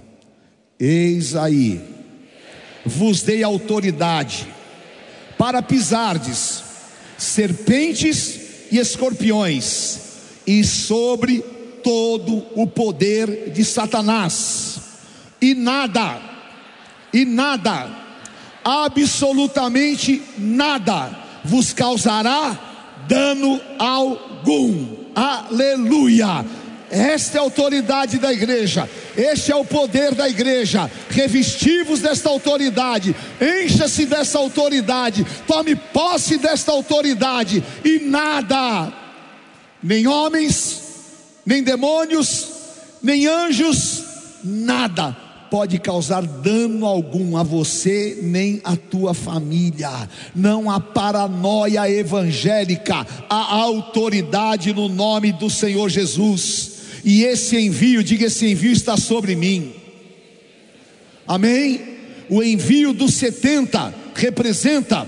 Eis 0.79 1.35
aí, 1.35 1.79
vos 2.83 3.21
dei 3.21 3.43
autoridade 3.43 4.47
para 5.41 5.63
pisardes 5.63 6.63
serpentes 7.17 8.39
e 8.71 8.77
escorpiões, 8.77 9.97
e 10.45 10.63
sobre 10.63 11.39
todo 11.83 12.45
o 12.55 12.67
poder 12.67 13.49
de 13.49 13.65
Satanás, 13.65 14.79
e 15.41 15.55
nada, 15.55 16.21
e 17.11 17.25
nada, 17.25 17.89
absolutamente 18.63 20.21
nada, 20.37 21.09
vos 21.43 21.73
causará 21.73 23.03
dano 23.07 23.59
algum. 23.79 24.95
Aleluia! 25.15 26.45
Esta 26.91 27.37
é 27.37 27.39
a 27.39 27.43
autoridade 27.43 28.17
da 28.17 28.33
igreja, 28.33 28.89
este 29.15 29.49
é 29.49 29.55
o 29.55 29.63
poder 29.63 30.13
da 30.13 30.27
igreja. 30.27 30.91
Revestivos 31.09 32.01
desta 32.01 32.27
autoridade, 32.27 33.15
encha-se 33.39 34.05
dessa 34.05 34.37
autoridade, 34.37 35.25
tome 35.47 35.73
posse 35.73 36.37
desta 36.37 36.73
autoridade, 36.73 37.63
e 37.85 37.99
nada, 37.99 38.91
nem 39.81 40.05
homens, 40.05 40.81
nem 41.45 41.63
demônios, 41.63 42.47
nem 43.01 43.25
anjos, 43.25 44.03
nada 44.43 45.15
pode 45.49 45.79
causar 45.79 46.25
dano 46.25 46.85
algum 46.85 47.35
a 47.35 47.43
você 47.43 48.19
nem 48.21 48.61
a 48.63 48.77
tua 48.77 49.13
família. 49.13 49.89
Não 50.33 50.71
há 50.71 50.79
paranoia 50.79 51.91
evangélica, 51.91 53.05
há 53.29 53.53
autoridade 53.55 54.73
no 54.73 54.87
nome 54.87 55.33
do 55.33 55.49
Senhor 55.49 55.89
Jesus 55.89 56.70
e 57.03 57.23
esse 57.23 57.57
envio, 57.57 58.03
diga 58.03 58.25
esse 58.25 58.45
envio 58.45 58.71
está 58.71 58.97
sobre 58.97 59.35
mim. 59.35 59.73
Amém? 61.27 61.81
O 62.29 62.43
envio 62.43 62.93
dos 62.93 63.15
70 63.15 63.93
representa 64.15 65.07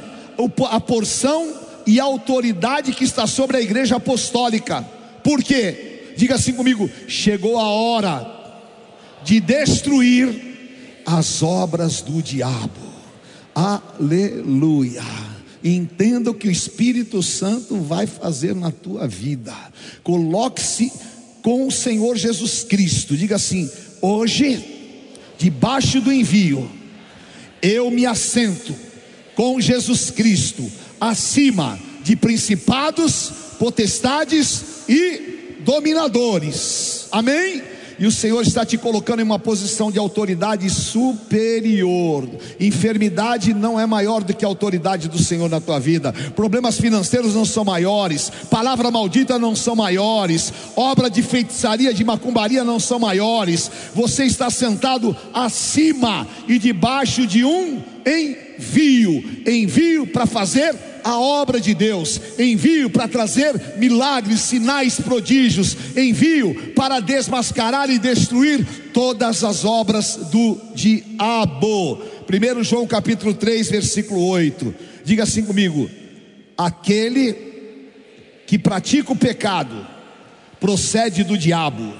a 0.70 0.80
porção 0.80 1.54
e 1.86 2.00
a 2.00 2.04
autoridade 2.04 2.94
que 2.94 3.04
está 3.04 3.28
sobre 3.28 3.58
a 3.58 3.62
igreja 3.62 3.98
apostólica. 3.98 4.82
Por 5.24 5.44
quê? 5.44 6.14
Diga 6.18 6.36
assim 6.36 6.54
comigo: 6.54 6.90
chegou 7.08 7.58
a 7.58 7.68
hora 7.68 8.34
de 9.24 9.40
destruir 9.40 10.54
as 11.06 11.42
obras 11.42 12.02
do 12.02 12.22
diabo. 12.22 12.94
Aleluia. 13.54 15.04
Entenda 15.64 16.32
o 16.32 16.34
que 16.34 16.48
o 16.48 16.52
Espírito 16.52 17.24
Santo 17.24 17.78
vai 17.78 18.06
fazer 18.06 18.54
na 18.54 18.70
tua 18.70 19.08
vida. 19.08 19.54
Coloque-se 20.04 20.92
com 21.44 21.68
o 21.68 21.72
Senhor 21.72 22.16
Jesus 22.16 22.64
Cristo. 22.64 23.16
Diga 23.16 23.36
assim: 23.36 23.70
hoje, 24.02 24.64
debaixo 25.38 26.02
do 26.02 26.12
envio, 26.12 26.68
eu 27.62 27.92
me 27.92 28.08
assento 28.08 28.74
com 29.36 29.62
Jesus 29.62 30.10
Cristo 30.10 30.72
acima 31.00 31.78
de 32.02 32.16
principados, 32.16 33.32
potestades 33.60 34.64
e 34.90 35.60
dominadores. 35.64 37.08
Amém? 37.12 37.73
E 38.00 38.06
o 38.06 38.12
Senhor 38.12 38.42
está 38.42 38.66
te 38.66 38.78
colocando 38.78 39.20
em 39.20 39.24
uma 39.24 39.40
posição 39.40 39.92
de 39.92 40.00
autoridade 40.00 40.70
superior. 40.70 42.28
Enfermidade 42.60 43.54
não 43.54 43.80
é 43.80 43.86
maior 43.86 44.24
do 44.24 44.34
que 44.34 44.46
a 44.46 44.48
autoridade 44.48 45.08
do 45.08 45.18
Senhor 45.18 45.50
na 45.50 45.60
tua 45.60 45.80
vida. 45.80 46.14
Problemas 46.36 46.80
financeiros 46.80 47.36
não 47.36 47.46
são 47.46 47.64
maiores. 47.64 48.32
Palavra 48.50 48.92
maldita 48.92 49.38
não 49.38 49.56
são 49.56 49.76
maiores. 49.76 50.54
Obra 50.76 51.10
de 51.10 51.22
feitiçaria, 51.22 51.94
de 51.94 52.04
macumbaria 52.04 52.64
não 52.64 52.80
são 52.80 53.00
maiores. 53.00 53.70
Você 53.94 54.26
está 54.26 54.50
sentado 54.50 55.16
acima 55.34 56.28
e 56.48 56.58
debaixo 56.58 57.28
de 57.28 57.44
um 57.46 57.82
envio 58.06 59.24
envio 59.46 60.08
para 60.08 60.26
fazer 60.26 60.93
a 61.04 61.20
obra 61.20 61.60
de 61.60 61.74
Deus, 61.74 62.20
envio 62.40 62.90
para 62.90 63.08
trazer 63.08 63.78
milagres, 63.78 64.42
sinais, 64.42 65.00
prodígios, 65.00 65.76
envio 65.96 66.74
para 66.76 67.00
desmascarar 67.00 67.90
e 67.90 68.00
destruir 68.00 68.66
todas 68.94 69.44
as 69.44 69.66
obras 69.66 70.16
do 70.32 70.60
diabo. 70.74 72.02
1 72.30 72.64
João 72.64 72.88
capítulo 72.88 73.34
3, 73.34 73.70
versículo 73.70 74.26
8. 74.26 74.74
Diga 75.04 75.24
assim 75.24 75.44
comigo: 75.44 75.90
aquele 76.58 77.36
que 78.46 78.58
pratica 78.58 79.12
o 79.12 79.16
pecado 79.16 79.86
procede 80.60 81.24
do 81.24 81.38
diabo, 81.38 81.94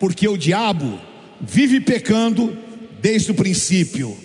porque 0.00 0.26
o 0.26 0.36
diabo 0.36 0.98
vive 1.40 1.80
pecando 1.80 2.56
desde 3.00 3.32
o 3.32 3.34
princípio. 3.34 4.16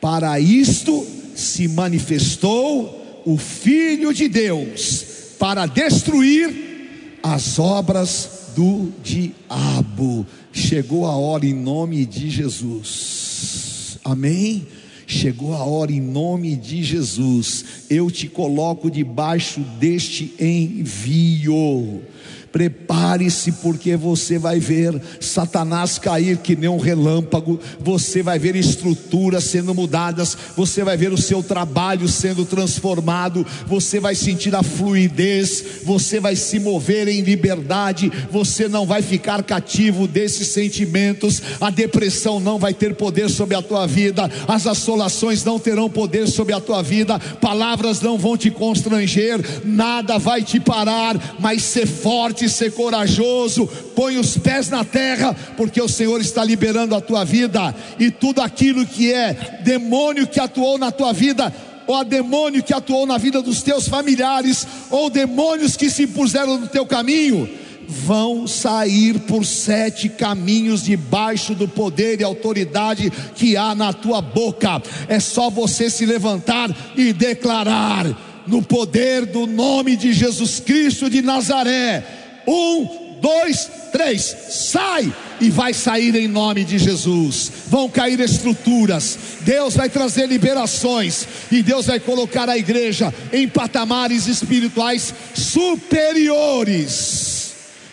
Para 0.00 0.38
isto 0.38 1.06
se 1.34 1.68
manifestou 1.68 3.22
o 3.24 3.36
Filho 3.36 4.12
de 4.12 4.28
Deus 4.28 5.04
para 5.38 5.66
destruir 5.66 7.18
as 7.22 7.58
obras 7.58 8.52
do 8.54 8.92
diabo. 9.02 10.26
Chegou 10.52 11.06
a 11.06 11.16
hora 11.16 11.46
em 11.46 11.54
nome 11.54 12.06
de 12.06 12.30
Jesus. 12.30 13.98
Amém? 14.04 14.66
Chegou 15.06 15.54
a 15.54 15.64
hora 15.64 15.92
em 15.92 16.00
nome 16.00 16.56
de 16.56 16.82
Jesus. 16.82 17.64
Eu 17.90 18.10
te 18.10 18.28
coloco 18.28 18.90
debaixo 18.90 19.60
deste 19.78 20.34
envio 20.38 22.02
Prepare-se, 22.54 23.50
porque 23.50 23.96
você 23.96 24.38
vai 24.38 24.60
ver 24.60 25.02
Satanás 25.18 25.98
cair 25.98 26.36
que 26.36 26.54
nem 26.54 26.70
um 26.70 26.78
relâmpago, 26.78 27.58
você 27.80 28.22
vai 28.22 28.38
ver 28.38 28.54
estruturas 28.54 29.42
sendo 29.42 29.74
mudadas, 29.74 30.38
você 30.56 30.84
vai 30.84 30.96
ver 30.96 31.12
o 31.12 31.20
seu 31.20 31.42
trabalho 31.42 32.06
sendo 32.06 32.44
transformado, 32.44 33.44
você 33.66 33.98
vai 33.98 34.14
sentir 34.14 34.54
a 34.54 34.62
fluidez, 34.62 35.64
você 35.82 36.20
vai 36.20 36.36
se 36.36 36.60
mover 36.60 37.08
em 37.08 37.22
liberdade, 37.22 38.12
você 38.30 38.68
não 38.68 38.86
vai 38.86 39.02
ficar 39.02 39.42
cativo 39.42 40.06
desses 40.06 40.46
sentimentos, 40.46 41.42
a 41.60 41.70
depressão 41.70 42.38
não 42.38 42.56
vai 42.56 42.72
ter 42.72 42.94
poder 42.94 43.28
sobre 43.30 43.56
a 43.56 43.62
tua 43.62 43.84
vida, 43.84 44.30
as 44.46 44.64
assolações 44.68 45.42
não 45.42 45.58
terão 45.58 45.90
poder 45.90 46.28
sobre 46.28 46.54
a 46.54 46.60
tua 46.60 46.84
vida, 46.84 47.18
palavras 47.18 48.00
não 48.00 48.16
vão 48.16 48.36
te 48.36 48.48
constranger, 48.48 49.40
nada 49.64 50.18
vai 50.20 50.40
te 50.40 50.60
parar, 50.60 51.36
mas 51.40 51.60
ser 51.64 51.88
forte 51.88 52.43
forte, 52.44 52.48
ser 52.48 52.72
corajoso, 52.72 53.66
põe 53.94 54.18
os 54.18 54.36
pés 54.36 54.68
na 54.68 54.84
terra, 54.84 55.34
porque 55.56 55.80
o 55.80 55.88
Senhor 55.88 56.20
está 56.20 56.44
liberando 56.44 56.94
a 56.94 57.00
tua 57.00 57.24
vida 57.24 57.74
e 57.98 58.10
tudo 58.10 58.40
aquilo 58.40 58.86
que 58.86 59.12
é 59.12 59.60
demônio 59.64 60.26
que 60.26 60.40
atuou 60.40 60.78
na 60.78 60.90
tua 60.90 61.12
vida, 61.12 61.52
ou 61.86 61.96
a 61.96 62.02
demônio 62.02 62.62
que 62.62 62.72
atuou 62.72 63.06
na 63.06 63.18
vida 63.18 63.42
dos 63.42 63.62
teus 63.62 63.88
familiares, 63.88 64.66
ou 64.90 65.10
demônios 65.10 65.76
que 65.76 65.90
se 65.90 66.06
puseram 66.06 66.58
no 66.58 66.66
teu 66.66 66.86
caminho, 66.86 67.48
vão 67.86 68.46
sair 68.46 69.20
por 69.20 69.44
sete 69.44 70.08
caminhos 70.08 70.84
debaixo 70.84 71.54
do 71.54 71.68
poder 71.68 72.20
e 72.20 72.24
autoridade 72.24 73.12
que 73.34 73.56
há 73.56 73.74
na 73.74 73.92
tua 73.92 74.22
boca. 74.22 74.82
É 75.06 75.20
só 75.20 75.50
você 75.50 75.90
se 75.90 76.06
levantar 76.06 76.74
e 76.96 77.12
declarar 77.12 78.06
no 78.46 78.62
poder 78.62 79.26
do 79.26 79.46
nome 79.46 79.96
de 79.96 80.12
Jesus 80.12 80.60
Cristo 80.60 81.10
de 81.10 81.20
Nazaré 81.20 82.23
um, 82.46 83.04
dois, 83.20 83.70
três, 83.90 84.36
sai! 84.50 85.12
E 85.40 85.50
vai 85.50 85.72
sair 85.74 86.14
em 86.14 86.28
nome 86.28 86.62
de 86.64 86.78
Jesus. 86.78 87.50
Vão 87.68 87.88
cair 87.88 88.20
estruturas. 88.20 89.18
Deus 89.40 89.74
vai 89.74 89.88
trazer 89.88 90.26
liberações. 90.26 91.26
E 91.50 91.62
Deus 91.62 91.86
vai 91.86 91.98
colocar 91.98 92.48
a 92.48 92.56
igreja 92.56 93.12
em 93.32 93.48
patamares 93.48 94.26
espirituais 94.26 95.12
superiores. 95.34 96.74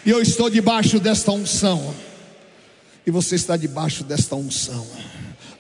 E 0.06 0.10
eu 0.10 0.22
estou 0.22 0.50
debaixo 0.50 1.00
desta 1.00 1.32
unção. 1.32 1.96
E 3.08 3.12
você 3.12 3.36
está 3.36 3.56
debaixo 3.58 4.04
desta 4.04 4.36
unção. 4.36 4.86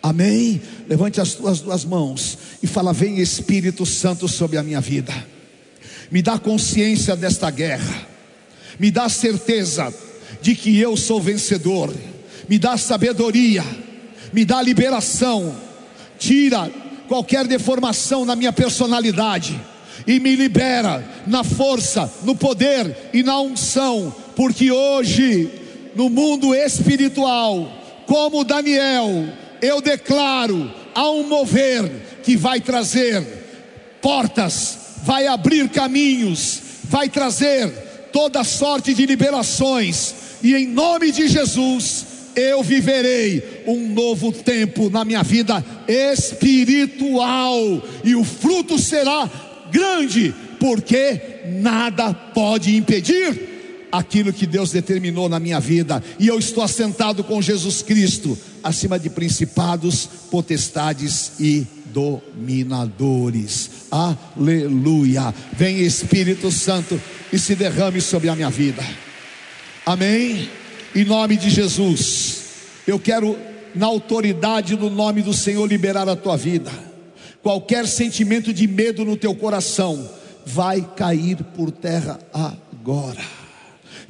Amém? 0.03 0.61
Levante 0.87 1.21
as 1.21 1.33
tuas 1.33 1.61
duas 1.61 1.85
mãos 1.85 2.37
e 2.61 2.67
fala: 2.67 2.93
Vem 2.93 3.19
Espírito 3.19 3.85
Santo 3.85 4.27
sobre 4.27 4.57
a 4.57 4.63
minha 4.63 4.81
vida. 4.81 5.13
Me 6.11 6.21
dá 6.21 6.37
consciência 6.37 7.15
desta 7.15 7.49
guerra 7.49 8.10
me 8.79 8.91
dá 8.91 9.09
certeza 9.09 9.93
de 10.41 10.55
que 10.55 10.77
eu 10.79 10.97
sou 10.97 11.21
vencedor, 11.21 11.93
me 12.47 12.57
dá 12.57 12.77
sabedoria, 12.77 13.63
me 14.33 14.43
dá 14.43 14.61
liberação, 14.61 15.55
tira 16.17 16.69
qualquer 17.07 17.45
deformação 17.45 18.25
na 18.25 18.35
minha 18.35 18.53
personalidade 18.53 19.59
e 20.07 20.19
me 20.19 20.35
libera 20.35 21.03
na 21.27 21.43
força, 21.43 22.11
no 22.23 22.35
poder 22.35 23.09
e 23.13 23.21
na 23.23 23.39
unção, 23.39 24.15
porque 24.35 24.71
hoje, 24.71 25.49
no 25.95 26.09
mundo 26.09 26.55
espiritual, 26.55 27.71
como 28.07 28.43
Daniel, 28.43 29.27
eu 29.61 29.81
declaro: 29.81 30.71
há 30.95 31.09
um 31.09 31.27
mover 31.27 31.89
que 32.23 32.35
vai 32.35 32.59
trazer 32.59 33.21
portas, 34.01 34.77
vai 35.03 35.27
abrir 35.27 35.69
caminhos, 35.69 36.61
vai 36.85 37.09
trazer 37.09 37.90
toda 38.11 38.43
sorte 38.43 38.93
de 38.93 39.05
liberações, 39.05 40.13
e 40.43 40.55
em 40.55 40.67
nome 40.67 41.11
de 41.11 41.27
Jesus, 41.27 42.05
eu 42.35 42.63
viverei 42.63 43.63
um 43.67 43.93
novo 43.93 44.31
tempo 44.31 44.89
na 44.89 45.03
minha 45.03 45.23
vida 45.23 45.63
espiritual, 45.87 47.59
e 48.03 48.15
o 48.15 48.23
fruto 48.23 48.79
será 48.79 49.29
grande, 49.71 50.33
porque 50.59 51.21
nada 51.61 52.13
pode 52.13 52.75
impedir 52.75 53.49
aquilo 53.91 54.31
que 54.31 54.45
Deus 54.45 54.71
determinou 54.71 55.27
na 55.27 55.39
minha 55.39 55.59
vida, 55.59 56.03
e 56.17 56.27
eu 56.27 56.39
estou 56.39 56.63
assentado 56.63 57.23
com 57.23 57.41
Jesus 57.41 57.81
Cristo, 57.81 58.37
acima 58.63 58.97
de 58.97 59.09
principados, 59.09 60.07
potestades 60.29 61.33
e 61.39 61.67
dominadores. 61.91 63.69
Aleluia. 63.91 65.33
Vem 65.53 65.79
Espírito 65.79 66.49
Santo 66.51 66.99
e 67.31 67.39
se 67.39 67.55
derrame 67.55 68.01
sobre 68.01 68.29
a 68.29 68.35
minha 68.35 68.49
vida. 68.49 68.83
Amém. 69.85 70.49
Em 70.95 71.05
nome 71.05 71.37
de 71.37 71.49
Jesus. 71.49 72.41
Eu 72.85 72.99
quero 72.99 73.37
na 73.73 73.85
autoridade 73.85 74.75
do 74.75 74.89
nome 74.89 75.21
do 75.21 75.33
Senhor 75.33 75.65
liberar 75.67 76.07
a 76.09 76.15
tua 76.15 76.35
vida. 76.35 76.71
Qualquer 77.41 77.87
sentimento 77.87 78.53
de 78.53 78.67
medo 78.67 79.03
no 79.03 79.17
teu 79.17 79.33
coração 79.33 80.09
vai 80.45 80.81
cair 80.95 81.37
por 81.55 81.71
terra 81.71 82.19
agora. 82.33 83.21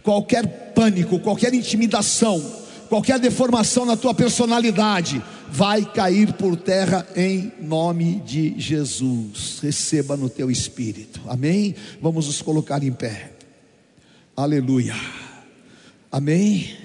Qualquer 0.04 0.74
pânico, 0.74 1.20
qualquer 1.20 1.54
intimidação, 1.54 2.44
qualquer 2.90 3.20
deformação 3.20 3.86
na 3.86 3.96
tua 3.96 4.14
personalidade 4.14 5.22
vai 5.52 5.84
cair 5.84 6.34
por 6.34 6.56
terra 6.56 7.06
em 7.14 7.52
nome 7.60 8.22
de 8.22 8.58
Jesus. 8.58 9.60
Receba 9.62 10.16
no 10.16 10.30
teu 10.30 10.50
espírito. 10.50 11.20
Amém? 11.28 11.76
Vamos 12.02 12.28
nos 12.28 12.42
colocar 12.42 12.82
em 12.82 12.92
pé. 12.94 13.34
Aleluia. 14.36 14.96
Amém? 16.10 16.78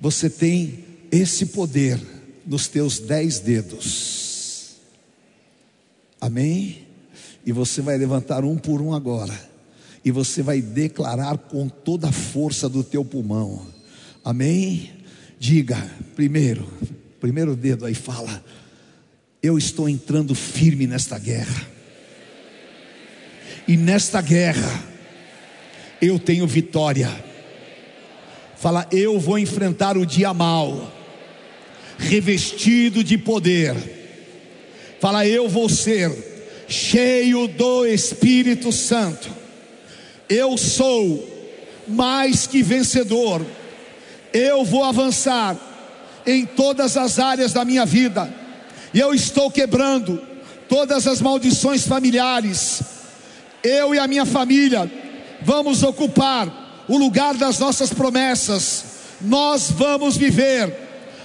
Você 0.00 0.30
tem 0.30 0.82
esse 1.12 1.46
poder 1.46 2.00
nos 2.46 2.68
teus 2.68 2.98
dez 2.98 3.38
dedos. 3.38 4.76
Amém? 6.18 6.86
E 7.44 7.52
você 7.52 7.82
vai 7.82 7.98
levantar 7.98 8.44
um 8.44 8.56
por 8.56 8.80
um 8.80 8.94
agora. 8.94 9.38
E 10.02 10.10
você 10.10 10.42
vai 10.42 10.62
declarar 10.62 11.36
com 11.36 11.68
toda 11.68 12.08
a 12.08 12.12
força 12.12 12.66
do 12.66 12.82
teu 12.82 13.04
pulmão. 13.04 13.66
Amém? 14.24 14.90
Diga, 15.38 15.76
primeiro, 16.16 16.66
primeiro 17.20 17.54
dedo 17.54 17.84
aí 17.84 17.94
fala: 17.94 18.42
Eu 19.42 19.58
estou 19.58 19.88
entrando 19.88 20.34
firme 20.34 20.86
nesta 20.86 21.18
guerra. 21.18 21.68
E 23.68 23.76
nesta 23.76 24.20
guerra 24.20 24.84
eu 26.00 26.18
tenho 26.18 26.46
vitória. 26.46 27.08
Fala, 28.56 28.86
eu 28.90 29.18
vou 29.18 29.38
enfrentar 29.38 29.96
o 29.96 30.04
dia 30.04 30.34
mal, 30.34 30.92
revestido 31.98 33.02
de 33.04 33.16
poder. 33.16 33.74
Fala, 34.98 35.26
eu 35.26 35.48
vou 35.48 35.68
ser 35.68 36.10
cheio 36.68 37.46
do 37.46 37.86
Espírito 37.86 38.70
Santo. 38.70 39.30
Eu 40.28 40.58
sou 40.58 41.26
mais 41.88 42.46
que 42.46 42.62
vencedor 42.62 43.44
eu 44.32 44.64
vou 44.64 44.84
avançar 44.84 45.56
em 46.26 46.44
todas 46.44 46.96
as 46.96 47.18
áreas 47.18 47.52
da 47.52 47.64
minha 47.64 47.84
vida, 47.86 48.32
e 48.92 49.00
eu 49.00 49.14
estou 49.14 49.50
quebrando 49.50 50.20
todas 50.68 51.06
as 51.06 51.20
maldições 51.20 51.86
familiares. 51.86 52.82
Eu 53.62 53.94
e 53.94 53.98
a 53.98 54.06
minha 54.06 54.24
família 54.24 54.90
vamos 55.42 55.82
ocupar 55.82 56.84
o 56.88 56.96
lugar 56.96 57.34
das 57.34 57.58
nossas 57.58 57.92
promessas, 57.92 58.84
nós 59.20 59.70
vamos 59.70 60.16
viver 60.16 60.74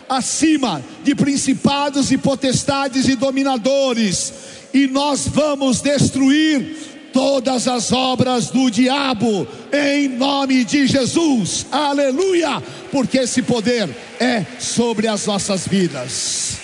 acima 0.07 0.83
de 1.03 1.15
principados 1.15 2.11
e 2.11 2.17
potestades 2.17 3.07
e 3.07 3.15
dominadores, 3.15 4.33
e 4.73 4.85
nós 4.87 5.27
vamos 5.27 5.81
destruir 5.81 6.94
todas 7.16 7.66
as 7.66 7.93
obras 7.93 8.49
do 8.49 8.70
diabo, 8.70 9.47
em 9.72 10.09
nome 10.09 10.66
de 10.66 10.86
Jesus, 10.86 11.66
aleluia, 11.72 12.61
porque 12.91 13.20
esse 13.20 13.41
poder 13.41 13.89
é 14.20 14.45
sobre 14.59 15.07
as 15.07 15.26
nossas 15.26 15.66
vidas, 15.66 16.57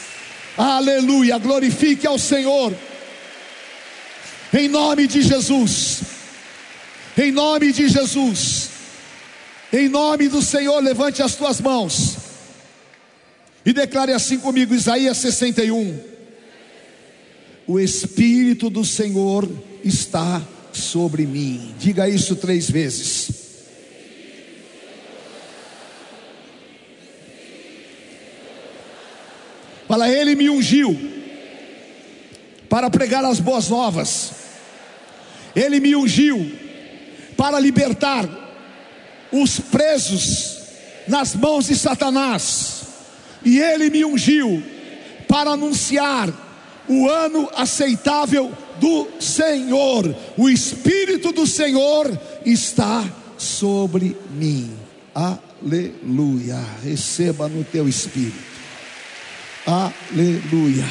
aleluia, 0.57 1.37
glorifique 1.37 2.05
ao 2.05 2.19
Senhor, 2.19 2.75
em 4.53 4.67
nome 4.67 5.07
de 5.07 5.21
Jesus, 5.21 6.01
em 7.17 7.31
nome 7.31 7.71
de 7.71 7.87
Jesus, 7.87 8.71
em 9.71 9.87
nome 9.87 10.27
do 10.27 10.41
Senhor, 10.41 10.83
levante 10.83 11.23
as 11.23 11.33
tuas 11.33 11.61
mãos. 11.61 12.17
E 13.65 13.71
declare 13.71 14.11
assim 14.11 14.37
comigo, 14.37 14.75
Isaías 14.75 15.15
61. 15.15 15.97
O 17.65 17.79
Espírito 17.79 18.69
do 18.69 18.83
Senhor 18.83 19.47
está 19.83 20.41
sobre 20.73 21.25
mim. 21.25 21.75
Diga 21.77 22.07
isso 22.07 22.35
três 22.35 22.69
vezes. 22.69 23.41
Fala, 29.87 30.09
ele 30.09 30.35
me 30.35 30.49
ungiu 30.49 30.97
para 32.69 32.89
pregar 32.89 33.25
as 33.25 33.39
boas 33.39 33.67
novas. 33.67 34.31
Ele 35.53 35.81
me 35.81 35.95
ungiu 35.95 36.49
para 37.35 37.59
libertar 37.59 38.29
os 39.31 39.59
presos 39.59 40.59
nas 41.07 41.35
mãos 41.35 41.65
de 41.65 41.75
Satanás, 41.75 42.83
e 43.43 43.59
ele 43.59 43.89
me 43.89 44.05
ungiu 44.05 44.63
para 45.27 45.51
anunciar 45.51 46.29
o 46.87 47.09
ano 47.09 47.49
aceitável 47.55 48.51
do 48.81 49.07
Senhor. 49.21 50.13
O 50.35 50.49
Espírito 50.49 51.31
do 51.31 51.45
Senhor 51.45 52.19
está 52.43 53.07
sobre 53.37 54.17
mim. 54.31 54.75
Aleluia. 55.13 56.59
Receba 56.83 57.47
no 57.47 57.63
teu 57.63 57.87
espírito. 57.87 58.51
Aleluia. 59.65 60.85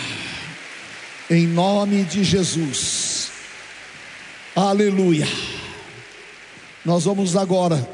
Em 1.29 1.47
nome 1.47 2.05
de 2.05 2.23
Jesus. 2.23 3.31
Aleluia. 4.55 5.27
Nós 6.85 7.05
vamos 7.05 7.37
agora. 7.37 7.89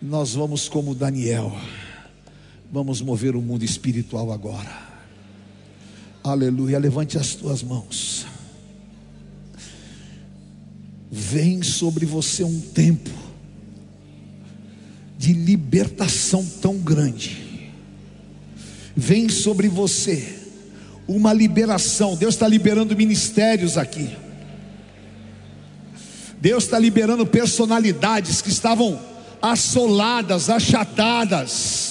Nós 0.00 0.34
vamos 0.34 0.68
como 0.68 0.94
Daniel. 0.94 1.54
Vamos 2.72 3.02
mover 3.02 3.36
o 3.36 3.42
mundo 3.42 3.66
espiritual 3.66 4.32
agora. 4.32 4.74
Aleluia. 6.24 6.78
Levante 6.78 7.18
as 7.18 7.34
tuas 7.34 7.62
mãos. 7.62 8.24
Vem 11.10 11.62
sobre 11.62 12.06
você 12.06 12.42
um 12.42 12.58
tempo 12.58 13.10
de 15.18 15.34
libertação 15.34 16.42
tão 16.62 16.78
grande. 16.78 17.70
Vem 18.96 19.28
sobre 19.28 19.68
você 19.68 20.38
uma 21.06 21.34
liberação. 21.34 22.16
Deus 22.16 22.32
está 22.32 22.48
liberando 22.48 22.96
ministérios 22.96 23.76
aqui. 23.76 24.16
Deus 26.40 26.64
está 26.64 26.78
liberando 26.78 27.26
personalidades 27.26 28.40
que 28.40 28.48
estavam 28.48 28.98
assoladas, 29.42 30.48
achatadas. 30.48 31.81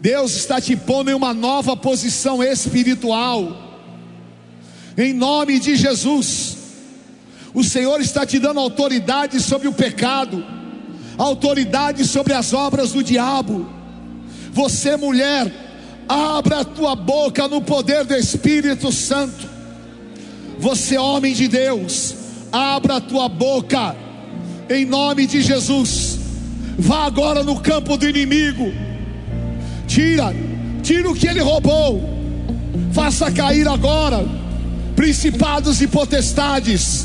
Deus 0.00 0.36
está 0.36 0.60
te 0.60 0.76
pondo 0.76 1.10
em 1.10 1.14
uma 1.14 1.34
nova 1.34 1.76
posição 1.76 2.42
espiritual. 2.42 3.56
Em 4.96 5.12
nome 5.12 5.58
de 5.58 5.76
Jesus. 5.76 6.56
O 7.52 7.64
Senhor 7.64 8.00
está 8.00 8.24
te 8.24 8.38
dando 8.38 8.60
autoridade 8.60 9.40
sobre 9.40 9.66
o 9.66 9.72
pecado, 9.72 10.44
autoridade 11.16 12.04
sobre 12.04 12.32
as 12.32 12.52
obras 12.52 12.92
do 12.92 13.02
diabo. 13.02 13.68
Você, 14.52 14.96
mulher, 14.96 15.52
abra 16.08 16.60
a 16.60 16.64
tua 16.64 16.94
boca 16.94 17.48
no 17.48 17.60
poder 17.60 18.04
do 18.04 18.14
Espírito 18.14 18.92
Santo. 18.92 19.48
Você, 20.58 20.96
homem 20.98 21.34
de 21.34 21.48
Deus, 21.48 22.14
abra 22.52 22.96
a 22.96 23.00
tua 23.00 23.28
boca, 23.28 23.96
em 24.68 24.84
nome 24.84 25.26
de 25.26 25.40
Jesus. 25.40 26.18
Vá 26.78 27.06
agora 27.06 27.42
no 27.42 27.60
campo 27.60 27.96
do 27.96 28.08
inimigo, 28.08 28.72
tira, 29.98 30.32
tira 30.80 31.10
o 31.10 31.14
que 31.14 31.26
ele 31.26 31.40
roubou, 31.40 32.08
faça 32.92 33.32
cair 33.32 33.66
agora 33.66 34.24
principados 34.94 35.80
e 35.80 35.88
potestades, 35.88 37.04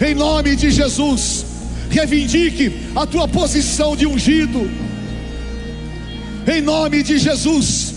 em 0.00 0.14
nome 0.14 0.56
de 0.56 0.70
Jesus. 0.70 1.44
Reivindique 1.90 2.72
a 2.96 3.06
tua 3.06 3.28
posição 3.28 3.94
de 3.94 4.06
ungido, 4.06 4.70
em 6.50 6.62
nome 6.62 7.02
de 7.02 7.18
Jesus. 7.18 7.92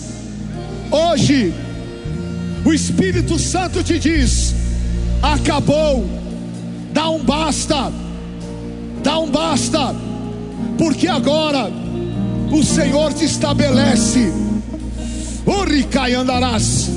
Hoje, 0.92 1.54
o 2.66 2.74
Espírito 2.74 3.40
Santo 3.40 3.82
te 3.82 3.98
diz: 3.98 4.54
acabou 5.22 6.18
Dá 6.98 7.12
um 7.12 7.24
basta. 7.24 7.92
Dá 9.04 9.20
um 9.20 9.30
basta. 9.30 9.96
Porque 10.80 11.08
agora 11.08 11.72
o 12.52 12.64
Senhor 12.64 13.14
te 13.14 13.26
estabelece. 13.26 14.32
Uricai 15.46 16.14
andarás. 16.14 16.90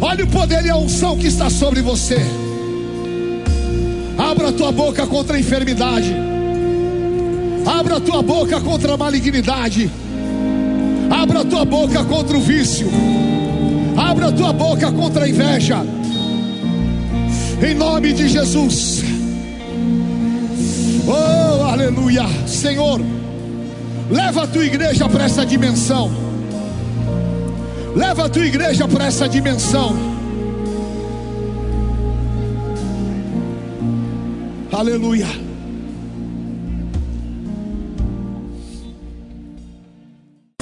Olha 0.00 0.24
o 0.24 0.28
poder 0.28 0.64
e 0.64 0.70
a 0.70 0.76
unção 0.76 1.18
que 1.18 1.26
está 1.26 1.50
sobre 1.50 1.82
você. 1.82 2.18
Abra 4.18 4.48
a 4.48 4.52
tua 4.52 4.72
boca 4.72 5.06
contra 5.06 5.36
a 5.36 5.40
enfermidade. 5.40 6.14
Abra 7.66 7.96
a 7.96 8.00
tua 8.00 8.22
boca 8.22 8.60
contra 8.60 8.94
a 8.94 8.96
malignidade. 8.96 9.90
Abra 11.10 11.40
a 11.40 11.44
tua 11.44 11.64
boca 11.64 12.04
contra 12.04 12.36
o 12.36 12.40
vício. 12.40 12.88
Abra 13.96 14.28
a 14.28 14.32
tua 14.32 14.52
boca 14.52 14.90
contra 14.90 15.24
a 15.24 15.28
inveja. 15.28 15.84
Em 17.62 17.74
nome 17.74 18.12
de 18.12 18.28
Jesus. 18.28 19.04
Oh, 21.06 21.64
aleluia. 21.64 22.24
Senhor, 22.46 23.00
leva 24.10 24.44
a 24.44 24.46
tua 24.46 24.64
igreja 24.64 25.08
para 25.08 25.24
essa 25.24 25.44
dimensão. 25.44 26.10
Leva 27.94 28.26
a 28.26 28.28
tua 28.28 28.46
igreja 28.46 28.88
para 28.88 29.06
essa 29.06 29.28
dimensão. 29.28 29.96
Aleluia. 34.72 35.51